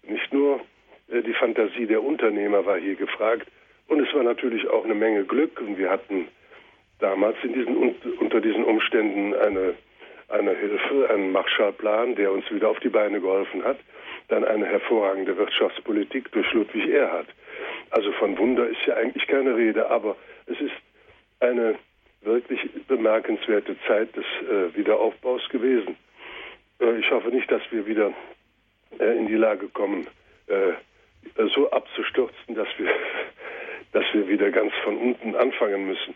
Nicht 0.03 0.33
nur 0.33 0.61
äh, 1.09 1.23
die 1.23 1.35
Fantasie 1.35 1.87
der 1.87 2.03
Unternehmer 2.03 2.67
war 2.67 2.79
hier 2.79 2.97
gefragt, 2.97 3.49
und 3.89 4.01
es 4.01 4.13
war 4.15 4.23
natürlich 4.23 4.69
auch 4.69 4.85
eine 4.85 4.95
Menge 4.95 5.25
Glück. 5.25 5.61
Und 5.61 5.79
wir 5.79 5.91
hatten 5.91 6.29
damals 6.99 7.37
diesen, 7.43 7.95
unter 8.19 8.41
diesen 8.41 8.65
Umständen 8.65 9.35
eine, 9.35 9.75
einer 10.29 10.55
Hilfe, 10.55 11.09
einen 11.11 11.31
Marshallplan, 11.33 12.17
der 12.17 12.33
uns 12.33 12.51
wieder 12.51 12.69
auf 12.69 12.81
die 12.81 12.89
Beine 12.89 13.21
geholfen 13.21 13.65
hat, 13.65 13.79
dann 14.29 14.45
eine 14.45 14.67
hervorragende 14.67 15.37
Wirtschaftspolitik 15.37 16.33
durch 16.33 16.53
Ludwig 16.53 16.89
Erhard. 16.89 17.29
Also 17.91 18.13
von 18.13 18.37
Wunder 18.39 18.69
ist 18.69 18.85
ja 18.87 18.95
eigentlich 18.95 19.27
keine 19.27 19.57
Rede, 19.57 19.91
aber 19.91 20.17
es 20.47 20.61
ist 20.61 20.75
eine 21.41 21.77
wirklich 22.23 22.61
bemerkenswerte 22.89 23.77
Zeit 23.87 24.15
des 24.17 24.25
äh, 24.51 24.77
Wiederaufbaus 24.77 25.49
gewesen. 25.49 25.97
Äh, 26.81 26.99
ich 26.99 27.11
hoffe 27.11 27.29
nicht, 27.29 27.51
dass 27.51 27.63
wir 27.71 27.87
wieder 27.87 28.13
äh, 28.99 29.17
in 29.17 29.27
die 29.27 29.37
Lage 29.37 29.69
kommen, 29.69 30.07
äh, 30.49 30.73
so 31.55 31.71
abzustürzen, 31.71 32.55
dass 32.55 32.69
wir, 32.79 32.91
dass 33.93 34.05
wir 34.13 34.29
wieder 34.29 34.51
ganz 34.51 34.73
von 34.85 34.97
unten 34.97 35.35
anfangen 35.37 35.87
müssen. 35.87 36.15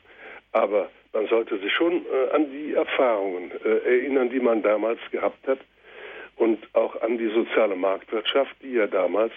Aber 0.52 0.90
man 1.12 1.26
sollte 1.28 1.58
sich 1.58 1.72
schon 1.72 2.04
äh, 2.06 2.34
an 2.34 2.50
die 2.50 2.74
Erfahrungen 2.74 3.50
äh, 3.64 3.68
erinnern, 3.68 4.30
die 4.30 4.40
man 4.40 4.62
damals 4.62 5.00
gehabt 5.10 5.46
hat 5.46 5.58
und 6.36 6.58
auch 6.74 7.00
an 7.02 7.18
die 7.18 7.28
soziale 7.28 7.76
Marktwirtschaft, 7.76 8.54
die 8.62 8.72
ja 8.72 8.86
damals 8.86 9.32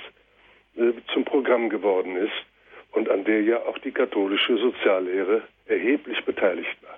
zum 1.14 1.26
Programm 1.26 1.70
geworden 1.70 2.16
ist 2.16 2.34
und 2.92 3.10
an 3.10 3.24
der 3.26 3.42
ja 3.42 3.58
auch 3.66 3.78
die 3.80 3.92
katholische 3.92 4.58
Soziallehre 4.58 5.44
erheblich 5.66 6.24
beteiligt 6.26 6.78
war. 6.84 6.93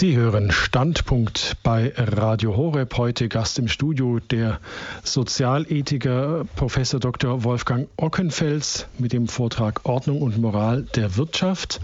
Sie 0.00 0.16
hören 0.16 0.50
Standpunkt 0.50 1.58
bei 1.62 1.92
Radio 1.94 2.56
Horeb. 2.56 2.96
Heute 2.96 3.28
Gast 3.28 3.58
im 3.58 3.68
Studio 3.68 4.18
der 4.18 4.58
Sozialethiker 5.04 6.46
Professor 6.56 6.98
Dr. 6.98 7.44
Wolfgang 7.44 7.86
Ockenfels 7.98 8.88
mit 8.98 9.12
dem 9.12 9.28
Vortrag 9.28 9.84
Ordnung 9.84 10.22
und 10.22 10.38
Moral 10.38 10.86
der 10.96 11.18
Wirtschaft. 11.18 11.80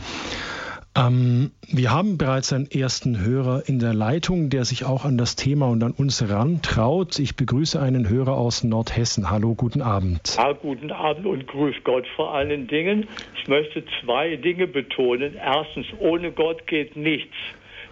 Ähm, 0.97 1.51
wir 1.69 1.91
haben 1.91 2.17
bereits 2.17 2.55
einen 2.55 2.71
ersten 2.71 3.21
Hörer 3.21 3.65
in 3.67 3.81
der 3.81 3.93
Leitung, 3.93 4.49
der 4.49 4.65
sich 4.65 4.87
auch 4.87 5.05
an 5.05 5.19
das 5.19 5.37
Thema 5.37 5.69
und 5.69 5.85
an 5.85 5.93
uns 5.93 6.27
rantraut. 6.27 7.19
Ich 7.19 7.37
begrüße 7.37 7.79
einen 7.79 8.09
Hörer 8.09 8.33
aus 8.33 8.65
Nordhessen. 8.65 9.31
Hallo, 9.31 9.55
guten 9.55 9.83
Abend. 9.83 10.37
Ja, 10.39 10.53
guten 10.53 10.91
Abend 10.91 11.27
und 11.27 11.47
grüß 11.47 11.75
Gott 11.85 12.07
vor 12.17 12.33
allen 12.33 12.67
Dingen. 12.67 13.09
Ich 13.39 13.47
möchte 13.47 13.85
zwei 14.03 14.37
Dinge 14.37 14.67
betonen. 14.67 15.35
Erstens, 15.35 15.87
ohne 15.99 16.33
Gott 16.33 16.67
geht 16.67 16.97
nichts. 16.97 17.37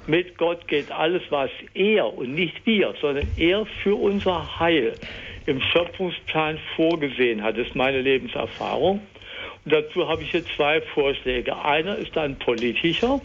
Mit 0.06 0.36
Gott 0.36 0.68
geht 0.68 0.90
alles, 0.90 1.22
was 1.30 1.50
er 1.72 2.12
und 2.12 2.34
nicht 2.34 2.66
wir, 2.66 2.94
sondern 3.00 3.26
er 3.38 3.64
für 3.82 3.94
unser 3.94 4.58
Heil 4.58 4.94
im 5.46 5.60
Schöpfungsplan 5.60 6.58
vorgesehen 6.76 7.42
hat. 7.42 7.56
Ist 7.56 7.74
meine 7.74 8.02
Lebenserfahrung. 8.02 9.00
Und 9.64 9.72
dazu 9.72 10.06
habe 10.06 10.22
ich 10.22 10.30
hier 10.30 10.44
zwei 10.56 10.82
Vorschläge. 10.82 11.56
Einer 11.64 11.96
ist 11.96 12.18
ein 12.18 12.38
politischer 12.38 13.22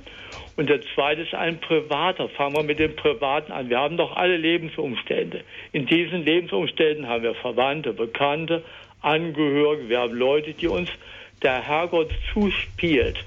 und 0.55 0.69
der 0.69 0.81
zweite 0.93 1.23
ist 1.23 1.33
ein 1.33 1.59
privater. 1.59 2.29
Fangen 2.29 2.55
wir 2.55 2.63
mit 2.63 2.79
dem 2.79 2.95
privaten 2.95 3.51
an. 3.51 3.69
Wir 3.69 3.79
haben 3.79 3.97
doch 3.97 4.15
alle 4.15 4.37
Lebensumstände. 4.37 5.41
In 5.73 5.85
diesen 5.85 6.23
Lebensumständen 6.23 7.07
haben 7.07 7.23
wir 7.23 7.35
Verwandte, 7.35 7.91
Bekannte, 7.91 8.63
Angehörige. 9.01 9.89
Wir 9.89 9.99
haben 9.99 10.15
Leute, 10.15 10.53
die 10.53 10.67
uns 10.67 10.89
der 11.43 11.61
Herrgott 11.61 12.11
zuspielt. 12.33 13.17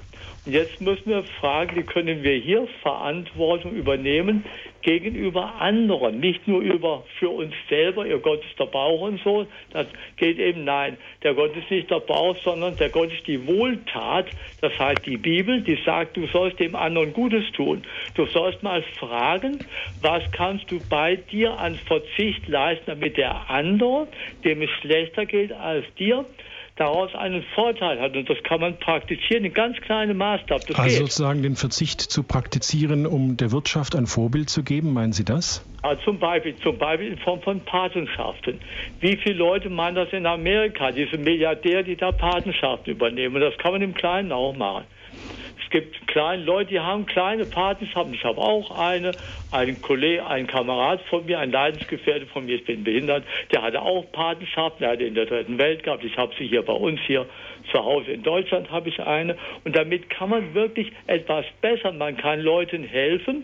Jetzt 0.45 0.81
müssen 0.81 1.09
wir 1.09 1.23
fragen, 1.39 1.77
wie 1.77 1.83
können 1.83 2.21
wir 2.21 2.35
hier 2.35 2.67
Verantwortung 2.81 3.71
übernehmen 3.71 4.43
gegenüber 4.81 5.55
anderen, 5.61 6.19
nicht 6.19 6.45
nur 6.49 6.59
über 6.59 7.05
für 7.17 7.29
uns 7.29 7.53
selber, 7.69 8.05
ihr 8.05 8.19
Gott 8.19 8.43
ist 8.43 8.59
der 8.59 8.65
Bauch 8.65 8.99
und 8.99 9.21
so, 9.23 9.47
das 9.71 9.87
geht 10.17 10.39
eben 10.39 10.65
nein. 10.65 10.97
Der 11.23 11.33
Gott 11.33 11.55
ist 11.55 11.71
nicht 11.71 11.89
der 11.89 12.01
Bauch, 12.01 12.35
sondern 12.43 12.75
der 12.75 12.89
Gott 12.89 13.13
ist 13.13 13.25
die 13.25 13.47
Wohltat, 13.47 14.27
das 14.59 14.77
heißt 14.77 15.05
die 15.05 15.15
Bibel, 15.15 15.61
die 15.61 15.79
sagt, 15.85 16.17
du 16.17 16.27
sollst 16.27 16.59
dem 16.59 16.75
anderen 16.75 17.13
Gutes 17.13 17.49
tun. 17.53 17.83
Du 18.15 18.25
sollst 18.25 18.61
mal 18.63 18.83
fragen, 18.99 19.59
was 20.01 20.23
kannst 20.33 20.69
du 20.69 20.81
bei 20.89 21.15
dir 21.15 21.57
an 21.57 21.75
Verzicht 21.75 22.49
leisten, 22.49 22.83
damit 22.87 23.15
der 23.15 23.49
andere, 23.49 24.09
dem 24.43 24.61
es 24.61 24.69
schlechter 24.81 25.25
geht 25.25 25.53
als 25.53 25.85
dir, 25.97 26.25
daraus 26.75 27.13
einen 27.13 27.43
Vorteil 27.55 27.99
hat. 27.99 28.15
Und 28.15 28.29
das 28.29 28.37
kann 28.43 28.59
man 28.61 28.77
praktizieren 28.77 29.45
in 29.45 29.53
ganz 29.53 29.77
kleinem 29.81 30.17
Maßstab. 30.17 30.65
Das 30.67 30.79
also 30.79 30.89
geht. 30.89 30.97
sozusagen 30.97 31.43
den 31.43 31.55
Verzicht 31.55 32.01
zu 32.01 32.23
praktizieren, 32.23 33.05
um 33.05 33.37
der 33.37 33.51
Wirtschaft 33.51 33.95
ein 33.95 34.07
Vorbild 34.07 34.49
zu 34.49 34.63
geben, 34.63 34.93
meinen 34.93 35.13
Sie 35.13 35.23
das? 35.23 35.65
Ja, 35.83 35.97
zum 35.99 36.17
Beispiel, 36.17 36.55
zum 36.57 36.77
Beispiel 36.77 37.09
in 37.09 37.17
Form 37.19 37.41
von 37.41 37.59
Patenschaften. 37.59 38.59
Wie 38.99 39.17
viele 39.17 39.35
Leute 39.35 39.69
meinen 39.69 39.95
das 39.95 40.11
in 40.11 40.25
Amerika, 40.25 40.91
diese 40.91 41.17
Milliardäre, 41.17 41.83
die 41.83 41.95
da 41.95 42.11
Patenschaften 42.11 42.91
übernehmen? 42.91 43.35
Und 43.35 43.41
das 43.41 43.57
kann 43.57 43.73
man 43.73 43.81
im 43.81 43.93
Kleinen 43.93 44.31
auch 44.31 44.55
machen. 44.55 44.85
Es 45.73 45.79
gibt 45.79 46.07
kleine 46.07 46.43
Leute, 46.43 46.69
die 46.69 46.79
haben 46.79 47.07
kleine 47.07 47.45
Patenschaften. 47.45 48.13
Ich 48.13 48.23
habe 48.23 48.39
auch 48.39 48.77
eine. 48.77 49.11
Ein 49.49 49.81
Kollege, 49.81 50.25
ein 50.25 50.47
Kamerad 50.47 51.01
von 51.09 51.25
mir, 51.25 51.39
ein 51.39 51.51
Leidensgefährte 51.51 52.25
von 52.27 52.45
mir, 52.45 52.55
ich 52.55 52.65
bin 52.65 52.83
behindert, 52.83 53.23
der 53.51 53.61
hatte 53.61 53.81
auch 53.81 54.11
Patenschaften. 54.11 54.79
Der 54.81 54.91
hatte 54.91 55.03
in 55.03 55.15
der 55.15 55.25
dritten 55.25 55.57
Welt 55.57 55.83
gehabt. 55.83 56.03
Ich 56.03 56.17
habe 56.17 56.31
sie 56.37 56.47
hier 56.47 56.63
bei 56.63 56.73
uns 56.73 56.99
hier 57.07 57.27
zu 57.71 57.79
Hause 57.83 58.11
in 58.11 58.23
Deutschland 58.23 58.69
habe 58.71 58.89
ich 58.89 58.99
eine. 58.99 59.37
Und 59.63 59.75
damit 59.75 60.09
kann 60.09 60.29
man 60.29 60.53
wirklich 60.53 60.91
etwas 61.07 61.45
besser. 61.61 61.91
Man 61.91 62.17
kann 62.17 62.39
Leuten 62.39 62.83
helfen, 62.83 63.43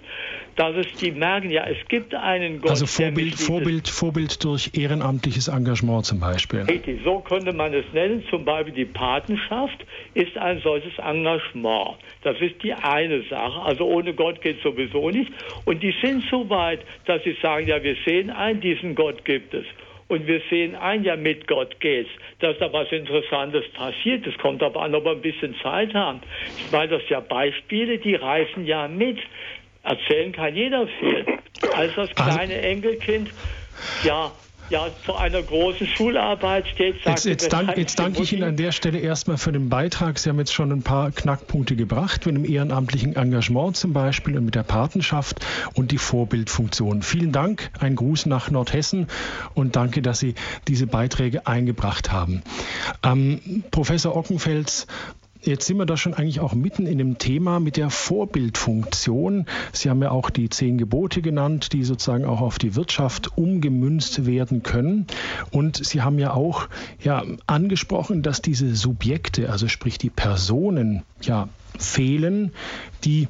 dass 0.55 0.76
es 0.76 0.88
die 0.99 1.11
merken, 1.11 1.49
ja, 1.49 1.65
es 1.65 1.78
gibt 1.88 2.13
einen 2.13 2.61
Gott. 2.61 2.72
Also 2.72 2.86
Vorbild, 2.86 3.36
Vorbild, 3.36 3.88
Vorbild 3.88 4.43
durch 4.43 4.72
ehrenamtliches 4.74 5.47
Engagement 5.47 6.05
zum 6.05 6.20
Beispiel. 6.20 6.61
Richtig, 6.61 7.01
so 7.03 7.20
könnte 7.20 7.53
man 7.53 7.74
es 7.74 7.86
nennen. 7.93 8.24
Zum 8.30 8.45
Beispiel 8.45 8.74
die 8.74 8.86
Patenschaft 8.86 9.86
ist 10.13 10.38
ein 10.38 10.59
solches 10.61 10.97
Engagement. 10.97 11.97
Das 12.24 12.39
ist 12.41 12.61
die 12.63 12.74
eine 12.74 13.24
Sache. 13.30 13.61
Also 13.61 13.86
ohne 13.86 14.13
Gott 14.13 14.41
geht 14.41 14.57
es 14.57 14.63
sowieso 14.63 15.09
nicht. 15.09 15.32
Und 15.65 15.82
die 15.82 15.93
sind 16.01 16.24
so 16.30 16.49
weit, 16.49 16.82
dass 17.05 17.24
sie 17.24 17.38
sagen, 17.41 17.67
ja, 17.67 17.82
wir 17.82 17.95
sehen 18.05 18.30
ein, 18.30 18.59
diesen 18.59 18.95
Gott 18.95 19.24
gibt 19.26 19.53
es. 19.53 19.65
Und 20.10 20.26
wir 20.26 20.41
sehen 20.49 20.76
ein, 20.76 21.03
ja, 21.03 21.16
mit 21.16 21.47
Gott 21.47 21.80
geht's, 21.80 22.10
dass 22.39 22.57
da 22.57 22.74
was 22.74 22.91
Interessantes 22.91 23.64
passiert. 23.74 24.26
Es 24.26 24.36
kommt 24.39 24.64
aber 24.64 24.82
an, 24.82 24.95
ob 24.95 25.05
wir 25.05 25.12
ein 25.12 25.22
bisschen 25.22 25.55
Zeit 25.62 25.93
haben. 25.93 26.20
Ich 26.57 26.72
meine, 26.72 26.89
das 26.89 27.07
ja 27.10 27.20
Beispiele, 27.20 27.99
die 27.99 28.16
reißen 28.16 28.66
ja 28.66 28.88
mit. 28.88 29.20
Erzählen 29.84 30.32
kann 30.32 30.55
jeder 30.55 30.88
viel. 30.99 31.26
Als 31.76 31.93
das 31.95 32.10
also 32.18 32.32
kleine 32.32 32.60
Enkelkind, 32.60 33.30
ja, 34.03 34.32
ja, 34.70 34.88
vor 35.03 35.20
einer 35.20 35.41
großen 35.41 35.88
Schularbeit 35.88 36.67
steht. 36.67 36.95
Jetzt, 37.05 37.26
jetzt, 37.26 37.51
dank, 37.51 37.76
jetzt 37.78 37.99
danke 37.99 38.22
ich 38.22 38.34
Ihnen 38.34 38.43
an 38.43 38.55
der 38.55 38.72
Stelle 38.72 38.99
erstmal 38.99 39.38
für 39.38 39.51
den 39.51 39.70
Beitrag. 39.70 40.20
Sie 40.20 40.30
haben 40.30 40.39
jetzt 40.39 40.53
schon 40.53 40.72
ein 40.72 40.84
paar 40.84 41.11
Knackpunkte 41.11 41.76
gebracht, 41.76 42.26
mit 42.26 42.36
dem 42.36 42.45
ehrenamtlichen 42.45 43.15
Engagement 43.15 43.78
zum 43.78 43.93
Beispiel 43.93 44.38
und 44.38 44.45
mit 44.45 44.55
der 44.55 44.63
Patenschaft 44.63 45.45
und 45.74 45.91
die 45.91 45.97
Vorbildfunktion. 45.97 47.01
Vielen 47.01 47.32
Dank, 47.32 47.72
ein 47.80 47.95
Gruß 47.95 48.28
nach 48.28 48.51
Nordhessen 48.51 49.07
und 49.55 49.76
danke, 49.76 50.01
dass 50.01 50.20
Sie 50.20 50.36
diese 50.67 50.88
Beiträge 50.88 51.47
eingebracht 51.47 52.11
haben. 52.11 52.43
Ähm, 53.03 53.63
Professor 53.72 54.15
Ockenfels, 54.15 54.88
Jetzt 55.41 55.67
sind 55.67 55.77
wir 55.77 55.85
da 55.85 55.95
schon 55.95 56.13
eigentlich 56.13 56.41
auch 56.41 56.53
mitten 56.53 56.85
in 56.85 56.97
dem 56.97 57.17
Thema 57.17 57.61
mit 57.61 57.77
der 57.77 57.89
Vorbildfunktion. 57.89 59.45
Sie 59.71 59.89
haben 59.89 60.01
ja 60.01 60.11
auch 60.11 60.29
die 60.29 60.49
zehn 60.49 60.77
Gebote 60.77 61.21
genannt, 61.21 61.71
die 61.71 61.85
sozusagen 61.85 62.25
auch 62.25 62.41
auf 62.41 62.59
die 62.59 62.75
Wirtschaft 62.75 63.37
umgemünzt 63.37 64.25
werden 64.25 64.63
können. 64.63 65.07
Und 65.51 65.85
Sie 65.85 66.01
haben 66.01 66.19
ja 66.19 66.33
auch 66.33 66.67
ja, 67.01 67.23
angesprochen, 67.47 68.21
dass 68.21 68.41
diese 68.41 68.75
Subjekte, 68.75 69.49
also 69.49 69.69
sprich 69.69 69.97
die 69.97 70.09
Personen, 70.09 71.03
ja 71.21 71.47
fehlen, 71.77 72.51
die 73.05 73.27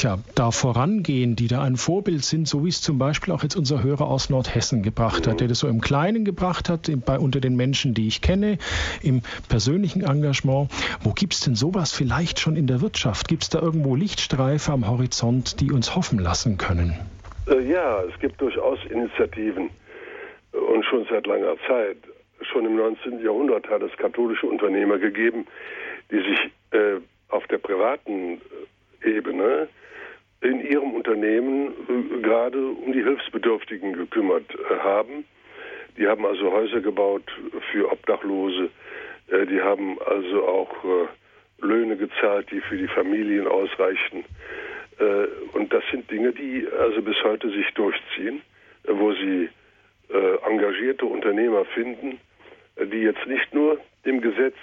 tja, 0.00 0.18
da 0.34 0.50
vorangehen, 0.50 1.36
die 1.36 1.46
da 1.46 1.62
ein 1.62 1.76
Vorbild 1.76 2.24
sind, 2.24 2.48
so 2.48 2.64
wie 2.64 2.68
es 2.68 2.80
zum 2.80 2.98
Beispiel 2.98 3.34
auch 3.34 3.42
jetzt 3.42 3.56
unser 3.56 3.82
Hörer 3.82 4.08
aus 4.08 4.30
Nordhessen 4.30 4.82
gebracht 4.82 5.26
hat, 5.26 5.40
der 5.40 5.48
das 5.48 5.58
so 5.58 5.68
im 5.68 5.80
Kleinen 5.80 6.24
gebracht 6.24 6.68
hat, 6.68 6.90
bei, 7.04 7.18
unter 7.18 7.40
den 7.40 7.54
Menschen, 7.54 7.92
die 7.92 8.08
ich 8.08 8.22
kenne, 8.22 8.58
im 9.02 9.22
persönlichen 9.48 10.02
Engagement. 10.02 10.70
Wo 11.02 11.12
gibt 11.12 11.34
es 11.34 11.40
denn 11.40 11.54
sowas 11.54 11.92
vielleicht 11.92 12.40
schon 12.40 12.56
in 12.56 12.66
der 12.66 12.80
Wirtschaft? 12.80 13.28
Gibt 13.28 13.42
es 13.42 13.50
da 13.50 13.60
irgendwo 13.60 13.94
Lichtstreife 13.94 14.72
am 14.72 14.88
Horizont, 14.88 15.60
die 15.60 15.70
uns 15.70 15.94
hoffen 15.94 16.18
lassen 16.18 16.56
können? 16.56 16.94
Äh, 17.46 17.60
ja, 17.70 18.02
es 18.02 18.18
gibt 18.20 18.40
durchaus 18.40 18.78
Initiativen 18.88 19.70
und 20.52 20.84
schon 20.86 21.06
seit 21.10 21.26
langer 21.26 21.56
Zeit. 21.68 21.98
Schon 22.50 22.64
im 22.64 22.76
19. 22.76 23.22
Jahrhundert 23.22 23.68
hat 23.68 23.82
es 23.82 23.94
katholische 23.98 24.46
Unternehmer 24.46 24.96
gegeben, 24.98 25.46
die 26.10 26.16
sich 26.16 26.38
äh, 26.70 27.00
auf 27.28 27.46
der 27.48 27.58
privaten 27.58 28.40
äh, 29.04 29.16
Ebene 29.18 29.68
in 30.40 30.60
ihrem 30.66 30.94
Unternehmen 30.94 31.68
äh, 31.68 32.22
gerade 32.22 32.58
um 32.58 32.92
die 32.92 33.02
Hilfsbedürftigen 33.02 33.92
gekümmert 33.92 34.46
äh, 34.54 34.78
haben. 34.78 35.24
Die 35.96 36.06
haben 36.06 36.24
also 36.24 36.50
Häuser 36.52 36.80
gebaut 36.80 37.24
für 37.70 37.90
Obdachlose. 37.92 38.70
Äh, 39.28 39.46
die 39.46 39.60
haben 39.60 39.98
also 40.02 40.46
auch 40.46 40.70
Löhne 41.60 41.96
gezahlt, 41.96 42.50
die 42.50 42.60
für 42.60 42.76
die 42.76 42.88
Familien 42.88 43.46
ausreichten. 43.46 44.24
Äh, 44.98 45.26
und 45.52 45.72
das 45.72 45.84
sind 45.90 46.10
Dinge, 46.10 46.32
die 46.32 46.66
also 46.78 47.02
bis 47.02 47.22
heute 47.22 47.50
sich 47.50 47.68
durchziehen, 47.74 48.40
wo 48.84 49.12
sie 49.12 49.48
engagierte 50.44 51.06
Unternehmer 51.06 51.64
finden, 51.66 52.18
die 52.76 53.02
jetzt 53.02 53.24
nicht 53.28 53.54
nur 53.54 53.78
dem 54.04 54.20
Gesetz 54.20 54.56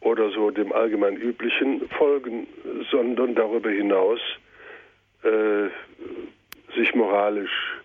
oder 0.00 0.30
so 0.30 0.50
dem 0.50 0.72
allgemein 0.72 1.16
üblichen 1.16 1.88
folgen, 1.90 2.48
sondern 2.90 3.36
darüber 3.36 3.70
hinaus 3.70 4.18
äh, 5.26 6.76
sich 6.76 6.94
moralisch 6.94 7.80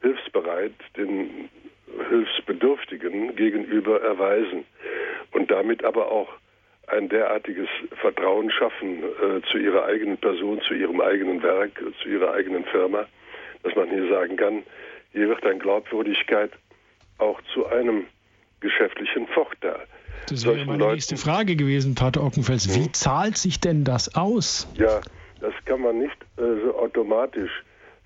hilfsbereit 0.00 0.72
den 0.96 1.48
Hilfsbedürftigen 2.08 3.36
gegenüber 3.36 4.00
erweisen 4.00 4.64
und 5.32 5.50
damit 5.50 5.84
aber 5.84 6.10
auch 6.10 6.28
ein 6.88 7.08
derartiges 7.08 7.68
Vertrauen 8.00 8.50
schaffen 8.50 9.02
äh, 9.02 9.40
zu 9.50 9.58
ihrer 9.58 9.84
eigenen 9.84 10.18
Person, 10.18 10.60
zu 10.62 10.74
ihrem 10.74 11.00
eigenen 11.00 11.42
Werk, 11.42 11.80
zu 12.02 12.08
ihrer 12.08 12.32
eigenen 12.32 12.64
Firma, 12.64 13.06
dass 13.62 13.74
man 13.76 13.88
hier 13.88 14.08
sagen 14.08 14.36
kann, 14.36 14.62
hier 15.12 15.28
wird 15.28 15.44
eine 15.44 15.58
Glaubwürdigkeit 15.58 16.50
auch 17.18 17.40
zu 17.54 17.66
einem 17.66 18.06
geschäftlichen 18.60 19.26
Vorteil. 19.28 19.86
Das 20.28 20.44
wäre 20.46 20.64
meine 20.64 20.78
Leuten, 20.78 20.94
nächste 20.94 21.16
Frage 21.16 21.56
gewesen, 21.56 21.94
Pater 21.94 22.22
Ockenfels. 22.22 22.74
Wie 22.74 22.84
hm? 22.84 22.92
zahlt 22.94 23.36
sich 23.36 23.60
denn 23.60 23.84
das 23.84 24.14
aus? 24.14 24.68
Ja, 24.74 25.00
das 25.42 25.52
kann 25.64 25.82
man 25.82 25.98
nicht 25.98 26.16
äh, 26.38 26.64
so 26.64 26.78
automatisch 26.78 27.50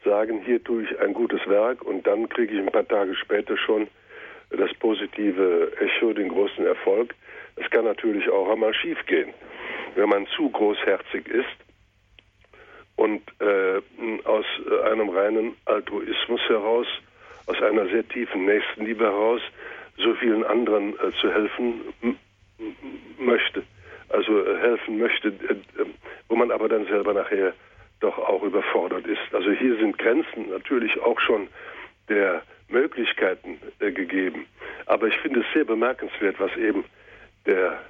sagen, 0.04 0.40
hier 0.44 0.62
tue 0.64 0.84
ich 0.84 1.00
ein 1.00 1.12
gutes 1.12 1.46
Werk 1.46 1.82
und 1.82 2.06
dann 2.06 2.28
kriege 2.28 2.54
ich 2.54 2.60
ein 2.60 2.72
paar 2.72 2.88
Tage 2.88 3.14
später 3.14 3.56
schon 3.58 3.88
das 4.50 4.72
positive 4.74 5.72
Echo, 5.78 6.12
den 6.12 6.28
großen 6.28 6.64
Erfolg. 6.64 7.14
Es 7.56 7.68
kann 7.70 7.84
natürlich 7.84 8.28
auch 8.30 8.50
einmal 8.50 8.72
schiefgehen, 8.72 9.34
wenn 9.96 10.08
man 10.08 10.26
zu 10.28 10.48
großherzig 10.48 11.28
ist 11.28 11.56
und 12.96 13.22
äh, 13.40 13.82
aus 14.24 14.46
einem 14.84 15.10
reinen 15.10 15.56
Altruismus 15.66 16.40
heraus, 16.48 16.86
aus 17.46 17.60
einer 17.60 17.86
sehr 17.88 18.06
tiefen 18.08 18.46
Nächstenliebe 18.46 19.04
heraus, 19.04 19.42
so 19.98 20.14
vielen 20.14 20.44
anderen 20.44 20.94
äh, 20.94 21.12
zu 21.20 21.30
helfen 21.32 21.80
möchte, 23.18 23.62
also 24.08 24.44
äh, 24.44 24.58
helfen 24.58 24.98
möchte, 24.98 25.28
äh, 25.28 25.82
äh, 25.82 25.86
wo 26.28 26.36
man 26.36 26.50
aber 26.50 26.68
dann 26.68 26.86
selber 26.86 27.12
nachher 27.12 27.52
doch 28.00 28.18
auch 28.18 28.42
überfordert 28.42 29.06
ist. 29.06 29.22
Also 29.32 29.50
hier 29.52 29.76
sind 29.76 29.98
Grenzen 29.98 30.50
natürlich 30.50 31.00
auch 31.00 31.18
schon 31.20 31.48
der 32.08 32.42
Möglichkeiten 32.68 33.58
gegeben. 33.78 34.46
Aber 34.86 35.06
ich 35.06 35.16
finde 35.18 35.40
es 35.40 35.46
sehr 35.54 35.64
bemerkenswert, 35.64 36.38
was 36.38 36.54
eben 36.56 36.84
der 37.46 37.80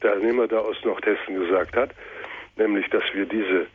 Teilnehmer 0.00 0.48
da 0.48 0.60
aus 0.60 0.76
Nordhessen 0.84 1.34
gesagt 1.34 1.76
hat, 1.76 1.90
nämlich, 2.56 2.88
dass 2.88 3.02
wir 3.12 3.26
diese, 3.26 3.66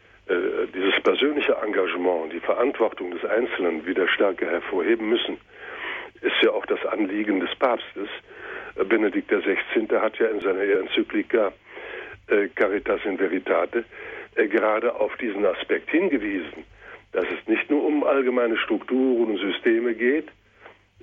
dieses 0.73 0.99
persönliche 1.03 1.53
Engagement, 1.61 2.33
die 2.33 2.39
Verantwortung 2.39 3.11
des 3.11 3.23
Einzelnen 3.25 3.85
wieder 3.85 4.07
stärker 4.07 4.47
hervorheben 4.47 5.09
müssen, 5.09 5.37
ist 6.21 6.41
ja 6.41 6.51
auch 6.51 6.65
das 6.65 6.83
Anliegen 6.85 7.39
des 7.39 7.53
Papstes. 7.55 8.09
Benedikt 8.75 9.29
XVI. 9.29 9.87
hat 9.99 10.17
ja 10.17 10.27
in 10.27 10.39
seiner 10.39 10.61
Enzyklika 10.61 11.51
Caritas 12.55 13.01
in 13.05 13.17
Veritate 13.17 13.85
äh, 14.35 14.47
gerade 14.47 14.95
auf 14.95 15.15
diesen 15.17 15.45
Aspekt 15.45 15.89
hingewiesen, 15.89 16.63
dass 17.11 17.25
es 17.25 17.47
nicht 17.47 17.69
nur 17.69 17.83
um 17.83 18.03
allgemeine 18.03 18.57
Strukturen 18.57 19.31
und 19.31 19.37
Systeme 19.37 19.93
geht, 19.93 20.27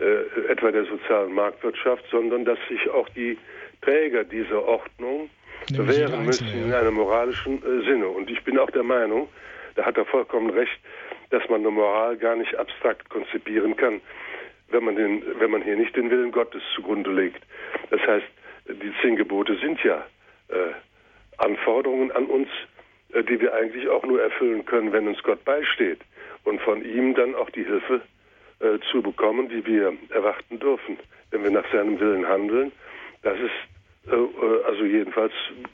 äh, 0.00 0.50
etwa 0.50 0.70
der 0.70 0.84
sozialen 0.84 1.32
Marktwirtschaft, 1.32 2.04
sondern 2.10 2.44
dass 2.44 2.58
sich 2.68 2.88
auch 2.90 3.08
die 3.10 3.36
Träger 3.82 4.24
dieser 4.24 4.64
Ordnung 4.64 5.30
wehren 5.70 6.24
müssen 6.24 6.48
in 6.48 6.72
einem 6.72 6.94
moralischen 6.94 7.58
äh, 7.58 7.84
Sinne. 7.84 8.08
Und 8.08 8.30
ich 8.30 8.42
bin 8.44 8.58
auch 8.58 8.70
der 8.70 8.82
Meinung, 8.82 9.28
da 9.74 9.84
hat 9.84 9.96
er 9.96 10.06
vollkommen 10.06 10.50
recht, 10.50 10.78
dass 11.30 11.46
man 11.48 11.60
eine 11.60 11.70
Moral 11.70 12.16
gar 12.16 12.36
nicht 12.36 12.54
abstrakt 12.54 13.08
konzipieren 13.10 13.76
kann, 13.76 14.00
wenn 14.70 14.84
man, 14.84 14.96
den, 14.96 15.22
wenn 15.38 15.50
man 15.50 15.62
hier 15.62 15.76
nicht 15.76 15.94
den 15.96 16.10
Willen 16.10 16.32
Gottes 16.32 16.62
zugrunde 16.74 17.12
legt. 17.12 17.42
Das 17.90 18.00
heißt, 18.00 18.26
die 18.68 18.92
zehn 19.02 19.16
Gebote 19.16 19.56
sind 19.56 19.82
ja 19.82 20.06
äh, 20.48 20.72
Anforderungen 21.38 22.12
an 22.12 22.26
uns, 22.26 22.48
äh, 23.12 23.22
die 23.24 23.40
wir 23.40 23.54
eigentlich 23.54 23.88
auch 23.88 24.04
nur 24.04 24.22
erfüllen 24.22 24.64
können, 24.64 24.92
wenn 24.92 25.08
uns 25.08 25.22
Gott 25.22 25.44
beisteht 25.44 26.00
und 26.44 26.60
von 26.60 26.84
ihm 26.84 27.14
dann 27.14 27.34
auch 27.34 27.50
die 27.50 27.64
Hilfe 27.64 28.02
äh, 28.60 28.78
zu 28.90 29.02
bekommen, 29.02 29.48
die 29.48 29.64
wir 29.66 29.94
erwarten 30.10 30.58
dürfen, 30.58 30.98
wenn 31.30 31.42
wir 31.42 31.50
nach 31.50 31.70
seinem 31.72 31.98
Willen 32.00 32.26
handeln. 32.28 32.72
Das 33.22 33.38
ist 33.38 33.52
äh, 34.10 34.14
äh, 34.14 34.64
also 34.64 34.84
jedenfalls 34.84 35.32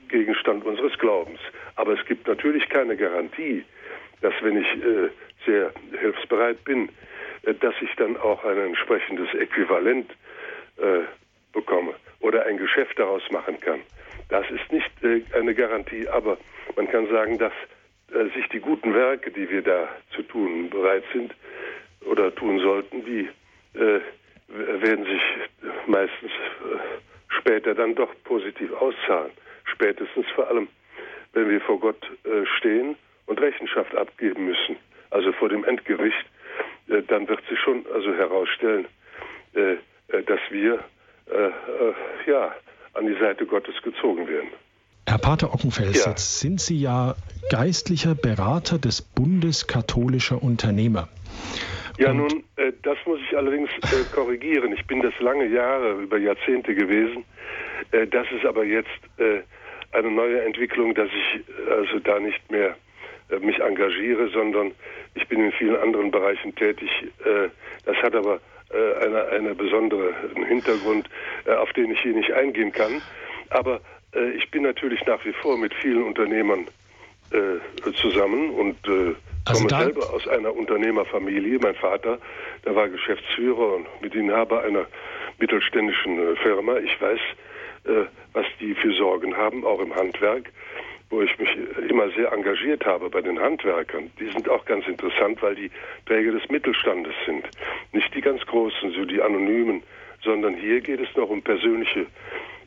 Gegenstand 0.09 0.65
unseres 0.65 0.99
Glaubens. 0.99 1.41
Aber 1.77 1.93
es 1.93 2.05
gibt 2.07 2.27
natürlich 2.27 2.69
keine 2.69 2.97
Garantie, 2.97 3.65
dass 4.21 4.35
wenn 4.43 4.61
ich 4.61 4.69
äh, 4.83 5.11
sehr 5.47 5.73
hilfsbereit 6.01 6.65
bin, 6.65 6.89
äh, 7.43 7.55
dass 7.55 7.75
ich 7.81 7.95
dann 7.97 8.17
auch 8.17 8.45
ein 8.45 8.59
entsprechendes 8.59 9.33
Äquivalent 9.35 10.11
bekomme 11.53 11.95
oder 12.19 12.47
ein 12.47 12.57
Geschäft 12.57 12.99
daraus 12.99 13.23
machen 13.31 13.61
kann. 13.61 13.79
Das 14.29 14.49
ist 14.51 14.73
nicht 14.73 14.91
eine 15.35 15.55
Garantie, 15.55 16.09
aber 16.09 16.39
man 16.77 16.89
kann 16.89 17.09
sagen, 17.09 17.39
dass 17.39 17.53
sich 18.35 18.49
die 18.49 18.61
guten 18.61 18.95
Werke, 18.95 19.31
die 19.31 19.49
wir 19.51 19.63
da 19.63 19.89
zu 20.15 20.23
tun 20.23 20.71
bereit 20.71 21.05
sind, 21.13 21.35
oder 22.07 22.35
tun 22.35 22.59
sollten, 22.61 23.05
die 23.05 23.29
äh, 23.79 24.01
werden 24.49 25.05
sich 25.05 25.23
meistens 25.87 26.31
äh, 26.31 26.79
später 27.29 27.75
dann 27.75 27.95
doch 27.95 28.11
positiv 28.25 28.73
auszahlen. 28.73 29.33
Spätestens 29.65 30.27
vor 30.35 30.49
allem, 30.49 30.69
wenn 31.33 31.49
wir 31.49 31.61
vor 31.61 31.81
Gott 31.81 32.05
äh, 32.25 32.47
stehen 32.59 32.97
und 33.27 33.41
Rechenschaft 33.41 33.95
abgeben 33.97 34.47
müssen, 34.47 34.77
also 35.11 35.33
vor 35.33 35.49
dem 35.49 35.65
Endgericht, 35.65 36.27
äh, 36.89 37.03
dann 37.03 37.29
wird 37.29 37.41
sich 37.49 37.59
schon 37.61 37.85
also 37.93 38.15
herausstellen, 38.15 38.87
äh, 39.55 39.77
äh, 40.09 40.23
dass 40.25 40.41
wir 40.51 40.85
ja 42.27 42.55
an 42.95 43.07
die 43.07 43.19
Seite 43.19 43.47
Gottes 43.47 43.75
gezogen 43.83 44.27
werden. 44.29 44.49
Herr 45.07 45.19
Pater 45.19 45.53
Ockenfels, 45.53 46.05
ja. 46.05 46.11
jetzt 46.11 46.41
sind 46.41 46.61
Sie 46.61 46.81
ja 46.81 47.15
geistlicher 47.51 48.15
Berater 48.15 48.79
des 48.79 49.03
Bundes 49.03 49.67
katholischer 49.67 50.43
Unternehmer. 50.43 51.09
Ja, 51.99 52.11
Und 52.11 52.17
nun, 52.17 52.45
äh, 52.57 52.73
das 52.83 52.97
muss 53.07 53.21
ich 53.29 53.37
allerdings 53.37 53.71
äh, 53.83 54.15
korrigieren. 54.15 54.73
Ich 54.73 54.87
bin 54.87 55.03
das 55.03 55.13
lange 55.21 55.47
Jahre, 55.47 56.01
über 56.03 56.19
Jahrzehnte 56.19 56.75
gewesen. 56.75 57.25
Äh, 57.93 58.07
das 58.07 58.27
ist 58.33 58.45
aber 58.45 58.65
jetzt 58.65 58.89
äh, 59.19 59.41
eine 59.93 60.11
neue 60.11 60.43
Entwicklung, 60.43 60.95
dass 60.95 61.09
ich 61.09 61.41
äh, 61.69 61.71
also 61.71 61.99
da 62.01 62.19
nicht 62.19 62.51
mehr 62.51 62.75
äh, 63.31 63.39
mich 63.39 63.61
engagiere, 63.61 64.29
sondern 64.31 64.73
ich 65.15 65.29
bin 65.29 65.45
in 65.45 65.53
vielen 65.53 65.77
anderen 65.77 66.11
Bereichen 66.11 66.55
tätig. 66.57 66.91
das 67.85 67.97
hat 67.99 68.17
aber 68.17 68.41
eine, 69.01 69.27
eine 69.29 69.55
besondere 69.55 70.15
Hintergrund, 70.47 71.09
auf 71.47 71.73
den 71.73 71.93
ich 71.93 72.01
hier 72.01 72.13
nicht 72.13 72.33
eingehen 72.33 72.73
kann. 72.73 73.01
Aber 73.51 73.81
ich 74.37 74.51
bin 74.51 74.63
natürlich 74.63 75.05
nach 75.07 75.25
wie 75.25 75.33
vor 75.33 75.57
mit 75.57 75.73
vielen 75.75 76.03
Unternehmern 76.03 76.67
zusammen 77.95 78.51
und 78.51 78.77
also 79.47 79.67
komme 79.67 79.83
selber 79.85 80.11
aus 80.11 80.27
einer 80.27 80.55
Unternehmerfamilie. 80.55 81.59
Mein 81.59 81.75
Vater, 81.75 82.19
der 82.65 82.75
war 82.75 82.89
Geschäftsführer 82.89 83.75
und 83.75 83.87
Mitinhaber 84.01 84.63
einer 84.63 84.87
mittelständischen 85.39 86.19
äh, 86.19 86.37
Firma. 86.37 86.79
Ich 86.79 86.99
weiß, 87.01 87.21
äh, 87.85 88.07
was 88.33 88.47
die 88.61 88.75
für 88.75 88.95
Sorgen 88.95 89.37
haben, 89.37 89.65
auch 89.65 89.81
im 89.81 89.95
Handwerk, 89.95 90.51
wo 91.11 91.23
ich 91.23 91.39
mich 91.39 91.51
immer 91.89 92.11
sehr 92.11 92.33
engagiert 92.33 92.85
habe 92.85 93.11
bei 93.11 93.21
den 93.21 93.39
Handwerkern. 93.39 94.11
Die 94.19 94.31
sind 94.31 94.49
auch 94.49 94.65
ganz 94.65 94.87
interessant, 94.87 95.43
weil 95.43 95.55
die 95.55 95.71
Träger 96.07 96.33
des 96.33 96.49
Mittelstandes 96.49 97.15
sind. 97.27 97.49
Nicht 97.93 98.15
die 98.15 98.21
ganz 98.21 98.45
großen, 98.47 98.93
so 98.93 99.05
die 99.05 99.21
anonymen, 99.21 99.83
sondern 100.23 100.55
hier 100.55 100.81
geht 100.81 101.01
es 101.01 101.15
noch 101.17 101.29
um 101.29 101.43
persönliche 101.43 102.07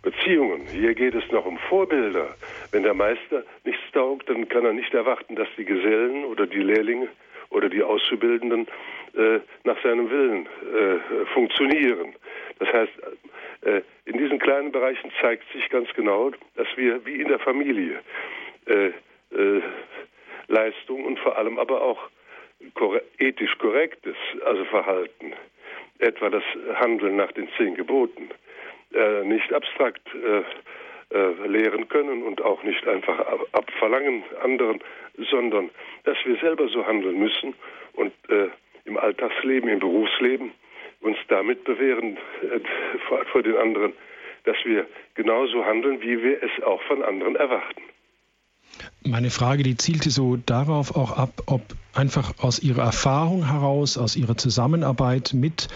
Beziehungen. 0.01 0.61
Hier 0.67 0.93
geht 0.93 1.15
es 1.15 1.29
noch 1.31 1.45
um 1.45 1.57
Vorbilder. 1.57 2.35
Wenn 2.71 2.83
der 2.83 2.93
Meister 2.93 3.43
nichts 3.65 3.83
taugt, 3.91 4.29
dann 4.29 4.47
kann 4.47 4.63
er 4.63 4.73
nicht 4.73 4.93
erwarten, 4.93 5.35
dass 5.35 5.47
die 5.57 5.65
Gesellen 5.65 6.23
oder 6.25 6.47
die 6.47 6.61
Lehrlinge 6.61 7.09
oder 7.49 7.69
die 7.69 7.83
Auszubildenden 7.83 8.67
äh, 9.15 9.39
nach 9.63 9.81
seinem 9.81 10.09
Willen 10.09 10.45
äh, 10.45 11.25
funktionieren. 11.33 12.13
Das 12.59 12.71
heißt, 12.71 12.93
äh, 13.61 13.81
in 14.05 14.17
diesen 14.17 14.39
kleinen 14.39 14.71
Bereichen 14.71 15.11
zeigt 15.21 15.43
sich 15.51 15.69
ganz 15.69 15.91
genau, 15.93 16.31
dass 16.55 16.67
wir 16.75 17.05
wie 17.05 17.21
in 17.21 17.27
der 17.27 17.39
Familie 17.39 17.99
äh, 18.65 18.87
äh, 19.35 19.61
Leistung 20.47 21.05
und 21.05 21.19
vor 21.19 21.37
allem 21.37 21.59
aber 21.59 21.81
auch 21.81 22.09
korre 22.73 23.03
ethisch 23.19 23.57
korrektes, 23.57 24.15
also 24.45 24.63
Verhalten, 24.65 25.33
etwa 25.99 26.29
das 26.29 26.43
Handeln 26.75 27.17
nach 27.17 27.31
den 27.33 27.49
zehn 27.57 27.75
Geboten, 27.75 28.29
nicht 29.25 29.53
abstrakt 29.53 30.01
lehren 31.45 31.87
können 31.89 32.23
und 32.23 32.41
auch 32.41 32.63
nicht 32.63 32.87
einfach 32.87 33.19
abverlangen 33.51 34.23
anderen, 34.41 34.79
sondern 35.29 35.69
dass 36.05 36.17
wir 36.25 36.37
selber 36.37 36.67
so 36.69 36.85
handeln 36.85 37.19
müssen 37.19 37.53
und 37.93 38.13
äh, 38.29 38.47
im 38.87 38.97
Alltagsleben, 38.97 39.69
im 39.69 39.79
Berufsleben 39.79 40.51
uns 41.01 41.17
damit 41.27 41.63
bewähren 41.63 42.17
äh, 42.41 42.59
vor, 43.31 43.43
den 43.43 43.55
anderen, 43.57 43.93
dass 44.45 44.55
wir 44.65 44.87
genauso 45.15 45.63
handeln, 45.63 46.01
wie 46.01 46.21
wir 46.23 46.41
es 46.41 46.63
auch 46.63 46.81
von 46.83 47.03
anderen 47.03 47.35
erwarten. 47.35 47.81
Meine 49.03 49.29
Frage, 49.29 49.63
die 49.63 49.77
zielte 49.77 50.09
so 50.09 50.37
darauf 50.37 50.95
auch 50.95 51.17
ab, 51.17 51.29
ob 51.45 51.61
einfach 51.93 52.33
aus 52.39 52.59
Ihrer 52.59 52.83
Erfahrung 52.83 53.49
heraus, 53.49 53.97
aus 53.97 54.15
Ihrer 54.15 54.37
Zusammenarbeit 54.37 55.33
mit 55.33 55.67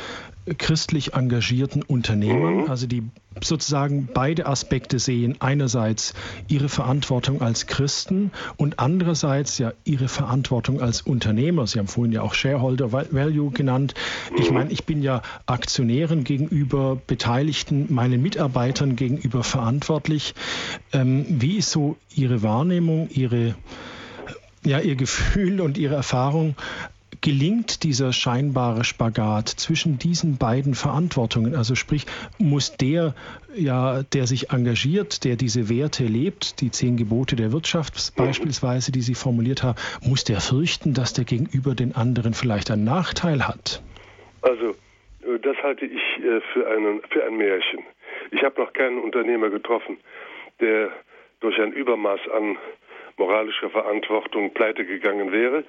christlich 0.54 1.14
engagierten 1.14 1.84
Unternehmern, 1.84 2.64
mhm. 2.64 2.70
also 2.70 2.88
die 2.88 3.04
sozusagen 3.42 4.10
beide 4.14 4.46
Aspekte 4.46 5.00
sehen. 5.00 5.38
Einerseits 5.40 6.14
ihre 6.48 6.70
Verantwortung 6.70 7.42
als 7.42 7.68
Christen 7.68 8.32
und 8.58 8.80
andererseits 8.80 9.58
ja 9.58 9.74
ihre 9.84 10.08
Verantwortung 10.08 10.82
als 10.82 11.02
Unternehmer. 11.02 11.66
Sie 11.68 11.80
haben 11.80 11.88
vorhin 11.88 12.12
ja 12.12 12.22
auch 12.22 12.34
Shareholder 12.34 12.92
Value 12.92 13.52
genannt. 13.52 13.94
Ich 14.38 14.50
mhm. 14.50 14.56
meine, 14.56 14.72
ich 14.72 14.86
bin 14.86 15.02
ja 15.02 15.22
Aktionären 15.46 16.24
gegenüber 16.24 16.98
Beteiligten, 17.08 17.94
meinen 17.94 18.22
Mitarbeitern 18.22 18.96
gegenüber 18.96 19.44
verantwortlich. 19.44 20.34
Ähm, 20.92 21.26
wie 21.30 21.58
ist 21.58 21.72
so 21.72 21.98
Ihre 22.16 22.44
Wahrnehmung, 22.44 23.10
Ihre 23.12 23.56
ja, 24.64 24.80
Ihr 24.80 24.96
Gefühl 24.96 25.62
und 25.62 25.78
Ihre 25.78 25.96
Erfahrung 25.96 26.56
gelingt 27.22 27.84
dieser 27.84 28.14
scheinbare 28.14 28.84
Spagat 28.84 29.48
zwischen 29.48 29.98
diesen 29.98 30.38
beiden 30.38 30.74
Verantwortungen? 30.74 31.56
Also 31.56 31.76
sprich, 31.76 32.06
muss 32.40 32.76
der, 32.78 33.14
ja, 33.56 34.04
der 34.04 34.28
sich 34.28 34.50
engagiert, 34.50 35.24
der 35.24 35.36
diese 35.36 35.70
Werte 35.70 36.04
lebt, 36.04 36.62
die 36.62 36.72
zehn 36.72 36.98
Gebote 36.98 37.36
der 37.36 37.52
Wirtschaft 37.52 38.16
beispielsweise, 38.18 38.92
die 38.92 39.02
Sie 39.02 39.16
formuliert 39.16 39.64
haben, 39.64 39.78
muss 40.04 40.24
der 40.24 40.42
fürchten, 40.42 40.94
dass 40.94 41.14
der 41.14 41.26
gegenüber 41.26 41.76
den 41.76 41.96
anderen 41.96 42.34
vielleicht 42.34 42.72
einen 42.72 42.84
Nachteil 42.84 43.48
hat? 43.48 43.84
Also, 44.42 44.72
äh, 45.22 45.40
das 45.42 45.58
halte 45.64 45.86
ich 45.86 46.02
äh, 46.18 46.42
für, 46.54 46.68
einen, 46.68 47.02
für 47.10 47.24
ein 47.24 47.38
Märchen. 47.38 47.80
Ich 48.32 48.44
habe 48.44 48.60
noch 48.62 48.74
keinen 48.74 48.98
Unternehmer 49.00 49.50
getroffen, 49.50 49.98
der 50.60 50.90
durch 51.40 51.60
ein 51.60 51.74
Übermaß 51.74 52.20
an 52.36 52.58
moralischer 53.18 53.70
Verantwortung 53.70 54.54
pleite 54.54 54.86
gegangen 54.86 55.32
wäre 55.32 55.64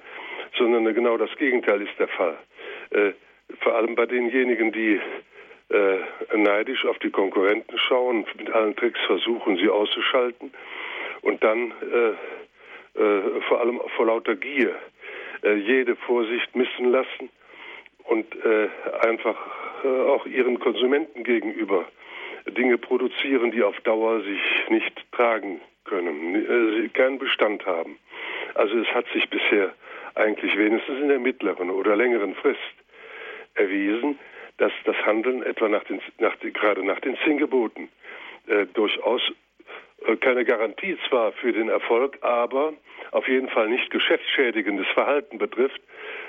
sondern 0.57 0.93
genau 0.93 1.17
das 1.17 1.35
Gegenteil 1.37 1.81
ist 1.81 1.97
der 1.99 2.07
Fall. 2.07 2.37
Äh, 2.91 3.11
vor 3.59 3.75
allem 3.75 3.95
bei 3.95 4.05
denjenigen, 4.05 4.71
die 4.71 4.99
äh, 5.69 6.37
neidisch 6.37 6.85
auf 6.85 6.99
die 6.99 7.09
Konkurrenten 7.09 7.77
schauen, 7.77 8.25
mit 8.37 8.51
allen 8.51 8.75
Tricks 8.75 8.99
versuchen, 9.05 9.57
sie 9.57 9.69
auszuschalten 9.69 10.53
und 11.21 11.43
dann 11.43 11.71
äh, 11.71 12.13
vor 13.47 13.59
allem 13.59 13.81
vor 13.95 14.05
lauter 14.05 14.35
Gier 14.35 14.75
jede 15.41 15.95
Vorsicht 15.95 16.55
missen 16.55 16.91
lassen 16.91 17.29
und 18.03 18.25
einfach 19.01 19.35
auch 19.83 20.27
ihren 20.27 20.59
Konsumenten 20.59 21.23
gegenüber 21.23 21.85
Dinge 22.45 22.77
produzieren, 22.77 23.49
die 23.49 23.63
auf 23.63 23.75
Dauer 23.81 24.21
sich 24.21 24.39
nicht 24.69 24.93
tragen 25.11 25.59
können, 25.85 26.93
keinen 26.93 27.17
Bestand 27.17 27.65
haben. 27.65 27.97
Also 28.53 28.77
es 28.77 28.87
hat 28.93 29.07
sich 29.11 29.27
bisher 29.27 29.73
eigentlich 30.15 30.57
wenigstens 30.57 30.99
in 30.99 31.07
der 31.09 31.19
mittleren 31.19 31.69
oder 31.69 31.95
längeren 31.95 32.35
Frist 32.35 32.59
erwiesen, 33.55 34.19
dass 34.57 34.71
das 34.85 34.95
Handeln 35.05 35.43
etwa 35.43 35.67
nach 35.67 35.83
den, 35.85 36.01
nach, 36.19 36.37
gerade 36.39 36.85
nach 36.85 36.99
den 36.99 37.17
zehn 37.23 37.37
Geboten 37.37 37.89
äh, 38.47 38.65
durchaus 38.73 39.21
äh, 40.05 40.15
keine 40.17 40.45
Garantie 40.45 40.97
zwar 41.07 41.31
für 41.33 41.51
den 41.51 41.69
Erfolg, 41.69 42.17
aber 42.21 42.73
auf 43.11 43.27
jeden 43.27 43.49
Fall 43.49 43.69
nicht 43.69 43.89
geschäftsschädigendes 43.89 44.87
Verhalten 44.93 45.37
betrifft, 45.37 45.81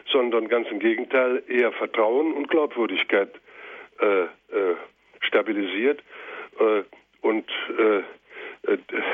sondern 0.07 0.49
ganz 0.49 0.69
im 0.71 0.79
Gegenteil 0.79 1.43
eher 1.49 1.73
Vertrauen 1.73 2.33
und 2.33 2.49
Glaubwürdigkeit 2.49 3.31
äh, 4.01 4.23
äh 4.23 4.77
stabilisiert. 5.21 6.03
Äh, 6.61 6.83
und 7.23 7.51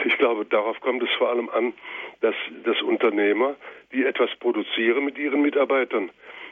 ich 0.05 0.19
glaube, 0.19 0.45
darauf 0.45 0.81
kommt 0.81 1.01
es 1.05 1.11
vor 1.17 1.29
allem 1.29 1.49
an, 1.49 1.73
dass, 2.21 2.35
dass 2.65 2.83
Unternehmer 2.83 3.55
die 3.93 4.05
etwas 4.05 4.31
produzieren 4.37 5.05
mit 5.05 5.19
ihren 5.19 5.43
Mitarbeitern, 5.43 6.11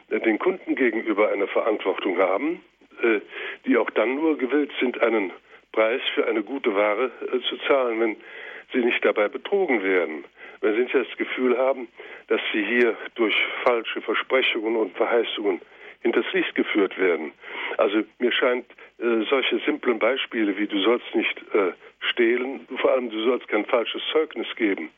äh, 0.09 0.19
den 0.19 0.39
Kunden 0.39 0.75
gegenüber 0.75 1.31
eine 1.31 1.47
Verantwortung 1.47 2.17
haben, 2.17 2.61
äh, 3.01 3.19
die 3.65 3.77
auch 3.77 3.89
dann 3.91 4.15
nur 4.15 4.37
gewillt 4.37 4.71
sind, 4.79 5.01
einen 5.01 5.31
Preis 5.71 6.01
für 6.13 6.27
eine 6.27 6.43
gute 6.43 6.75
Ware 6.75 7.11
äh, 7.21 7.39
zu 7.47 7.57
zahlen, 7.67 7.99
wenn 7.99 8.15
sie 8.73 8.79
nicht 8.79 9.03
dabei 9.03 9.27
betrogen 9.27 9.83
werden. 9.83 10.25
Wenn 10.61 10.75
sie 10.75 10.81
nicht 10.81 10.95
das 10.95 11.17
Gefühl 11.17 11.57
haben, 11.57 11.87
dass 12.27 12.41
sie 12.51 12.63
hier 12.63 12.97
durch 13.15 13.35
falsche 13.63 14.01
Versprechungen 14.01 14.75
und 14.75 14.95
Verheißungen 14.97 15.61
hinters 16.01 16.25
Licht 16.33 16.55
geführt 16.55 16.97
werden. 16.97 17.31
Also 17.77 18.03
mir 18.19 18.31
scheint 18.31 18.65
äh, 18.99 19.23
solche 19.29 19.59
simplen 19.59 19.99
Beispiele 19.99 20.57
wie 20.57 20.67
du 20.67 20.79
sollst 20.79 21.13
nicht 21.13 21.37
äh, 21.53 21.71
stehlen, 21.99 22.67
vor 22.77 22.91
allem 22.91 23.09
du 23.09 23.21
sollst 23.23 23.47
kein 23.47 23.65
falsches 23.65 24.01
Zeugnis 24.11 24.47
geben, 24.55 24.89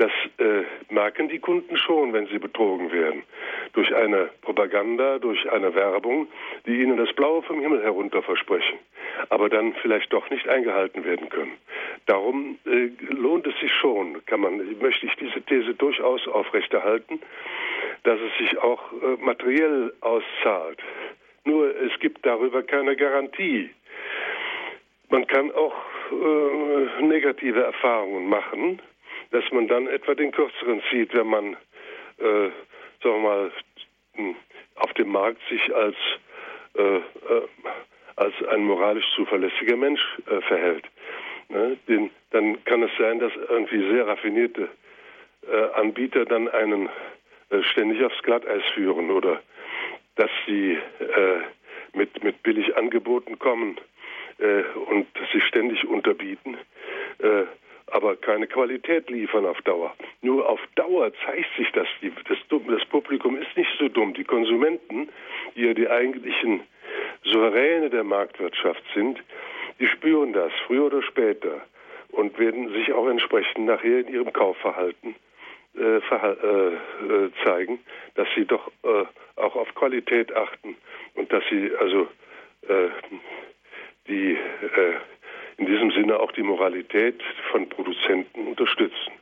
das 0.00 0.10
äh, 0.38 0.64
merken 0.88 1.28
die 1.28 1.40
Kunden 1.40 1.76
schon, 1.76 2.14
wenn 2.14 2.26
sie 2.28 2.38
betrogen 2.38 2.90
werden. 2.90 3.22
Durch 3.74 3.94
eine 3.94 4.30
Propaganda, 4.40 5.18
durch 5.18 5.50
eine 5.52 5.74
Werbung, 5.74 6.26
die 6.64 6.80
ihnen 6.80 6.96
das 6.96 7.12
Blaue 7.12 7.42
vom 7.42 7.60
Himmel 7.60 7.82
herunter 7.82 8.22
versprechen, 8.22 8.78
aber 9.28 9.50
dann 9.50 9.74
vielleicht 9.82 10.10
doch 10.14 10.30
nicht 10.30 10.48
eingehalten 10.48 11.04
werden 11.04 11.28
können. 11.28 11.52
Darum 12.06 12.58
äh, 12.64 12.88
lohnt 13.10 13.46
es 13.46 13.54
sich 13.60 13.72
schon, 13.74 14.24
kann 14.24 14.40
man, 14.40 14.78
möchte 14.80 15.04
ich 15.04 15.14
diese 15.16 15.42
These 15.42 15.74
durchaus 15.74 16.26
aufrechterhalten, 16.28 17.20
dass 18.04 18.18
es 18.20 18.38
sich 18.38 18.58
auch 18.58 18.80
äh, 18.92 19.22
materiell 19.22 19.92
auszahlt. 20.00 20.78
Nur 21.44 21.76
es 21.76 21.98
gibt 22.00 22.24
darüber 22.24 22.62
keine 22.62 22.96
Garantie. 22.96 23.68
Man 25.10 25.26
kann 25.26 25.52
auch 25.52 25.74
äh, 26.10 27.02
negative 27.02 27.62
Erfahrungen 27.62 28.30
machen, 28.30 28.80
dass 29.30 29.44
man 29.52 29.68
dann 29.68 29.86
etwa 29.86 30.14
den 30.14 30.32
kürzeren 30.32 30.82
zieht, 30.90 31.14
wenn 31.14 31.26
man, 31.26 31.54
äh, 32.18 32.50
sagen 33.02 33.14
wir 33.14 33.18
mal, 33.18 33.52
hm, 34.14 34.36
auf 34.76 34.92
dem 34.94 35.08
Markt 35.10 35.40
sich 35.48 35.74
als, 35.74 35.96
äh, 36.76 36.96
äh, 36.96 37.02
als 38.16 38.34
ein 38.48 38.64
moralisch 38.64 39.06
zuverlässiger 39.14 39.76
Mensch 39.76 40.00
äh, 40.26 40.40
verhält. 40.42 40.84
Ne? 41.48 41.76
Den, 41.88 42.10
dann 42.30 42.62
kann 42.64 42.82
es 42.82 42.90
sein, 42.98 43.18
dass 43.18 43.32
irgendwie 43.48 43.88
sehr 43.90 44.06
raffinierte 44.06 44.68
äh, 45.50 45.62
Anbieter 45.74 46.24
dann 46.24 46.48
einen 46.48 46.88
äh, 47.50 47.62
ständig 47.62 48.04
aufs 48.04 48.22
Glatteis 48.22 48.62
führen 48.74 49.10
oder 49.10 49.42
dass 50.16 50.30
sie 50.46 50.76
mit, 51.94 52.22
mit 52.22 52.42
billig 52.42 52.76
Angeboten 52.76 53.38
kommen 53.38 53.80
und 54.88 55.06
sich 55.32 55.42
ständig 55.44 55.86
unterbieten 55.86 56.58
aber 57.90 58.16
keine 58.16 58.46
Qualität 58.46 59.10
liefern 59.10 59.46
auf 59.46 59.60
Dauer. 59.62 59.94
Nur 60.22 60.48
auf 60.48 60.60
Dauer 60.74 61.12
zeigt 61.24 61.48
sich, 61.56 61.70
dass 61.72 61.88
die, 62.02 62.12
das, 62.28 62.38
das 62.48 62.84
Publikum 62.86 63.36
ist 63.36 63.56
nicht 63.56 63.70
so 63.78 63.88
dumm. 63.88 64.14
Die 64.14 64.24
Konsumenten, 64.24 65.08
die 65.56 65.62
ja 65.62 65.74
die 65.74 65.88
eigentlichen 65.88 66.60
Souveräne 67.24 67.90
der 67.90 68.04
Marktwirtschaft 68.04 68.82
sind, 68.94 69.22
die 69.78 69.86
spüren 69.86 70.32
das 70.32 70.52
früher 70.66 70.86
oder 70.86 71.02
später 71.02 71.62
und 72.12 72.38
werden 72.38 72.72
sich 72.72 72.92
auch 72.92 73.08
entsprechend 73.08 73.66
nachher 73.66 74.00
in 74.00 74.08
ihrem 74.08 74.32
Kaufverhalten 74.32 75.14
äh, 75.76 75.98
äh, 75.98 76.74
äh, 76.74 77.30
zeigen, 77.44 77.78
dass 78.14 78.28
sie 78.34 78.44
doch 78.44 78.70
äh, 78.82 79.04
auch 79.36 79.56
auf 79.56 79.74
Qualität 79.74 80.34
achten 80.34 80.76
und 81.14 81.32
dass 81.32 81.44
sie 81.48 81.70
also 81.78 82.08
äh, 82.68 82.88
die 84.08 84.32
äh, 84.32 84.94
in 85.60 85.66
diesem 85.66 85.90
Sinne 85.90 86.18
auch 86.18 86.32
die 86.32 86.42
Moralität 86.42 87.20
von 87.52 87.68
Produzenten 87.68 88.48
unterstützen. 88.48 89.12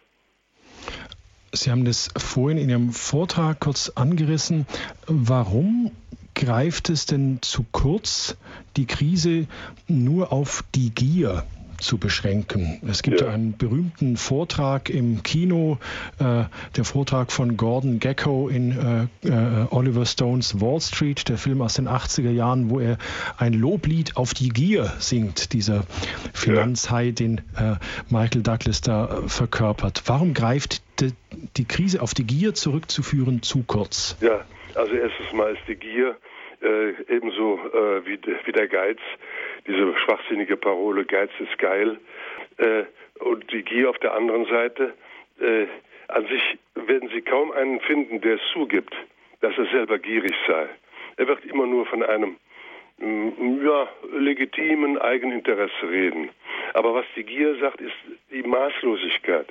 Sie 1.52 1.70
haben 1.70 1.85
das 1.85 2.10
vorhin 2.16 2.59
in 2.59 2.70
Ihrem 2.70 2.93
Vortrag 2.93 3.59
kurz 3.59 3.90
angerissen. 3.90 4.66
Warum 5.06 5.90
greift 6.35 6.89
es 6.90 7.06
denn 7.06 7.40
zu 7.43 7.66
kurz, 7.73 8.39
die 8.77 8.86
Krise 8.86 9.48
nur 9.89 10.32
auf 10.32 10.62
die 10.74 10.94
Gier 10.94 11.44
zu 11.78 11.98
beschränken. 11.98 12.80
Es 12.88 13.02
gibt 13.02 13.20
ja. 13.20 13.28
einen 13.28 13.56
berühmten 13.56 14.16
Vortrag 14.16 14.90
im 14.90 15.22
Kino, 15.22 15.78
äh, 16.18 16.44
der 16.76 16.84
Vortrag 16.84 17.32
von 17.32 17.56
Gordon 17.56 18.00
Gecko 18.00 18.48
in 18.48 19.09
äh, 19.22 19.28
äh, 19.28 19.66
Oliver 19.70 20.05
Stones 20.05 20.60
Wall 20.60 20.80
Street, 20.80 21.28
der 21.28 21.38
Film 21.38 21.62
aus 21.62 21.74
den 21.74 21.88
80er 21.88 22.30
Jahren, 22.30 22.70
wo 22.70 22.80
er 22.80 22.98
ein 23.38 23.52
Loblied 23.52 24.16
auf 24.16 24.34
die 24.34 24.48
Gier 24.48 24.92
singt, 24.98 25.52
dieser 25.52 25.84
Finanzhai, 26.34 27.12
den 27.12 27.38
äh, 27.56 27.76
Michael 28.10 28.42
Douglas 28.42 28.80
da 28.80 29.22
verkörpert. 29.26 30.02
Warum 30.06 30.34
greift 30.34 30.82
die, 31.00 31.12
die 31.56 31.64
Krise 31.64 32.02
auf 32.02 32.12
die 32.14 32.24
Gier 32.24 32.55
zurückzuführen 32.55 33.42
zu 33.42 33.62
kurz? 33.62 34.16
Ja, 34.20 34.44
also 34.74 34.92
erstens 34.94 35.32
mal 35.32 35.52
ist 35.52 35.62
die 35.68 35.76
Gier 35.76 36.16
äh, 36.60 36.90
ebenso 37.09 37.59
äh, 37.59 38.05
wie, 38.05 38.18
wie 38.44 38.52
der 38.52 38.68
Geiz, 38.68 38.98
diese 39.69 39.97
schwachsinnige 39.99 40.57
Parole, 40.57 41.05
Geiz 41.05 41.31
ist 41.39 41.59
geil, 41.59 41.99
äh, 42.57 42.85
und 43.20 43.53
die 43.53 43.62
Gier 43.62 43.90
auf 43.90 43.99
der 43.99 44.15
anderen 44.15 44.47
Seite, 44.47 44.95
äh, 45.40 45.66
an 46.09 46.27
sich 46.27 46.59
werden 46.74 47.11
Sie 47.11 47.20
kaum 47.20 47.53
einen 47.53 47.81
finden, 47.81 48.20
der 48.20 48.36
es 48.36 48.40
zugibt, 48.53 48.95
dass 49.40 49.57
er 49.59 49.66
selber 49.66 49.99
gierig 49.99 50.35
sei. 50.47 50.69
Er 51.16 51.28
wird 51.28 51.45
immer 51.45 51.66
nur 51.66 51.85
von 51.86 52.03
einem 52.03 52.36
ja, 53.01 53.89
legitimen 54.12 54.99
Eigeninteresse 54.99 55.89
reden. 55.89 56.31
Aber 56.74 56.95
was 56.95 57.07
die 57.15 57.23
Gier 57.23 57.57
sagt, 57.57 57.81
ist 57.81 57.95
die 58.31 58.43
Maßlosigkeit. 58.43 59.47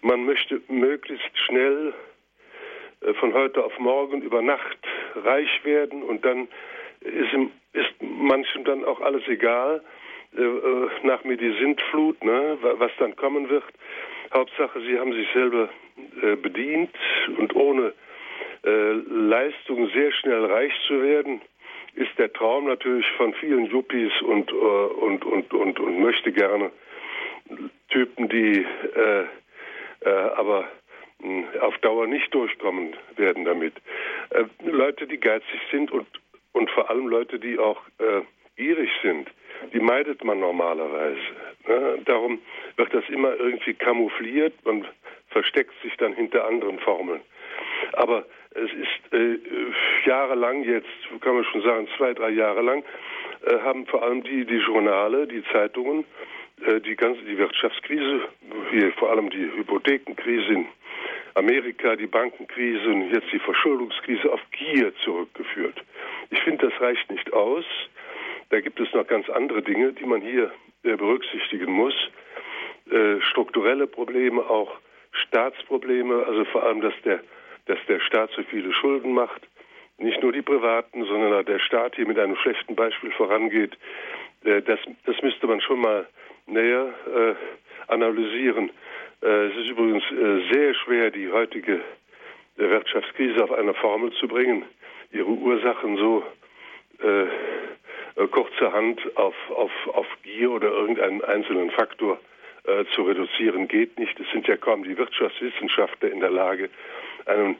Man 0.00 0.24
möchte 0.24 0.62
möglichst 0.68 1.38
schnell 1.38 1.92
äh, 3.02 3.12
von 3.14 3.34
heute 3.34 3.64
auf 3.64 3.78
morgen 3.78 4.22
über 4.22 4.40
Nacht 4.40 4.78
reich 5.14 5.64
werden 5.64 6.02
und 6.02 6.24
dann 6.24 6.48
ist, 7.00 7.32
ist 7.72 8.02
manchem 8.02 8.64
dann 8.64 8.84
auch 8.84 9.00
alles 9.00 9.26
egal. 9.28 9.82
Äh, 10.36 10.42
äh, 10.42 10.88
nach 11.04 11.24
mir 11.24 11.36
die 11.36 11.56
Sintflut, 11.58 12.22
ne, 12.24 12.58
was 12.60 12.90
dann 12.98 13.16
kommen 13.16 13.48
wird. 13.48 13.64
Hauptsache, 14.34 14.80
sie 14.80 14.98
haben 14.98 15.12
sich 15.12 15.28
selber 15.32 15.68
bedient 16.42 16.90
und 17.38 17.54
ohne 17.54 17.94
Leistung 18.64 19.88
sehr 19.94 20.12
schnell 20.12 20.44
reich 20.46 20.72
zu 20.88 21.00
werden, 21.00 21.40
ist 21.94 22.10
der 22.18 22.32
Traum 22.32 22.66
natürlich 22.66 23.06
von 23.16 23.32
vielen 23.34 23.66
Yuppies 23.66 24.12
und, 24.22 24.52
und, 24.52 25.24
und, 25.24 25.54
und, 25.54 25.80
und 25.80 26.00
möchte 26.00 26.32
gerne 26.32 26.70
Typen, 27.88 28.28
die 28.28 28.66
äh, 28.96 29.24
äh, 30.00 30.10
aber 30.36 30.68
auf 31.60 31.76
Dauer 31.78 32.06
nicht 32.06 32.32
durchkommen 32.34 32.94
werden 33.16 33.44
damit. 33.44 33.74
Äh, 34.30 34.44
Leute, 34.64 35.06
die 35.06 35.18
geizig 35.18 35.60
sind 35.70 35.90
und, 35.90 36.06
und 36.56 36.70
vor 36.70 36.88
allem 36.88 37.06
Leute, 37.06 37.38
die 37.38 37.58
auch 37.58 37.80
äh, 37.98 38.22
gierig 38.56 38.90
sind, 39.02 39.28
die 39.74 39.80
meidet 39.80 40.24
man 40.24 40.40
normalerweise. 40.40 41.20
Ne? 41.68 41.98
Darum 42.06 42.40
wird 42.76 42.94
das 42.94 43.04
immer 43.10 43.36
irgendwie 43.36 43.74
kamoufliert, 43.74 44.54
man 44.64 44.86
versteckt 45.28 45.74
sich 45.82 45.94
dann 45.98 46.14
hinter 46.14 46.46
anderen 46.46 46.78
Formeln. 46.78 47.20
Aber 47.92 48.24
es 48.52 48.70
ist 48.72 49.12
äh, 49.12 49.38
jahrelang 50.06 50.64
jetzt, 50.64 50.88
kann 51.20 51.34
man 51.34 51.44
schon 51.44 51.60
sagen, 51.60 51.88
zwei, 51.98 52.14
drei 52.14 52.30
Jahre 52.30 52.62
lang, 52.62 52.84
äh, 53.44 53.58
haben 53.58 53.86
vor 53.86 54.02
allem 54.02 54.22
die, 54.22 54.46
die 54.46 54.56
Journale, 54.56 55.26
die 55.26 55.44
Zeitungen, 55.52 56.06
äh, 56.66 56.80
die 56.80 56.96
ganze 56.96 57.22
die 57.24 57.36
Wirtschaftskrise, 57.36 58.22
hier 58.70 58.92
vor 58.92 59.10
allem 59.10 59.28
die 59.28 59.44
Hypothekenkrise 59.56 60.52
in 60.54 60.66
Amerika, 61.36 61.96
die 61.96 62.06
Bankenkrise 62.06 62.88
und 62.88 63.10
jetzt 63.12 63.30
die 63.30 63.38
Verschuldungskrise 63.38 64.32
auf 64.32 64.40
Gier 64.52 64.94
zurückgeführt. 65.04 65.84
Ich 66.30 66.40
finde, 66.40 66.70
das 66.70 66.80
reicht 66.80 67.10
nicht 67.10 67.32
aus. 67.32 67.64
Da 68.48 68.60
gibt 68.60 68.80
es 68.80 68.92
noch 68.94 69.06
ganz 69.06 69.28
andere 69.28 69.62
Dinge, 69.62 69.92
die 69.92 70.06
man 70.06 70.22
hier 70.22 70.50
äh, 70.82 70.96
berücksichtigen 70.96 71.72
muss. 71.72 71.94
Äh, 72.90 73.20
strukturelle 73.20 73.86
Probleme, 73.86 74.48
auch 74.48 74.72
Staatsprobleme, 75.12 76.24
also 76.26 76.44
vor 76.46 76.62
allem, 76.62 76.80
dass 76.80 76.94
der, 77.04 77.20
dass 77.66 77.78
der 77.86 78.00
Staat 78.00 78.30
so 78.34 78.42
viele 78.44 78.72
Schulden 78.72 79.12
macht. 79.12 79.42
Nicht 79.98 80.22
nur 80.22 80.32
die 80.32 80.42
Privaten, 80.42 81.04
sondern 81.04 81.44
der 81.44 81.58
Staat 81.58 81.96
hier 81.96 82.06
mit 82.06 82.18
einem 82.18 82.36
schlechten 82.36 82.74
Beispiel 82.76 83.10
vorangeht. 83.12 83.76
Äh, 84.44 84.62
das, 84.62 84.80
das 85.04 85.20
müsste 85.22 85.46
man 85.46 85.60
schon 85.60 85.80
mal 85.80 86.06
näher 86.46 86.94
äh, 87.14 87.34
analysieren. 87.92 88.70
Äh, 89.26 89.46
es 89.46 89.56
ist 89.56 89.70
übrigens 89.70 90.04
äh, 90.12 90.52
sehr 90.52 90.74
schwer, 90.74 91.10
die 91.10 91.30
heutige 91.30 91.74
äh, 91.74 91.80
Wirtschaftskrise 92.58 93.42
auf 93.42 93.52
eine 93.52 93.74
Formel 93.74 94.12
zu 94.12 94.28
bringen, 94.28 94.64
ihre 95.10 95.26
Ursachen 95.26 95.96
so 95.96 96.24
äh, 97.00 98.26
kurzerhand 98.28 99.00
auf, 99.16 99.34
auf, 99.50 99.72
auf 99.88 100.06
Gier 100.22 100.52
oder 100.52 100.68
irgendeinen 100.68 101.22
einzelnen 101.22 101.70
Faktor 101.72 102.20
äh, 102.64 102.84
zu 102.94 103.02
reduzieren, 103.02 103.66
geht 103.66 103.98
nicht. 103.98 104.18
Es 104.20 104.30
sind 104.30 104.46
ja 104.46 104.56
kaum 104.56 104.84
die 104.84 104.96
Wirtschaftswissenschaftler 104.96 106.10
in 106.12 106.20
der 106.20 106.30
Lage, 106.30 106.70
einen, 107.26 107.56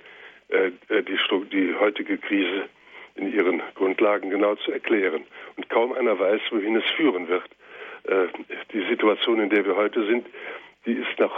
äh, 0.48 0.70
die, 1.02 1.18
die 1.50 1.74
heutige 1.74 2.16
Krise 2.18 2.68
in 3.16 3.32
ihren 3.32 3.60
Grundlagen 3.74 4.30
genau 4.30 4.54
zu 4.54 4.70
erklären. 4.70 5.24
Und 5.56 5.68
kaum 5.68 5.92
einer 5.92 6.16
weiß, 6.18 6.40
wohin 6.50 6.76
es 6.76 6.88
führen 6.96 7.28
wird. 7.28 7.50
Äh, 8.04 8.28
die 8.72 8.86
Situation, 8.88 9.40
in 9.40 9.50
der 9.50 9.66
wir 9.66 9.74
heute 9.74 10.06
sind, 10.06 10.26
die 10.86 10.92
ist 10.92 11.18
noch 11.18 11.34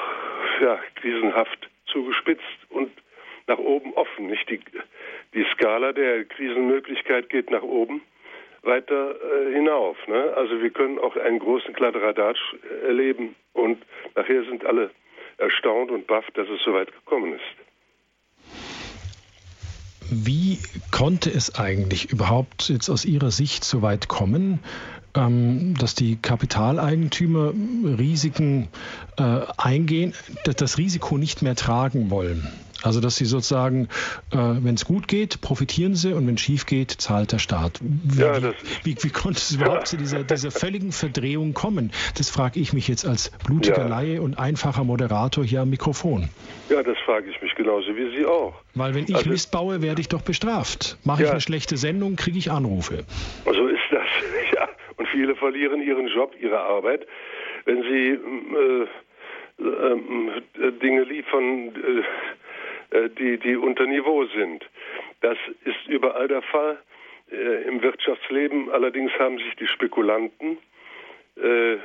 ja, 0.60 0.78
krisenhaft 0.96 1.68
zugespitzt 1.86 2.42
und 2.68 2.90
nach 3.46 3.58
oben 3.58 3.94
offen. 3.94 4.26
Nicht 4.28 4.48
die, 4.50 4.60
die 5.34 5.44
Skala 5.52 5.92
der 5.92 6.24
Krisenmöglichkeit 6.24 7.28
geht 7.30 7.50
nach 7.50 7.62
oben 7.62 8.02
weiter 8.62 9.14
äh, 9.14 9.52
hinauf. 9.52 9.96
Ne? 10.06 10.32
Also 10.36 10.60
wir 10.60 10.70
können 10.70 10.98
auch 10.98 11.16
einen 11.16 11.38
großen 11.38 11.72
Kladderadatsch 11.74 12.40
erleben 12.86 13.34
und 13.52 13.82
nachher 14.14 14.44
sind 14.44 14.64
alle 14.66 14.90
erstaunt 15.38 15.90
und 15.90 16.06
baff, 16.06 16.26
dass 16.34 16.48
es 16.48 16.60
so 16.64 16.74
weit 16.74 16.92
gekommen 16.92 17.34
ist. 17.34 17.68
Wie 20.10 20.58
konnte 20.90 21.30
es 21.30 21.54
eigentlich 21.58 22.10
überhaupt 22.10 22.70
jetzt 22.70 22.88
aus 22.88 23.04
Ihrer 23.04 23.30
Sicht 23.30 23.62
so 23.62 23.82
weit 23.82 24.08
kommen, 24.08 24.60
dass 25.18 25.94
die 25.94 26.16
Kapitaleigentümer 26.16 27.52
Risiken 27.98 28.68
äh, 29.16 29.40
eingehen, 29.56 30.14
das 30.44 30.78
Risiko 30.78 31.18
nicht 31.18 31.42
mehr 31.42 31.56
tragen 31.56 32.10
wollen. 32.10 32.46
Also 32.82 33.00
dass 33.00 33.16
sie 33.16 33.24
sozusagen, 33.24 33.88
äh, 34.30 34.36
wenn 34.36 34.74
es 34.76 34.84
gut 34.84 35.08
geht, 35.08 35.40
profitieren 35.40 35.96
sie 35.96 36.12
und 36.12 36.26
wenn 36.28 36.36
es 36.36 36.40
schief 36.40 36.64
geht, 36.64 36.92
zahlt 36.92 37.32
der 37.32 37.40
Staat. 37.40 37.80
Wie, 37.82 38.20
ja, 38.20 38.40
wie, 38.84 38.96
wie, 39.00 39.10
konnte 39.10 39.38
es 39.38 39.50
überhaupt 39.50 39.80
ja. 39.80 39.84
zu 39.84 39.96
dieser, 39.96 40.22
dieser 40.22 40.52
völligen 40.52 40.92
Verdrehung 40.92 41.54
kommen? 41.54 41.90
Das 42.16 42.30
frage 42.30 42.60
ich 42.60 42.72
mich 42.72 42.86
jetzt 42.86 43.04
als 43.04 43.32
blutiger 43.44 43.78
ja. 43.78 43.88
Laie 43.88 44.22
und 44.22 44.38
einfacher 44.38 44.84
Moderator 44.84 45.44
hier 45.44 45.62
am 45.62 45.70
Mikrofon. 45.70 46.28
Ja, 46.70 46.84
das 46.84 46.96
frage 47.04 47.28
ich 47.30 47.42
mich 47.42 47.52
genauso 47.56 47.96
wie 47.96 48.16
Sie 48.16 48.24
auch. 48.24 48.54
Weil 48.74 48.94
wenn 48.94 49.04
ich 49.08 49.16
also, 49.16 49.30
Mist 49.30 49.50
baue, 49.50 49.82
werde 49.82 50.00
ich 50.00 50.08
doch 50.08 50.22
bestraft. 50.22 50.98
Mache 51.02 51.24
ich 51.24 51.30
eine 51.30 51.40
schlechte 51.40 51.76
Sendung, 51.76 52.14
kriege 52.14 52.38
ich 52.38 52.52
Anrufe. 52.52 53.04
So 53.44 53.66
ist 53.66 53.80
das. 53.90 54.06
Und 54.98 55.08
viele 55.08 55.36
verlieren 55.36 55.80
ihren 55.80 56.08
Job, 56.08 56.34
ihre 56.40 56.58
Arbeit, 56.58 57.06
wenn 57.64 57.82
sie 57.82 58.10
äh, 58.10 58.86
äh, 59.60 60.72
Dinge 60.72 61.02
liefern, 61.04 61.72
äh, 62.92 62.96
äh, 62.96 63.10
die, 63.10 63.38
die 63.38 63.56
unter 63.56 63.86
Niveau 63.86 64.24
sind. 64.26 64.68
Das 65.20 65.38
ist 65.64 65.86
überall 65.88 66.28
der 66.28 66.42
Fall. 66.42 66.78
Äh, 67.30 67.62
Im 67.68 67.82
Wirtschaftsleben 67.82 68.70
allerdings 68.70 69.12
haben 69.18 69.38
sich 69.38 69.54
die 69.56 69.66
Spekulanten 69.66 70.58
äh, 71.36 71.76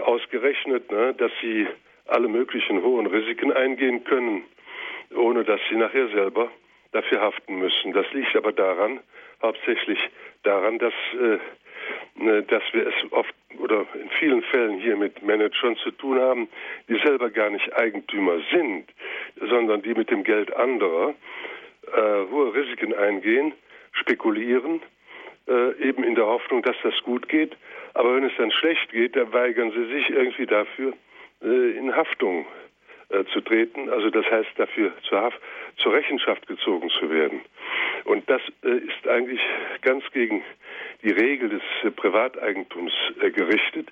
ausgerechnet, 0.00 0.90
ne, 0.90 1.14
dass 1.14 1.32
sie 1.40 1.66
alle 2.06 2.28
möglichen 2.28 2.82
hohen 2.82 3.06
Risiken 3.06 3.52
eingehen 3.52 4.04
können, 4.04 4.44
ohne 5.14 5.44
dass 5.44 5.60
sie 5.68 5.76
nachher 5.76 6.08
selber 6.08 6.50
dafür 6.92 7.20
haften 7.20 7.58
müssen. 7.58 7.92
Das 7.92 8.06
liegt 8.12 8.34
aber 8.36 8.52
daran, 8.52 9.00
hauptsächlich 9.42 9.98
daran, 10.42 10.78
dass 10.78 10.94
äh, 11.14 11.38
dass 12.48 12.62
wir 12.72 12.86
es 12.86 13.12
oft 13.12 13.34
oder 13.58 13.86
in 13.94 14.10
vielen 14.18 14.42
Fällen 14.42 14.78
hier 14.78 14.96
mit 14.96 15.22
Managern 15.22 15.76
zu 15.76 15.90
tun 15.92 16.20
haben, 16.20 16.48
die 16.88 16.98
selber 17.04 17.30
gar 17.30 17.50
nicht 17.50 17.72
Eigentümer 17.74 18.40
sind, 18.52 18.86
sondern 19.48 19.82
die 19.82 19.94
mit 19.94 20.10
dem 20.10 20.24
Geld 20.24 20.54
anderer 20.54 21.14
äh, 21.92 22.30
hohe 22.30 22.54
Risiken 22.54 22.94
eingehen, 22.94 23.52
spekulieren, 23.92 24.82
äh, 25.48 25.88
eben 25.88 26.04
in 26.04 26.14
der 26.14 26.26
Hoffnung, 26.26 26.62
dass 26.62 26.76
das 26.82 26.94
gut 27.02 27.28
geht. 27.28 27.56
Aber 27.94 28.14
wenn 28.14 28.24
es 28.24 28.32
dann 28.36 28.52
schlecht 28.52 28.90
geht, 28.92 29.16
dann 29.16 29.32
weigern 29.32 29.72
sie 29.72 29.86
sich 29.92 30.10
irgendwie 30.10 30.46
dafür, 30.46 30.92
äh, 31.42 31.76
in 31.76 31.94
Haftung 31.94 32.46
äh, 33.08 33.24
zu 33.32 33.40
treten, 33.40 33.90
also 33.90 34.10
das 34.10 34.24
heißt 34.30 34.50
dafür 34.56 34.92
zur, 35.02 35.20
Haft, 35.20 35.40
zur 35.82 35.92
Rechenschaft 35.92 36.46
gezogen 36.46 36.90
zu 36.90 37.10
werden. 37.10 37.40
Und 38.04 38.28
das 38.28 38.40
äh, 38.64 38.70
ist 38.70 39.08
eigentlich 39.08 39.40
ganz 39.82 40.04
gegen 40.12 40.42
die 41.02 41.10
Regel 41.10 41.48
des 41.48 41.62
äh, 41.82 41.90
Privateigentums 41.90 42.92
äh, 43.20 43.30
gerichtet. 43.30 43.88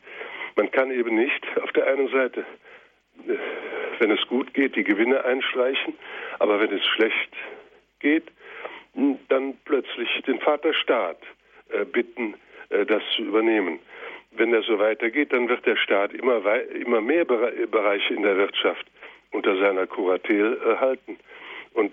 Man 0.56 0.70
kann 0.70 0.90
eben 0.90 1.14
nicht 1.14 1.46
auf 1.62 1.72
der 1.72 1.86
einen 1.86 2.08
Seite, 2.08 2.44
wenn 3.98 4.10
es 4.10 4.26
gut 4.26 4.54
geht, 4.54 4.76
die 4.76 4.84
Gewinne 4.84 5.24
einstreichen, 5.24 5.94
aber 6.38 6.60
wenn 6.60 6.72
es 6.72 6.84
schlecht 6.84 7.32
geht, 8.00 8.24
dann 9.28 9.56
plötzlich 9.64 10.08
den 10.26 10.40
Vater 10.40 10.74
Staat 10.74 11.18
bitten, 11.92 12.34
das 12.70 13.02
zu 13.14 13.22
übernehmen. 13.22 13.78
Wenn 14.32 14.50
das 14.50 14.66
so 14.66 14.78
weitergeht, 14.80 15.32
dann 15.32 15.48
wird 15.48 15.64
der 15.66 15.76
Staat 15.76 16.12
immer, 16.12 16.42
immer 16.70 17.00
mehr 17.00 17.24
Bereiche 17.24 18.14
in 18.14 18.22
der 18.22 18.36
Wirtschaft 18.36 18.86
unter 19.30 19.56
seiner 19.58 19.86
Kuratel 19.86 20.58
halten. 20.80 21.18
Und 21.72 21.92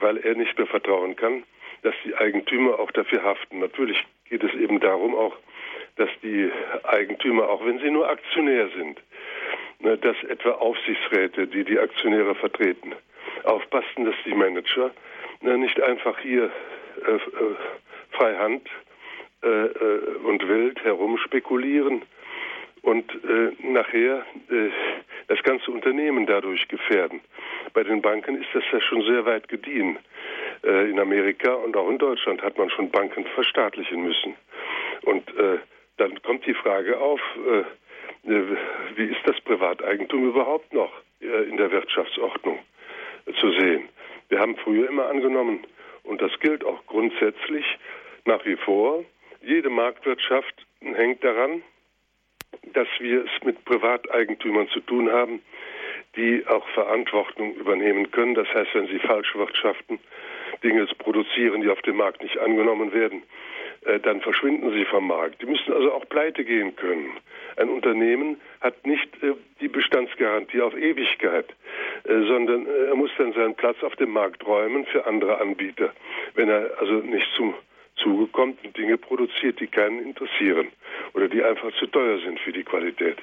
weil 0.00 0.16
er 0.18 0.34
nicht 0.34 0.56
mehr 0.56 0.66
vertrauen 0.66 1.16
kann, 1.16 1.44
dass 1.82 1.94
die 2.04 2.14
Eigentümer 2.14 2.78
auch 2.78 2.90
dafür 2.92 3.22
haften. 3.22 3.58
Natürlich 3.58 4.02
geht 4.28 4.42
es 4.42 4.54
eben 4.54 4.80
darum 4.80 5.14
auch, 5.14 5.36
dass 5.96 6.08
die 6.22 6.50
Eigentümer, 6.84 7.48
auch 7.48 7.64
wenn 7.66 7.78
sie 7.80 7.90
nur 7.90 8.08
Aktionär 8.08 8.68
sind, 8.76 8.98
ne, 9.80 9.98
dass 9.98 10.16
etwa 10.24 10.52
Aufsichtsräte, 10.52 11.46
die 11.46 11.64
die 11.64 11.78
Aktionäre 11.78 12.34
vertreten, 12.34 12.94
aufpassen, 13.44 14.04
dass 14.04 14.14
die 14.24 14.34
Manager 14.34 14.90
ne, 15.40 15.58
nicht 15.58 15.80
einfach 15.82 16.18
hier 16.20 16.50
äh, 17.06 17.14
äh, 17.14 17.20
freihand 18.12 18.68
äh, 19.42 19.48
äh, 19.48 20.16
und 20.24 20.48
wild 20.48 20.82
herumspekulieren 20.84 22.02
und 22.82 23.10
äh, 23.24 23.52
nachher 23.62 24.24
äh, 24.50 24.70
das 25.28 25.42
ganze 25.44 25.70
Unternehmen 25.70 26.26
dadurch 26.26 26.66
gefährden. 26.68 27.20
Bei 27.74 27.84
den 27.84 28.02
Banken 28.02 28.40
ist 28.40 28.48
das 28.52 28.64
ja 28.72 28.80
schon 28.80 29.02
sehr 29.02 29.24
weit 29.24 29.48
gediehen. 29.48 29.98
Äh, 30.64 30.90
in 30.90 30.98
Amerika 30.98 31.52
und 31.54 31.76
auch 31.76 31.88
in 31.88 31.98
Deutschland 31.98 32.42
hat 32.42 32.58
man 32.58 32.70
schon 32.70 32.90
Banken 32.90 33.24
verstaatlichen 33.34 34.02
müssen. 34.02 34.34
Und 35.02 35.28
äh, 35.36 35.58
dann 35.96 36.20
kommt 36.22 36.46
die 36.46 36.54
Frage 36.54 36.98
auf, 36.98 37.20
äh, 37.48 37.64
wie 38.24 39.04
ist 39.04 39.20
das 39.24 39.40
Privateigentum 39.40 40.28
überhaupt 40.28 40.72
noch 40.72 40.92
äh, 41.20 41.48
in 41.48 41.56
der 41.56 41.70
Wirtschaftsordnung 41.70 42.58
zu 43.40 43.50
sehen? 43.52 43.88
Wir 44.28 44.40
haben 44.40 44.56
früher 44.56 44.88
immer 44.88 45.06
angenommen, 45.06 45.66
und 46.04 46.20
das 46.20 46.32
gilt 46.40 46.64
auch 46.64 46.84
grundsätzlich 46.86 47.64
nach 48.24 48.44
wie 48.44 48.56
vor, 48.56 49.04
jede 49.40 49.70
Marktwirtschaft 49.70 50.54
hängt 50.80 51.22
daran, 51.22 51.62
dass 52.72 52.88
wir 53.00 53.24
es 53.24 53.44
mit 53.44 53.64
Privateigentümern 53.64 54.68
zu 54.68 54.80
tun 54.80 55.10
haben, 55.10 55.40
die 56.16 56.44
auch 56.46 56.66
Verantwortung 56.70 57.54
übernehmen 57.54 58.10
können. 58.10 58.34
Das 58.34 58.48
heißt, 58.52 58.74
wenn 58.74 58.86
sie 58.88 58.98
falsch 58.98 59.34
wirtschaften, 59.34 59.98
Dinge 60.62 60.86
produzieren, 60.98 61.62
die 61.62 61.68
auf 61.68 61.82
dem 61.82 61.96
Markt 61.96 62.22
nicht 62.22 62.38
angenommen 62.38 62.92
werden, 62.92 63.22
äh, 63.84 63.98
dann 63.98 64.20
verschwinden 64.20 64.72
sie 64.72 64.84
vom 64.84 65.08
Markt. 65.08 65.42
Die 65.42 65.46
müssen 65.46 65.72
also 65.72 65.92
auch 65.92 66.08
pleite 66.08 66.44
gehen 66.44 66.76
können. 66.76 67.16
Ein 67.56 67.68
Unternehmen 67.68 68.40
hat 68.60 68.86
nicht 68.86 69.08
äh, 69.22 69.32
die 69.60 69.68
Bestandsgarantie 69.68 70.60
auf 70.60 70.76
Ewigkeit, 70.76 71.46
äh, 72.04 72.20
sondern 72.26 72.66
er 72.66 72.94
muss 72.94 73.10
dann 73.18 73.32
seinen 73.32 73.54
Platz 73.54 73.82
auf 73.82 73.96
dem 73.96 74.10
Markt 74.10 74.46
räumen 74.46 74.86
für 74.86 75.06
andere 75.06 75.40
Anbieter, 75.40 75.92
wenn 76.34 76.48
er 76.48 76.70
also 76.78 76.94
nicht 76.94 77.26
zum 77.34 77.54
Zuge 77.96 78.28
kommt 78.28 78.64
und 78.64 78.76
Dinge 78.76 78.98
produziert, 78.98 79.58
die 79.60 79.66
keinen 79.66 80.00
interessieren 80.00 80.68
oder 81.14 81.28
die 81.28 81.42
einfach 81.42 81.72
zu 81.74 81.86
teuer 81.86 82.18
sind 82.20 82.38
für 82.40 82.52
die 82.52 82.64
Qualität. 82.64 83.16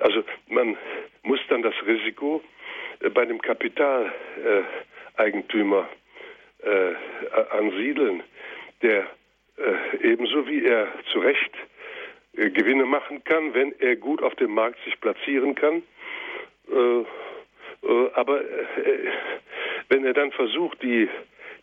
Also 0.00 0.24
man 0.48 0.76
muss 1.22 1.40
dann 1.48 1.62
das 1.62 1.74
Risiko 1.86 2.42
bei 3.14 3.24
dem 3.24 3.40
Kapitaleigentümer 3.40 5.88
äh, 6.62 6.92
ansiedeln, 7.50 8.22
der 8.82 9.06
äh, 9.56 9.96
ebenso 10.02 10.46
wie 10.46 10.62
er 10.64 10.88
zu 11.12 11.20
Recht 11.20 11.52
äh, 12.36 12.50
Gewinne 12.50 12.84
machen 12.84 13.24
kann, 13.24 13.54
wenn 13.54 13.74
er 13.78 13.96
gut 13.96 14.22
auf 14.22 14.34
dem 14.36 14.52
Markt 14.54 14.78
sich 14.84 15.00
platzieren 15.00 15.54
kann. 15.54 15.82
Äh, 16.70 17.04
äh, 17.82 18.10
aber 18.14 18.42
äh, 18.42 19.08
wenn 19.88 20.04
er 20.04 20.12
dann 20.12 20.32
versucht, 20.32 20.82
die, 20.82 21.08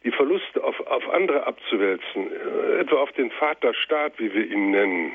die 0.08 0.16
Verluste 0.16 0.64
auf, 0.64 0.80
auf 0.88 1.04
andere 1.10 1.46
abzuwälzen, 1.46 2.32
etwa 2.80 2.96
auf 2.96 3.12
den 3.12 3.30
Vaterstaat, 3.32 4.14
wie 4.18 4.34
wir 4.34 4.50
ihn 4.50 4.72
nennen, 4.72 5.12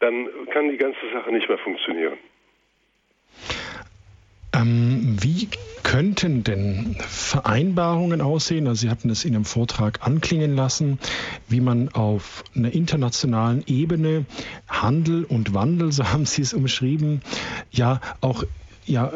dann 0.00 0.28
kann 0.52 0.68
die 0.68 0.76
ganze 0.76 1.00
Sache 1.12 1.32
nicht 1.32 1.48
mehr 1.48 1.56
funktionieren. 1.58 2.18
Ähm, 4.54 5.16
wie 5.22 5.48
könnten 5.82 6.44
denn 6.44 6.96
Vereinbarungen 6.98 8.20
aussehen? 8.20 8.66
Also 8.66 8.86
Sie 8.86 8.90
hatten 8.90 9.08
es 9.08 9.24
in 9.24 9.32
Ihrem 9.32 9.46
Vortrag 9.46 10.06
anklingen 10.06 10.54
lassen, 10.54 10.98
wie 11.48 11.60
man 11.60 11.88
auf 11.88 12.44
einer 12.54 12.74
internationalen 12.74 13.64
Ebene 13.66 14.26
Handel 14.68 15.24
und 15.24 15.54
Wandel, 15.54 15.92
so 15.92 16.04
haben 16.12 16.26
Sie 16.26 16.42
es 16.42 16.52
umschrieben, 16.52 17.22
ja 17.70 18.00
auch 18.20 18.44
ja 18.84 19.12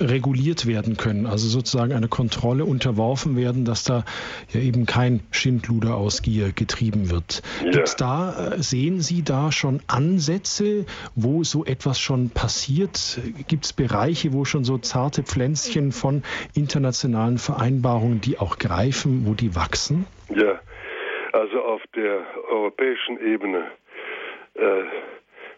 reguliert 0.00 0.66
werden 0.66 0.96
können, 0.96 1.26
also 1.26 1.48
sozusagen 1.48 1.92
eine 1.92 2.08
Kontrolle 2.08 2.64
unterworfen 2.64 3.36
werden, 3.36 3.64
dass 3.64 3.84
da 3.84 4.04
ja 4.52 4.60
eben 4.60 4.86
kein 4.86 5.20
Schindluder 5.30 5.96
aus 5.96 6.22
Gier 6.22 6.52
getrieben 6.52 7.10
wird. 7.10 7.42
Ja. 7.64 7.70
Gibt's 7.70 7.96
da, 7.96 8.52
äh, 8.52 8.62
sehen 8.62 9.00
Sie 9.00 9.22
da 9.22 9.52
schon 9.52 9.80
Ansätze, 9.88 10.86
wo 11.14 11.44
so 11.44 11.64
etwas 11.64 12.00
schon 12.00 12.30
passiert? 12.30 13.20
Gibt 13.48 13.66
es 13.66 13.72
Bereiche, 13.72 14.32
wo 14.32 14.44
schon 14.44 14.64
so 14.64 14.78
zarte 14.78 15.22
Pflänzchen 15.22 15.92
von 15.92 16.22
internationalen 16.54 17.38
Vereinbarungen, 17.38 18.20
die 18.20 18.38
auch 18.38 18.58
greifen, 18.58 19.26
wo 19.26 19.34
die 19.34 19.54
wachsen? 19.54 20.06
Ja, 20.34 20.60
also 21.32 21.62
auf 21.62 21.82
der 21.94 22.24
europäischen 22.50 23.20
Ebene 23.20 23.70
äh, 24.54 24.82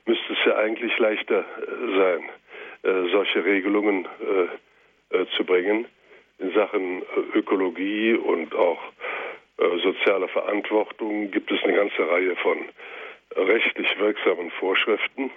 müsste 0.06 0.32
es 0.32 0.38
ja 0.46 0.56
eigentlich 0.56 0.98
leichter 0.98 1.40
äh, 1.40 1.96
sein 1.96 2.22
solche 2.82 3.44
Regelungen 3.44 4.06
äh, 4.06 5.16
äh, 5.16 5.26
zu 5.36 5.44
bringen 5.44 5.86
in 6.38 6.52
Sachen 6.52 7.02
Ökologie 7.34 8.14
und 8.14 8.54
auch 8.54 8.80
sozialer 9.58 10.26
Verantwortung 10.28 11.30
gibt 11.30 11.52
es 11.52 11.62
eine 11.62 11.74
ganze 11.74 12.08
Reihe 12.08 12.34
von 12.36 12.58
rechtlich 13.36 13.86
wirksamen 13.98 14.50
Vorschriften. 14.52 15.30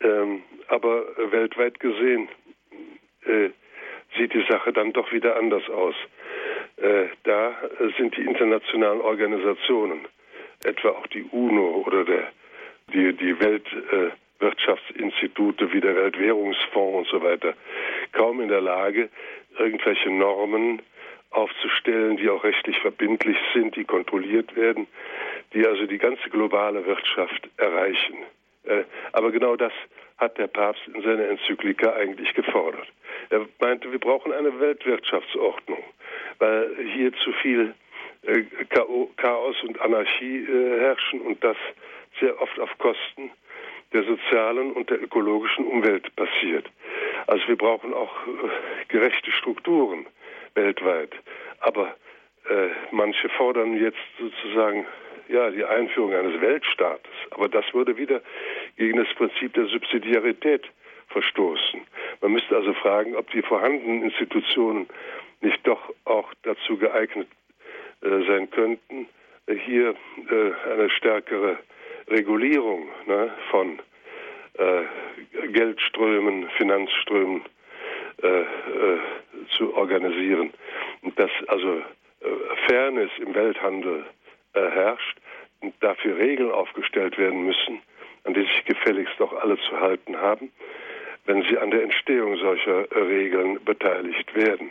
Ähm, 0.00 0.42
aber 0.68 1.04
weltweit 1.32 1.80
gesehen 1.80 2.28
sieht 4.16 4.34
die 4.34 4.44
Sache 4.48 4.72
dann 4.72 4.92
doch 4.92 5.10
wieder 5.12 5.36
anders 5.36 5.68
aus. 5.70 5.94
da 7.24 7.56
sind 7.96 8.16
die 8.16 8.22
internationalen 8.22 9.00
Organisationen, 9.00 10.06
etwa 10.62 10.90
auch 10.90 11.06
die 11.08 11.24
UNO 11.32 11.84
oder 11.86 12.04
der, 12.04 12.32
die, 12.92 13.14
die 13.14 13.40
Welt, 13.40 13.66
Wirtschaftsinstitute 14.44 15.72
wie 15.72 15.80
der 15.80 15.96
Weltwährungsfonds 15.96 16.98
und 16.98 17.08
so 17.08 17.26
weiter 17.26 17.54
kaum 18.12 18.40
in 18.40 18.48
der 18.48 18.60
Lage, 18.60 19.08
irgendwelche 19.58 20.10
Normen 20.10 20.82
aufzustellen, 21.30 22.16
die 22.16 22.28
auch 22.28 22.44
rechtlich 22.44 22.78
verbindlich 22.78 23.36
sind, 23.52 23.74
die 23.74 23.84
kontrolliert 23.84 24.54
werden, 24.54 24.86
die 25.52 25.66
also 25.66 25.86
die 25.86 25.98
ganze 25.98 26.30
globale 26.30 26.86
Wirtschaft 26.86 27.48
erreichen. 27.56 28.18
Äh, 28.64 28.84
aber 29.12 29.32
genau 29.32 29.56
das 29.56 29.72
hat 30.18 30.38
der 30.38 30.46
Papst 30.46 30.82
in 30.94 31.02
seiner 31.02 31.28
Enzyklika 31.28 31.94
eigentlich 31.94 32.32
gefordert. 32.34 32.86
Er 33.30 33.46
meinte, 33.60 33.90
wir 33.90 33.98
brauchen 33.98 34.32
eine 34.32 34.60
Weltwirtschaftsordnung, 34.60 35.82
weil 36.38 36.76
hier 36.94 37.12
zu 37.14 37.32
viel 37.32 37.74
äh, 38.22 38.42
Chaos 39.16 39.56
und 39.64 39.80
Anarchie 39.80 40.44
äh, 40.44 40.80
herrschen 40.80 41.20
und 41.20 41.42
das 41.42 41.56
sehr 42.20 42.40
oft 42.40 42.58
auf 42.60 42.70
Kosten 42.78 43.30
der 43.94 44.02
sozialen 44.02 44.72
und 44.72 44.90
der 44.90 45.02
ökologischen 45.02 45.64
Umwelt 45.66 46.14
passiert. 46.16 46.66
Also 47.26 47.46
wir 47.48 47.56
brauchen 47.56 47.94
auch 47.94 48.12
äh, 48.26 48.30
gerechte 48.88 49.30
Strukturen 49.30 50.06
weltweit. 50.54 51.12
Aber 51.60 51.94
äh, 52.50 52.68
manche 52.90 53.28
fordern 53.30 53.80
jetzt 53.80 53.96
sozusagen 54.18 54.84
ja 55.28 55.48
die 55.50 55.64
Einführung 55.64 56.12
eines 56.12 56.40
Weltstaates. 56.40 57.12
Aber 57.30 57.48
das 57.48 57.64
würde 57.72 57.96
wieder 57.96 58.20
gegen 58.76 58.98
das 58.98 59.08
Prinzip 59.14 59.54
der 59.54 59.66
Subsidiarität 59.66 60.68
verstoßen. 61.08 61.80
Man 62.20 62.32
müsste 62.32 62.56
also 62.56 62.74
fragen, 62.74 63.16
ob 63.16 63.30
die 63.30 63.42
vorhandenen 63.42 64.02
Institutionen 64.02 64.88
nicht 65.40 65.66
doch 65.66 65.92
auch 66.04 66.32
dazu 66.42 66.76
geeignet 66.76 67.28
äh, 68.02 68.26
sein 68.26 68.50
könnten, 68.50 69.06
hier 69.46 69.94
äh, 70.30 70.70
eine 70.72 70.90
stärkere 70.90 71.58
Regulierung 72.08 72.88
ne, 73.06 73.32
von 73.50 73.78
äh, 74.58 75.48
Geldströmen, 75.48 76.48
Finanzströmen 76.56 77.42
äh, 78.22 78.40
äh, 78.40 78.44
zu 79.56 79.74
organisieren. 79.74 80.52
Dass 81.16 81.30
also 81.48 81.78
äh, 81.78 81.82
Fairness 82.68 83.10
im 83.18 83.34
Welthandel 83.34 84.04
äh, 84.54 84.60
herrscht 84.60 85.18
und 85.60 85.74
dafür 85.80 86.16
Regeln 86.18 86.50
aufgestellt 86.50 87.18
werden 87.18 87.44
müssen, 87.44 87.80
an 88.24 88.34
die 88.34 88.42
sich 88.42 88.64
gefälligst 88.64 89.20
auch 89.20 89.32
alle 89.32 89.58
zu 89.58 89.80
halten 89.80 90.16
haben, 90.16 90.50
wenn 91.26 91.42
sie 91.42 91.58
an 91.58 91.70
der 91.70 91.82
Entstehung 91.82 92.36
solcher 92.36 92.86
Regeln 92.94 93.62
beteiligt 93.64 94.34
werden. 94.34 94.70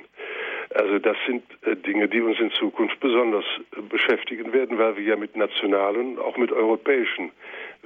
Also 0.73 0.97
das 0.97 1.17
sind 1.27 1.43
äh, 1.65 1.75
Dinge, 1.75 2.07
die 2.07 2.21
uns 2.21 2.39
in 2.39 2.51
Zukunft 2.51 2.99
besonders 2.99 3.45
äh, 3.77 3.81
beschäftigen 3.81 4.53
werden, 4.53 4.77
weil 4.79 4.97
wir 4.97 5.03
ja 5.03 5.15
mit 5.15 5.35
nationalen, 5.35 6.17
auch 6.17 6.35
mit 6.37 6.51
europäischen 6.51 7.31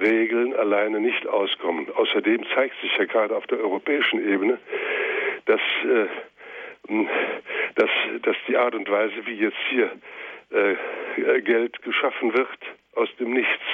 Regeln 0.00 0.54
alleine 0.54 1.00
nicht 1.00 1.26
auskommen. 1.26 1.88
Außerdem 1.94 2.46
zeigt 2.54 2.80
sich 2.80 2.96
ja 2.96 3.04
gerade 3.04 3.36
auf 3.36 3.46
der 3.46 3.58
europäischen 3.58 4.26
Ebene, 4.26 4.58
dass, 5.44 5.60
äh, 5.84 6.06
dass, 7.74 7.90
dass 8.22 8.36
die 8.46 8.56
Art 8.56 8.74
und 8.74 8.90
Weise, 8.90 9.26
wie 9.26 9.34
jetzt 9.34 9.58
hier 9.68 9.90
Geld 11.44 11.82
geschaffen 11.82 12.32
wird 12.32 12.58
aus 12.94 13.14
dem 13.16 13.34
Nichts, 13.34 13.66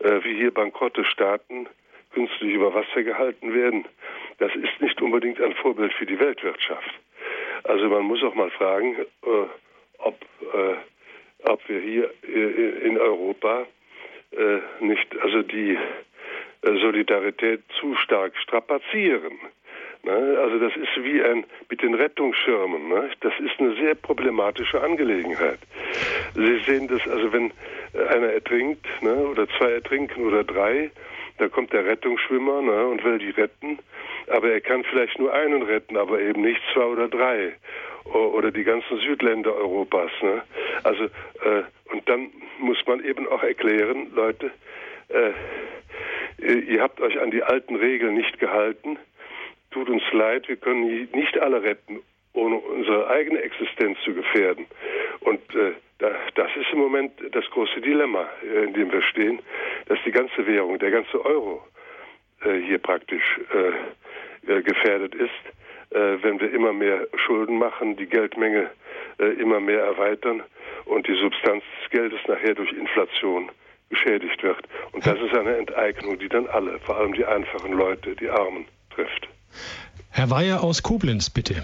wie 0.00 0.34
hier 0.34 0.50
bankrotte 0.50 1.04
Staaten 1.04 1.68
künstlich 2.12 2.54
über 2.54 2.74
Wasser 2.74 3.04
gehalten 3.04 3.54
werden, 3.54 3.84
das 4.38 4.52
ist 4.56 4.80
nicht 4.80 5.00
unbedingt 5.00 5.40
ein 5.40 5.54
Vorbild 5.54 5.92
für 5.92 6.06
die 6.06 6.18
Weltwirtschaft. 6.18 6.92
Also 7.64 7.88
man 7.88 8.02
muss 8.02 8.22
auch 8.22 8.34
mal 8.34 8.50
fragen, 8.50 8.96
äh, 8.96 9.26
ob, 9.98 10.16
äh, 10.40 11.48
ob 11.48 11.68
wir 11.68 11.80
hier 11.80 12.10
äh, 12.28 12.86
in 12.86 12.98
Europa 12.98 13.66
nicht 14.80 15.14
also 15.20 15.42
die 15.42 15.76
Solidarität 16.62 17.60
zu 17.78 17.94
stark 17.96 18.34
strapazieren. 18.38 19.38
Ne? 20.04 20.38
Also 20.40 20.58
das 20.58 20.74
ist 20.74 21.04
wie 21.04 21.22
ein 21.22 21.44
mit 21.68 21.82
den 21.82 21.94
Rettungsschirmen. 21.94 22.88
Ne? 22.88 23.10
Das 23.20 23.34
ist 23.38 23.60
eine 23.60 23.74
sehr 23.74 23.94
problematische 23.94 24.82
Angelegenheit. 24.82 25.58
Sie 26.34 26.58
sehen 26.60 26.88
das, 26.88 27.06
also 27.08 27.30
wenn 27.32 27.52
einer 28.08 28.28
ertrinkt 28.28 28.86
ne, 29.02 29.14
oder 29.14 29.46
zwei 29.58 29.72
ertrinken 29.72 30.26
oder 30.26 30.44
drei, 30.44 30.90
Da 31.38 31.48
kommt 31.48 31.72
der 31.72 31.84
Rettungsschwimmer 31.84 32.62
ne, 32.62 32.86
und 32.86 33.04
will 33.04 33.18
die 33.18 33.30
retten, 33.30 33.78
aber 34.28 34.50
er 34.50 34.60
kann 34.60 34.84
vielleicht 34.84 35.18
nur 35.18 35.32
einen 35.32 35.62
retten, 35.62 35.96
aber 35.96 36.20
eben 36.20 36.42
nicht 36.42 36.60
zwei 36.72 36.84
oder 36.84 37.08
drei 37.08 37.54
oder 38.04 38.50
die 38.50 38.64
ganzen 38.64 38.98
Südländer 38.98 39.54
Europas. 39.54 40.10
Ne? 40.22 40.42
Also 40.82 41.04
äh, 41.04 41.62
und 41.92 42.08
dann 42.08 42.30
muss 42.58 42.78
man 42.86 43.04
eben 43.04 43.28
auch 43.28 43.42
erklären, 43.42 44.10
Leute, 44.14 44.50
äh, 45.08 46.52
ihr 46.52 46.80
habt 46.80 47.00
euch 47.00 47.20
an 47.20 47.30
die 47.30 47.42
alten 47.42 47.76
Regeln 47.76 48.14
nicht 48.14 48.38
gehalten. 48.38 48.98
Tut 49.70 49.88
uns 49.88 50.02
leid, 50.12 50.48
wir 50.48 50.56
können 50.56 51.08
nicht 51.12 51.38
alle 51.38 51.62
retten, 51.62 52.00
ohne 52.34 52.56
unsere 52.56 53.08
eigene 53.08 53.40
Existenz 53.40 53.98
zu 54.04 54.14
gefährden. 54.14 54.66
Und 55.20 55.40
äh, 55.54 55.72
das 55.98 56.50
ist 56.56 56.72
im 56.72 56.78
Moment 56.78 57.12
das 57.32 57.44
große 57.50 57.80
Dilemma, 57.80 58.28
äh, 58.42 58.64
in 58.64 58.74
dem 58.74 58.92
wir 58.92 59.02
stehen, 59.02 59.40
dass 59.86 59.98
die 60.04 60.10
ganze 60.10 60.46
Währung, 60.46 60.78
der 60.78 60.90
ganze 60.90 61.24
Euro 61.24 61.62
äh, 62.44 62.60
hier 62.60 62.78
praktisch 62.78 63.40
äh, 63.54 64.52
äh 64.52 64.62
gefährdet 64.62 65.14
ist, 65.14 65.30
äh, 65.90 66.22
wenn 66.22 66.40
wir 66.40 66.52
immer 66.52 66.72
mehr 66.72 67.06
Schulden 67.16 67.58
machen, 67.58 67.96
die 67.96 68.06
Geldmenge 68.06 68.70
immer 69.38 69.60
mehr 69.60 69.84
erweitern 69.84 70.42
und 70.86 71.06
die 71.06 71.14
Substanz 71.14 71.62
des 71.80 71.90
Geldes 71.90 72.18
nachher 72.26 72.54
durch 72.54 72.72
Inflation 72.72 73.50
geschädigt 73.88 74.42
wird. 74.42 74.66
Und 74.92 75.06
das 75.06 75.20
ist 75.20 75.34
eine 75.34 75.58
Enteignung, 75.58 76.18
die 76.18 76.28
dann 76.28 76.46
alle, 76.48 76.80
vor 76.80 76.96
allem 76.96 77.12
die 77.12 77.24
einfachen 77.24 77.72
Leute, 77.72 78.16
die 78.16 78.28
Armen, 78.28 78.66
trifft. 78.92 79.28
Herr 80.10 80.30
Weyer 80.30 80.64
aus 80.64 80.82
Koblenz, 80.82 81.30
bitte. 81.30 81.62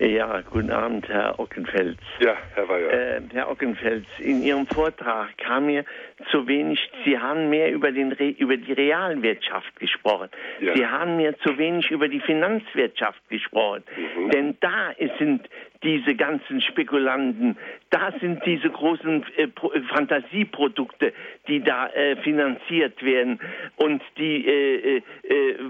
Ja, 0.00 0.42
guten 0.42 0.70
Abend, 0.70 1.08
Herr 1.08 1.40
Ockenfels. 1.40 1.98
Ja, 2.20 2.36
Herr 2.54 2.68
Weyer. 2.68 2.92
Äh, 2.92 3.20
Herr 3.32 3.50
Ockenfels, 3.50 4.06
in 4.20 4.44
Ihrem 4.44 4.68
Vortrag 4.68 5.36
kam 5.38 5.66
mir 5.66 5.84
zu 6.30 6.46
wenig, 6.46 6.78
Sie 7.04 7.18
haben 7.18 7.50
mehr 7.50 7.72
über, 7.72 7.90
den 7.90 8.12
Re 8.12 8.28
über 8.28 8.56
die 8.56 8.72
Realwirtschaft 8.72 9.74
gesprochen. 9.80 10.28
Ja. 10.60 10.76
Sie 10.76 10.86
haben 10.86 11.16
mir 11.16 11.36
zu 11.38 11.58
wenig 11.58 11.90
über 11.90 12.06
die 12.06 12.20
Finanzwirtschaft 12.20 13.28
gesprochen. 13.28 13.82
Mhm. 13.96 14.30
Denn 14.30 14.56
da 14.60 14.94
sind 15.18 15.48
diese 15.82 16.14
ganzen 16.14 16.60
Spekulanten, 16.60 17.56
da 17.90 18.12
sind 18.20 18.44
diese 18.46 18.70
großen 18.70 19.24
äh, 19.36 19.42
äh, 19.44 19.48
Fantasieprodukte, 19.88 21.12
die 21.48 21.60
da 21.60 21.88
äh, 21.88 22.16
finanziert 22.16 23.02
werden 23.02 23.40
und 23.76 24.02
die, 24.16 24.46
äh, 24.46 24.96
äh 24.96 25.02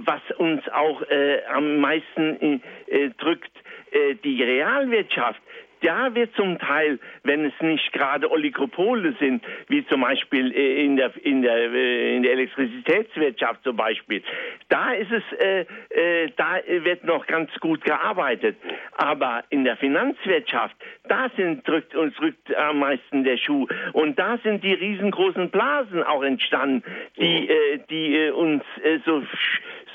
was 0.04 0.20
uns 0.36 0.66
auch 0.68 1.02
am 1.52 1.78
meisten 1.80 2.62
drückt, 3.18 3.52
die 4.24 4.42
Realwirtschaft, 4.42 5.40
da 5.82 6.14
wird 6.14 6.34
zum 6.34 6.58
Teil, 6.58 6.98
wenn 7.22 7.44
es 7.44 7.52
nicht 7.60 7.92
gerade 7.92 8.30
Oligopole 8.30 9.14
sind, 9.20 9.44
wie 9.68 9.86
zum 9.86 10.00
Beispiel 10.00 10.52
äh, 10.52 10.84
in 10.84 10.96
der, 10.96 11.12
in 11.22 11.42
der, 11.42 11.72
äh, 11.72 12.16
in 12.16 12.22
der 12.22 12.32
Elektrizitätswirtschaft 12.32 13.62
zum 13.64 13.76
Beispiel, 13.76 14.22
da 14.68 14.92
ist 14.92 15.10
es, 15.12 15.22
äh, 15.38 15.60
äh, 15.90 16.30
da 16.36 16.60
wird 16.66 17.04
noch 17.04 17.26
ganz 17.26 17.50
gut 17.60 17.84
gearbeitet. 17.84 18.56
Aber 18.92 19.44
in 19.50 19.64
der 19.64 19.76
Finanzwirtschaft, 19.76 20.76
da 21.08 21.30
sind, 21.36 21.66
drückt 21.66 21.94
uns 21.94 22.14
drückt 22.16 22.54
am 22.56 22.80
meisten 22.80 23.24
der 23.24 23.36
Schuh. 23.36 23.66
Und 23.92 24.18
da 24.18 24.38
sind 24.38 24.64
die 24.64 24.74
riesengroßen 24.74 25.50
Blasen 25.50 26.02
auch 26.02 26.22
entstanden, 26.22 26.82
die, 27.16 27.48
äh, 27.48 27.80
die 27.88 28.16
äh, 28.16 28.30
uns 28.30 28.62
so 29.04 29.22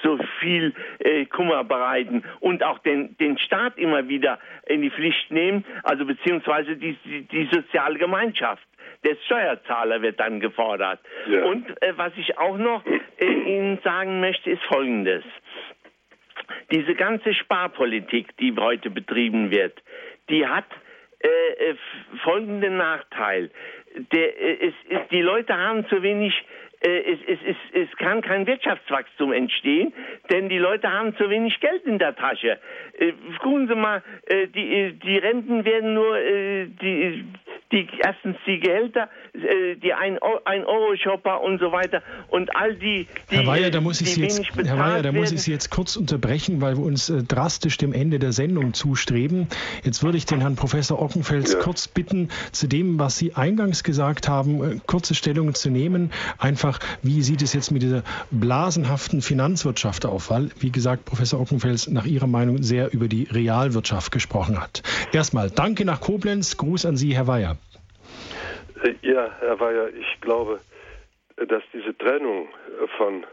so 0.04 0.20
viel 0.40 0.74
äh, 1.00 1.26
Kummer 1.26 1.64
bereiten 1.64 2.24
und 2.40 2.64
auch 2.64 2.80
den, 2.80 3.18
den 3.18 3.38
Staat 3.38 3.78
immer 3.78 4.08
wieder 4.08 4.40
in 4.68 4.82
die 4.82 4.92
Pflicht 4.92 5.32
nehmen, 5.32 5.66
also 5.84 6.06
beziehungsweise 6.06 6.76
die, 6.76 6.98
die, 7.06 7.22
die 7.24 7.50
soziale 7.52 7.98
Gemeinschaft. 7.98 8.64
Der 9.04 9.16
Steuerzahler 9.26 10.02
wird 10.02 10.20
dann 10.20 10.40
gefordert. 10.40 11.00
Ja. 11.28 11.46
Und 11.46 11.70
äh, 11.82 11.94
was 11.98 12.14
ich 12.18 12.38
auch 12.38 12.58
noch 12.58 12.86
äh, 12.86 13.26
Ihnen 13.26 13.80
sagen 13.84 14.20
möchte, 14.20 14.52
ist 14.52 14.64
Folgendes. 14.64 15.24
Diese 16.72 16.96
ganze 16.96 17.34
Sparpolitik, 17.34 18.36
die 18.38 18.56
heute 18.58 18.90
betrieben 18.90 19.52
wird, 19.52 19.82
die 20.30 20.46
hat 20.48 20.66
äh, 21.20 21.28
äh 21.28 21.76
folgenden 22.24 22.78
Nachteil. 22.78 23.52
Der, 24.14 24.42
äh, 24.42 24.68
es, 24.68 24.74
es, 24.90 25.08
die 25.10 25.22
Leute 25.22 25.58
haben 25.58 25.86
zu 25.88 26.02
wenig 26.02 26.34
es, 26.90 27.20
es, 27.28 27.40
es, 27.46 27.58
es 27.90 27.98
kann 27.98 28.22
kein 28.22 28.46
Wirtschaftswachstum 28.46 29.32
entstehen, 29.32 29.94
denn 30.30 30.50
die 30.50 30.58
Leute 30.58 30.92
haben 30.92 31.16
zu 31.16 31.30
wenig 31.30 31.60
Geld 31.60 31.86
in 31.86 31.98
der 31.98 32.16
Tasche. 32.16 32.60
Äh, 32.98 33.14
gucken 33.40 33.68
Sie 33.68 33.76
mal, 33.76 34.04
äh, 34.28 34.48
die, 34.48 34.94
die 34.94 35.18
Renten 35.18 35.66
werden 35.66 35.94
nur, 35.94 36.18
die, 36.20 37.26
die, 37.72 37.88
erstens 38.00 38.38
die 38.46 38.60
Gehälter, 38.60 39.10
die 39.36 39.94
Ein-Euro-Shopper 39.94 41.42
und 41.42 41.60
so 41.60 41.72
weiter 41.72 42.04
und 42.30 42.56
all 42.56 42.76
die, 42.76 43.08
die 43.32 43.38
Herr 43.38 43.48
Weyer, 43.48 43.72
da 43.72 43.82
muss 43.82 44.00
ich 44.00 44.14
Sie 44.14 44.22
jetzt, 44.22 44.44
Herr 44.56 44.78
Weyer, 44.78 45.02
da 45.02 45.12
muss 45.12 45.32
ich 45.32 45.42
Sie 45.42 45.52
jetzt 45.52 45.72
kurz 45.72 45.96
unterbrechen, 45.96 46.62
weil 46.62 46.78
wir 46.78 46.84
uns 46.84 47.12
drastisch 47.28 47.78
dem 47.78 47.94
Ende 47.94 48.20
der 48.20 48.32
Sendung 48.32 48.76
zustreben. 48.76 49.48
Jetzt 49.84 50.04
würde 50.04 50.20
ich 50.20 50.28
den 50.28 50.42
Herrn 50.42 50.56
Professor 50.56 51.02
Ockenfels 51.02 51.54
ja. 51.54 51.60
kurz 51.60 51.88
bitten, 51.88 52.30
zu 52.52 52.68
dem, 52.68 53.00
was 53.00 53.18
Sie 53.18 53.34
eingangs 53.34 53.84
gesagt 53.84 54.28
haben, 54.28 54.82
kurze 54.86 55.16
Stellung 55.16 55.56
zu 55.56 55.72
nehmen, 55.72 56.12
einfach 56.38 56.80
wie 57.02 57.24
sieht 57.24 57.42
es 57.42 57.54
jetzt 57.54 57.72
mit 57.72 57.82
dieser 57.82 58.04
blasenhaften 58.30 59.24
Finanzwirtschaft 59.24 60.06
auf? 60.06 60.30
Weil, 60.30 60.52
wie 60.60 60.72
gesagt, 60.72 61.06
Professor 61.06 61.40
Ockenfels 61.40 61.88
nach 61.88 62.06
Ihrer 62.06 62.28
Meinung 62.28 62.62
sehr 62.62 62.94
über 62.94 63.08
die 63.08 63.24
Realwirtschaft 63.24 64.12
gesprochen 64.12 64.62
hat. 64.62 64.84
Erstmal 65.12 65.50
danke 65.50 65.86
nach 65.86 66.02
Koblenz, 66.02 66.58
Gruß 66.58 66.86
an 66.86 66.98
Sie, 66.98 67.16
Herr 67.16 67.26
Weyer. 67.26 67.58
Äh, 68.84 68.96
ja, 69.02 69.32
Herr 69.40 69.60
Weyer, 69.60 69.90
ich 69.90 70.22
glaube, 70.22 70.60
dass 71.38 71.64
diese 71.74 71.98
Trennung 71.98 72.50
von 72.98 73.26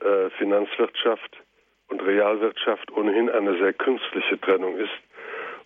äh, 0.00 0.30
Finanzwirtschaft 0.38 1.38
und 1.88 2.02
Realwirtschaft 2.02 2.90
ohnehin 2.92 3.30
eine 3.30 3.56
sehr 3.58 3.72
künstliche 3.72 4.40
Trennung 4.40 4.76
ist 4.76 4.92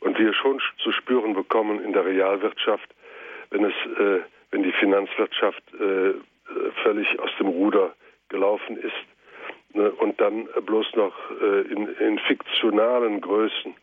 und 0.01 0.19
wir 0.19 0.33
schon 0.35 0.61
zu 0.83 0.93
spüren 0.93 1.35
bekommen 1.35 1.83
in 1.83 1.93
der 1.93 2.05
Realwirtschaft, 2.05 2.89
wenn 3.51 3.65
es, 3.65 3.75
äh, 3.99 4.21
wenn 4.51 4.63
die 4.63 4.73
Finanzwirtschaft 4.73 5.63
völlig 6.85 7.19
aus 7.19 7.31
dem 7.41 7.49
Ruder 7.49 7.95
gelaufen 8.29 8.77
ist 8.77 9.75
ne, 9.75 9.91
und 9.91 10.21
dann 10.21 10.49
bloß 10.65 10.95
noch 10.95 11.15
in, 11.69 11.89
in, 11.97 12.19
fiktionalen 12.21 13.21
Größen, 13.21 13.75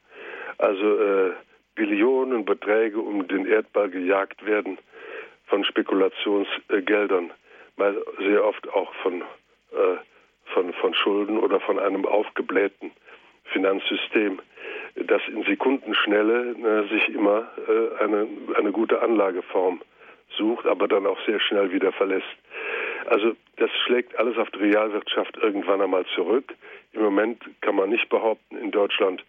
also 0.57 0.99
äh, 0.99 1.31
Billionenbeträge 1.76 2.97
um 2.97 3.27
den 3.27 3.45
Erdball 3.45 3.89
gejagt 3.89 4.45
werden 4.45 4.77
von 5.48 5.64
Spekulationsgeldern, 5.64 7.32
mal 7.78 7.95
sehr 8.20 8.45
oft 8.45 8.68
auch 8.70 8.94
von, 8.95 9.22
äh, 9.22 9.98
von, 10.53 10.74
von 10.74 10.94
Schulden 10.94 11.38
oder 11.38 11.60
von 11.60 11.80
einem 11.80 12.06
aufgeblähten 12.06 12.91
Finanzsystem, 13.45 14.40
das 14.95 15.22
in 15.28 15.44
Sekundenschnelle 15.44 16.52
äh, 16.52 16.88
sich 16.90 17.10
immer 17.10 17.48
äh, 17.68 18.03
eine, 18.03 18.28
eine 18.56 18.72
gute 18.72 19.02
Anlageform 19.02 19.82
sucht, 20.38 20.65
aber 20.65 20.88
dann 20.88 21.06
auch 21.06 21.20
sehr 21.26 21.40
schnell 21.40 21.72
wieder 21.72 21.91
verlässt. 21.91 22.26
Also 23.06 23.36
das 23.57 23.70
schlägt 23.86 24.18
alles 24.18 24.38
auf 24.38 24.49
die 24.52 24.60
Realwirtschaft 24.60 25.38
irgendwann 25.38 25.82
einmal 25.82 26.06
zurück. 26.15 26.53
Im 26.94 27.02
Moment 27.03 27.44
kann 27.61 27.76
man 27.76 27.90
nicht 27.90 28.10
behaupten, 28.10 28.57
in 28.57 28.72
Deutschland 28.72 29.24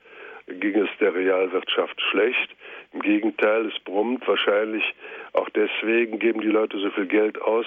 ging 0.46 0.74
es 0.76 0.90
der 1.00 1.14
Realwirtschaft 1.14 2.00
schlecht. 2.10 2.54
Im 2.92 3.00
Gegenteil, 3.00 3.66
es 3.66 3.78
brummt 3.80 4.26
wahrscheinlich 4.28 4.84
auch 5.32 5.48
deswegen 5.50 6.18
geben 6.18 6.40
die 6.40 6.48
Leute 6.48 6.78
so 6.78 6.90
viel 6.90 7.06
Geld 7.06 7.40
aus, 7.42 7.66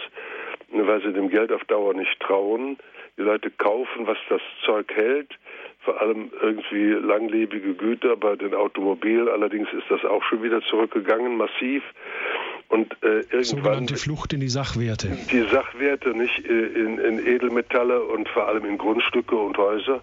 weil 0.69 1.01
sie 1.01 1.13
dem 1.13 1.29
Geld 1.29 1.51
auf 1.51 1.63
Dauer 1.65 1.93
nicht 1.93 2.19
trauen. 2.19 2.77
Die 3.17 3.23
Leute 3.23 3.49
kaufen, 3.51 4.07
was 4.07 4.17
das 4.29 4.41
Zeug 4.63 4.93
hält, 4.93 5.29
vor 5.79 5.99
allem 5.99 6.31
irgendwie 6.41 6.91
langlebige 6.91 7.73
Güter 7.73 8.15
bei 8.15 8.35
den 8.35 8.53
Automobilen. 8.53 9.27
Allerdings 9.27 9.67
ist 9.73 9.89
das 9.89 10.05
auch 10.05 10.23
schon 10.23 10.43
wieder 10.43 10.61
zurückgegangen, 10.61 11.35
massiv. 11.35 11.83
Und 12.69 12.91
äh, 13.01 13.19
irgendwann 13.19 13.43
Sogenannte 13.43 13.95
Flucht 13.95 14.33
in 14.33 14.41
die 14.41 14.49
Sachwerte. 14.49 15.17
Die 15.31 15.41
Sachwerte, 15.49 16.09
nicht 16.09 16.45
äh, 16.45 16.51
in, 16.51 16.97
in 16.97 17.25
Edelmetalle 17.25 18.03
und 18.03 18.27
vor 18.27 18.47
allem 18.47 18.65
in 18.65 18.77
Grundstücke 18.77 19.37
und 19.37 19.57
Häuser. 19.57 20.01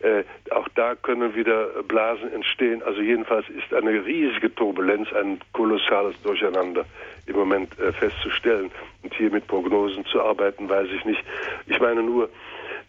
Äh, 0.00 0.24
auch 0.50 0.68
da 0.74 0.94
können 0.94 1.34
wieder 1.34 1.68
Blasen 1.88 2.30
entstehen. 2.32 2.82
Also 2.82 3.00
jedenfalls 3.00 3.46
ist 3.48 3.72
eine 3.72 4.04
riesige 4.04 4.54
Turbulenz, 4.54 5.10
ein 5.14 5.40
kolossales 5.52 6.14
Durcheinander 6.22 6.84
im 7.26 7.36
Moment 7.36 7.78
äh, 7.78 7.92
festzustellen. 7.92 8.70
Und 9.02 9.14
hier 9.14 9.30
mit 9.30 9.46
Prognosen 9.46 10.04
zu 10.04 10.20
arbeiten, 10.20 10.68
weiß 10.68 10.88
ich 10.94 11.04
nicht. 11.06 11.24
Ich 11.66 11.80
meine 11.80 12.02
nur, 12.02 12.28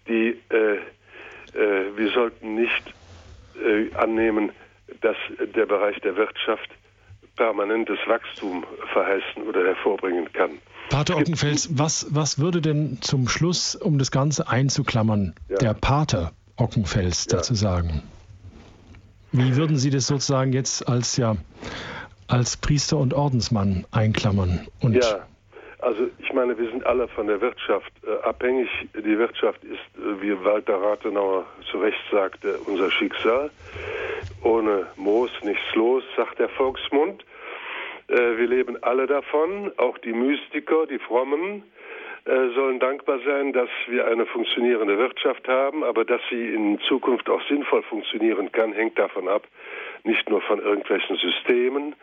die, 0.09 0.37
äh, 0.49 0.75
äh, 1.57 1.95
wir 1.95 2.09
sollten 2.09 2.55
nicht 2.55 2.93
annehmen, 3.93 4.51
dass 5.01 5.15
der 5.55 5.67
Bereich 5.67 5.99
der 6.01 6.15
Wirtschaft 6.17 6.71
permanentes 7.35 7.97
Wachstum 8.07 8.65
verheißen 8.91 9.43
oder 9.47 9.65
hervorbringen 9.65 10.31
kann. 10.33 10.59
Pater 10.89 11.17
Ockenfels, 11.17 11.77
was, 11.77 12.07
was 12.09 12.39
würde 12.39 12.61
denn 12.61 12.99
zum 13.01 13.27
Schluss, 13.27 13.75
um 13.75 13.97
das 13.97 14.11
Ganze 14.11 14.47
einzuklammern, 14.47 15.33
ja. 15.49 15.57
der 15.57 15.73
Pater 15.73 16.33
Ockenfels 16.55 17.25
ja. 17.25 17.37
dazu 17.37 17.55
sagen? 17.55 18.03
Wie 19.31 19.55
würden 19.55 19.77
Sie 19.77 19.89
das 19.89 20.05
sozusagen 20.05 20.53
jetzt 20.53 20.87
als 20.87 21.17
ja 21.17 21.35
als 22.27 22.57
Priester 22.57 22.97
und 22.97 23.13
Ordensmann 23.13 23.85
einklammern? 23.91 24.67
Und 24.79 24.95
ja, 24.95 25.25
Also 25.83 26.07
ich 26.19 26.31
meine, 26.31 26.57
wir 26.57 26.69
sind 26.69 26.85
alle 26.85 27.09
von 27.09 27.27
der 27.27 27.41
Wirtschaft 27.41 27.91
äh, 28.07 28.25
abhängig. 28.25 28.69
Die 28.93 29.17
Wirtschaft 29.17 29.61
ist, 29.65 29.81
äh, 29.97 30.21
wie 30.21 30.33
Walter 30.45 30.81
Rathenauer 30.81 31.45
zu 31.69 31.77
Recht 31.77 31.99
sagte, 32.09 32.57
unser 32.65 32.89
Schicksal. 32.89 33.51
Ohne 34.43 34.87
Moos 34.95 35.31
nichts 35.43 35.75
los, 35.75 36.03
sagt 36.15 36.39
der 36.39 36.47
Volksmund. 36.47 37.25
Äh, 38.07 38.37
wir 38.37 38.47
leben 38.47 38.81
alle 38.81 39.07
davon, 39.07 39.73
auch 39.75 39.97
die 39.97 40.13
Mystiker, 40.13 40.85
die 40.87 40.99
Frommen 40.99 41.63
äh, 42.23 42.47
sollen 42.55 42.79
dankbar 42.79 43.19
sein, 43.25 43.51
dass 43.51 43.69
wir 43.87 44.07
eine 44.07 44.25
funktionierende 44.25 44.97
Wirtschaft 44.97 45.45
haben, 45.49 45.83
aber 45.83 46.05
dass 46.05 46.21
sie 46.29 46.53
in 46.53 46.79
Zukunft 46.87 47.29
auch 47.29 47.41
sinnvoll 47.49 47.83
funktionieren 47.83 48.53
kann, 48.53 48.71
hängt 48.71 48.97
davon 48.97 49.27
ab, 49.27 49.43
nicht 50.05 50.29
nur 50.29 50.41
von 50.41 50.59
irgendwelchen 50.59 51.17
Systemen, 51.17 51.93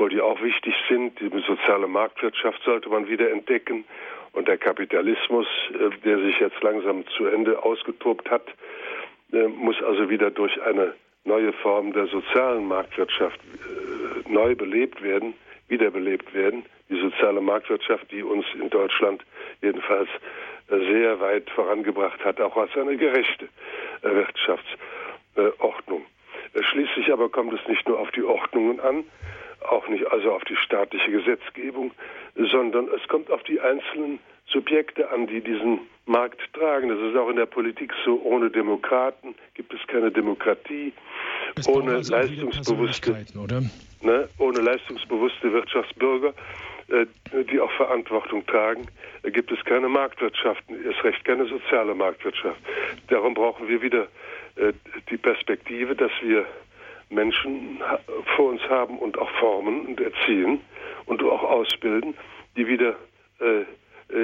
obwohl 0.00 0.08
die 0.08 0.22
auch 0.22 0.40
wichtig 0.40 0.74
sind. 0.88 1.20
Die 1.20 1.28
soziale 1.46 1.86
Marktwirtschaft 1.86 2.62
sollte 2.64 2.88
man 2.88 3.06
wieder 3.06 3.30
entdecken 3.30 3.84
und 4.32 4.48
der 4.48 4.56
Kapitalismus, 4.56 5.46
äh, 5.74 5.90
der 6.02 6.18
sich 6.20 6.40
jetzt 6.40 6.62
langsam 6.62 7.06
zu 7.08 7.26
Ende 7.26 7.62
ausgetobt 7.62 8.30
hat, 8.30 8.46
äh, 9.30 9.46
muss 9.48 9.76
also 9.82 10.08
wieder 10.08 10.30
durch 10.30 10.58
eine 10.62 10.94
neue 11.24 11.52
Form 11.52 11.92
der 11.92 12.06
sozialen 12.06 12.66
Marktwirtschaft 12.66 13.38
neu 14.26 14.54
belebt 14.54 15.02
werden, 15.02 15.34
wiederbelebt 15.68 16.32
werden. 16.32 16.64
Die 16.88 16.98
soziale 16.98 17.42
Marktwirtschaft, 17.42 18.10
die 18.10 18.22
uns 18.22 18.46
in 18.58 18.70
Deutschland 18.70 19.22
jedenfalls 19.60 20.08
äh, 20.70 20.78
sehr 20.78 21.20
weit 21.20 21.50
vorangebracht 21.50 22.24
hat, 22.24 22.40
auch 22.40 22.56
als 22.56 22.74
eine 22.74 22.96
gerechte 22.96 23.50
äh, 24.00 24.08
Wirtschaftsordnung. 24.08 26.06
Äh, 26.54 26.62
schließlich 26.62 27.12
aber 27.12 27.28
kommt 27.28 27.52
es 27.52 27.68
nicht 27.68 27.86
nur 27.86 27.98
auf 27.98 28.10
die 28.12 28.22
Ordnungen 28.22 28.80
an, 28.80 29.04
auch 29.68 29.86
nicht 29.88 30.06
also 30.10 30.32
auf 30.32 30.44
die 30.44 30.56
staatliche 30.56 31.10
Gesetzgebung, 31.10 31.92
sondern 32.36 32.88
es 32.88 33.06
kommt 33.08 33.30
auf 33.30 33.42
die 33.44 33.60
einzelnen 33.60 34.18
Subjekte 34.46 35.10
an, 35.10 35.26
die 35.26 35.40
diesen 35.40 35.80
Markt 36.06 36.40
tragen. 36.54 36.88
Das 36.88 36.98
ist 36.98 37.16
auch 37.16 37.28
in 37.28 37.36
der 37.36 37.46
Politik 37.46 37.92
so. 38.04 38.20
Ohne 38.22 38.50
Demokraten 38.50 39.34
gibt 39.54 39.72
es 39.72 39.80
keine 39.86 40.10
Demokratie. 40.10 40.92
Es 41.56 41.68
ohne 41.68 41.92
also 41.96 42.14
leistungsbewusste, 42.14 43.24
ne, 44.02 44.28
ohne 44.38 44.60
leistungsbewusste 44.60 45.52
Wirtschaftsbürger 45.52 46.34
äh, 46.90 47.06
die 47.44 47.60
auch 47.60 47.70
Verantwortung 47.72 48.44
tragen, 48.46 48.86
äh, 49.22 49.30
gibt 49.30 49.52
es 49.52 49.64
keine 49.64 49.88
Marktwirtschaft, 49.88 50.64
erst 50.84 51.04
recht 51.04 51.24
keine 51.24 51.46
soziale 51.46 51.94
Marktwirtschaft. 51.94 52.60
Darum 53.08 53.34
brauchen 53.34 53.68
wir 53.68 53.80
wieder 53.80 54.08
äh, 54.56 54.72
die 55.08 55.16
Perspektive, 55.16 55.94
dass 55.94 56.10
wir 56.20 56.44
Menschen 57.10 57.82
vor 58.36 58.50
uns 58.50 58.62
haben 58.68 58.98
und 58.98 59.18
auch 59.18 59.30
formen 59.38 59.86
und 59.86 60.00
erziehen 60.00 60.60
und 61.06 61.22
auch 61.22 61.42
ausbilden, 61.42 62.14
die 62.56 62.66
wieder 62.66 62.96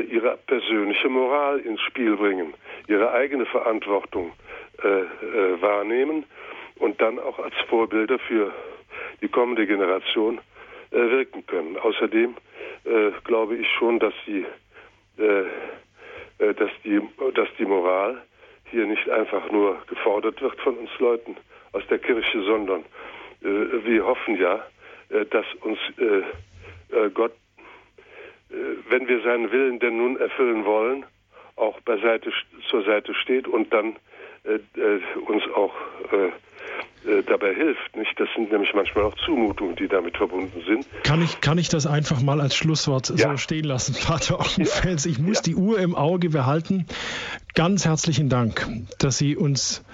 ihre 0.08 0.36
persönliche 0.46 1.08
Moral 1.08 1.58
ins 1.60 1.80
Spiel 1.80 2.16
bringen, 2.16 2.54
ihre 2.86 3.12
eigene 3.12 3.46
Verantwortung 3.46 4.32
wahrnehmen 4.78 6.24
und 6.78 7.00
dann 7.00 7.18
auch 7.18 7.38
als 7.38 7.54
Vorbilder 7.68 8.18
für 8.18 8.52
die 9.20 9.28
kommende 9.28 9.66
Generation 9.66 10.40
wirken 10.90 11.46
können. 11.46 11.76
Außerdem 11.76 12.36
äh, 12.86 13.10
glaube 13.24 13.56
ich 13.56 13.68
schon, 13.78 13.98
dass 13.98 14.14
die, 14.26 14.46
äh, 15.18 15.40
äh, 16.38 16.54
dass 16.54 16.70
die, 16.84 17.00
dass 17.34 17.48
die 17.58 17.64
Moral 17.64 18.22
hier 18.70 18.86
nicht 18.86 19.08
einfach 19.08 19.50
nur 19.50 19.78
gefordert 19.88 20.40
wird 20.40 20.60
von 20.60 20.76
uns 20.76 20.90
Leuten 20.98 21.36
aus 21.76 21.86
der 21.88 21.98
Kirche, 21.98 22.42
sondern 22.42 22.80
äh, 23.42 23.84
wir 23.84 24.06
hoffen 24.06 24.36
ja, 24.40 24.64
äh, 25.10 25.26
dass 25.26 25.44
uns 25.60 25.78
äh, 25.98 27.10
Gott, 27.12 27.32
wenn 28.88 29.08
wir 29.08 29.20
seinen 29.22 29.50
Willen 29.50 29.80
denn 29.80 29.96
nun 29.96 30.16
erfüllen 30.18 30.64
wollen, 30.64 31.04
auch 31.56 31.80
beiseite, 31.80 32.32
zur 32.70 32.84
Seite 32.84 33.12
steht 33.14 33.48
und 33.48 33.72
dann 33.72 33.96
uns 35.26 35.42
auch 35.52 35.74
äh, 37.06 37.22
dabei 37.22 37.54
hilft. 37.54 37.96
Nicht? 37.96 38.18
Das 38.18 38.28
sind 38.34 38.50
nämlich 38.50 38.72
manchmal 38.74 39.04
auch 39.04 39.14
Zumutungen, 39.24 39.76
die 39.76 39.86
damit 39.86 40.16
verbunden 40.16 40.62
sind. 40.66 40.86
Kann 41.04 41.22
ich, 41.22 41.40
kann 41.40 41.58
ich 41.58 41.68
das 41.68 41.86
einfach 41.86 42.20
mal 42.20 42.40
als 42.40 42.56
Schlusswort 42.56 43.12
ja. 43.16 43.30
so 43.30 43.36
stehen 43.36 43.64
lassen, 43.64 43.94
Vater 43.94 44.40
Ockenfels? 44.40 45.06
Ich 45.06 45.18
muss 45.18 45.38
ja. 45.38 45.42
die 45.42 45.54
Uhr 45.54 45.78
im 45.78 45.94
Auge 45.94 46.30
behalten. 46.30 46.86
Ganz 47.54 47.84
herzlichen 47.84 48.28
Dank, 48.28 48.66
dass 48.98 49.18
Sie 49.18 49.36
uns 49.36 49.84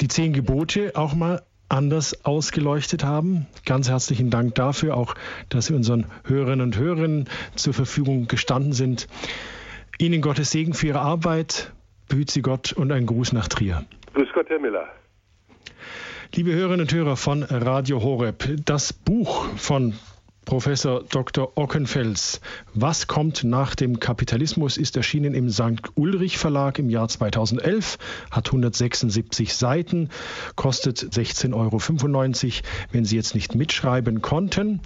die 0.00 0.08
zehn 0.08 0.32
Gebote 0.32 0.92
auch 0.94 1.14
mal 1.14 1.42
anders 1.68 2.24
ausgeleuchtet 2.24 3.04
haben. 3.04 3.46
Ganz 3.66 3.88
herzlichen 3.88 4.30
Dank 4.30 4.54
dafür, 4.54 4.96
auch 4.96 5.14
dass 5.48 5.66
Sie 5.66 5.74
unseren 5.74 6.06
Hörerinnen 6.24 6.62
und 6.62 6.78
Hörern 6.78 7.28
zur 7.54 7.74
Verfügung 7.74 8.26
gestanden 8.26 8.72
sind. 8.72 9.06
Ihnen 9.98 10.22
Gottes 10.22 10.50
Segen 10.50 10.74
für 10.74 10.88
Ihre 10.88 11.00
Arbeit, 11.00 11.72
behüt 12.08 12.30
Sie 12.30 12.42
Gott 12.42 12.72
und 12.72 12.92
ein 12.92 13.06
Gruß 13.06 13.32
nach 13.32 13.48
Trier. 13.48 13.84
Grüß 14.14 14.28
Gott, 14.34 14.48
Herr 14.48 14.60
Miller. 14.60 14.88
Liebe 16.34 16.52
Hörerinnen 16.52 16.82
und 16.82 16.92
Hörer 16.92 17.16
von 17.16 17.42
Radio 17.42 18.02
Horeb, 18.02 18.48
das 18.64 18.92
Buch 18.92 19.46
von 19.56 19.94
Professor 20.48 21.04
Dr. 21.10 21.58
Ockenfels. 21.58 22.40
Was 22.72 23.06
kommt 23.06 23.44
nach 23.44 23.74
dem 23.74 24.00
Kapitalismus 24.00 24.78
ist 24.78 24.96
erschienen 24.96 25.34
im 25.34 25.50
St. 25.50 25.82
Ulrich 25.94 26.38
Verlag 26.38 26.78
im 26.78 26.88
Jahr 26.88 27.06
2011, 27.06 27.98
hat 28.30 28.46
176 28.46 29.52
Seiten, 29.52 30.08
kostet 30.56 31.00
16,95 31.00 31.52
Euro, 31.52 32.62
wenn 32.92 33.04
Sie 33.04 33.16
jetzt 33.16 33.34
nicht 33.34 33.56
mitschreiben 33.56 34.22
konnten. 34.22 34.80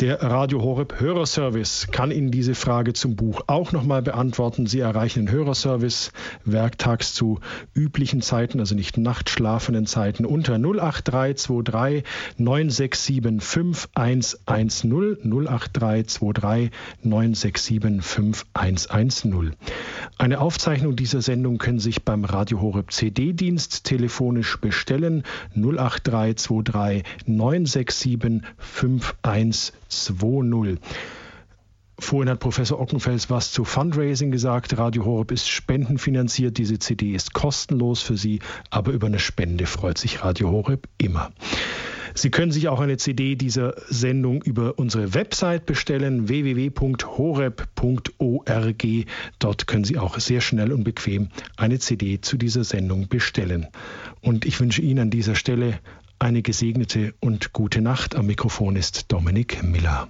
Der 0.00 0.22
Radio 0.22 0.62
Horeb 0.62 1.00
Hörerservice 1.00 1.88
kann 1.92 2.10
Ihnen 2.10 2.30
diese 2.30 2.54
Frage 2.54 2.92
zum 2.92 3.14
Buch 3.14 3.42
auch 3.46 3.72
nochmal 3.72 4.02
beantworten. 4.02 4.66
Sie 4.66 4.80
erreichen 4.80 5.26
den 5.26 5.30
Hörerservice 5.30 6.12
werktags 6.44 7.14
zu 7.14 7.38
üblichen 7.74 8.22
Zeiten, 8.22 8.58
also 8.58 8.74
nicht 8.74 8.96
nachtschlafenden 8.96 9.86
Zeiten, 9.86 10.24
unter 10.24 10.54
08323 10.54 12.04
967 12.38 13.22
5110 13.40 15.22
08323 15.22 16.70
967 17.02 18.02
5110. 18.02 19.52
Eine 20.18 20.40
Aufzeichnung 20.40 20.96
dieser 20.96 21.20
Sendung 21.20 21.58
können 21.58 21.78
Sie 21.78 21.90
sich 21.90 22.02
beim 22.02 22.24
Radio 22.24 22.60
Horeb 22.60 22.90
CD-Dienst 22.92 23.84
telefonisch 23.84 24.58
bestellen 24.60 25.22
08323 25.54 27.04
967 27.26 28.42
5110. 28.58 29.72
2.0. 29.92 30.78
Vorhin 31.98 32.30
hat 32.30 32.40
Professor 32.40 32.80
Ockenfels 32.80 33.30
was 33.30 33.52
zu 33.52 33.64
Fundraising 33.64 34.32
gesagt. 34.32 34.76
Radio 34.76 35.04
Horeb 35.04 35.30
ist 35.30 35.48
spendenfinanziert. 35.48 36.58
Diese 36.58 36.78
CD 36.78 37.14
ist 37.14 37.32
kostenlos 37.32 38.02
für 38.02 38.16
Sie, 38.16 38.40
aber 38.70 38.92
über 38.92 39.06
eine 39.06 39.20
Spende 39.20 39.66
freut 39.66 39.98
sich 39.98 40.24
Radio 40.24 40.50
Horeb 40.50 40.88
immer. 40.98 41.30
Sie 42.14 42.30
können 42.30 42.52
sich 42.52 42.68
auch 42.68 42.80
eine 42.80 42.96
CD 42.96 43.36
dieser 43.36 43.74
Sendung 43.88 44.42
über 44.42 44.78
unsere 44.78 45.14
Website 45.14 45.64
bestellen, 45.64 46.28
www.horeb.org. 46.28 46.76
Dort 49.38 49.66
können 49.66 49.84
Sie 49.84 49.98
auch 49.98 50.18
sehr 50.18 50.40
schnell 50.40 50.72
und 50.72 50.84
bequem 50.84 51.28
eine 51.56 51.78
CD 51.78 52.20
zu 52.20 52.36
dieser 52.36 52.64
Sendung 52.64 53.08
bestellen. 53.08 53.68
Und 54.20 54.44
ich 54.44 54.60
wünsche 54.60 54.82
Ihnen 54.82 54.98
an 54.98 55.10
dieser 55.10 55.34
Stelle 55.36 55.78
eine 56.22 56.42
gesegnete 56.42 57.14
und 57.20 57.52
gute 57.52 57.80
Nacht. 57.80 58.14
Am 58.14 58.26
Mikrofon 58.26 58.76
ist 58.76 59.10
Dominik 59.10 59.62
Miller. 59.62 60.08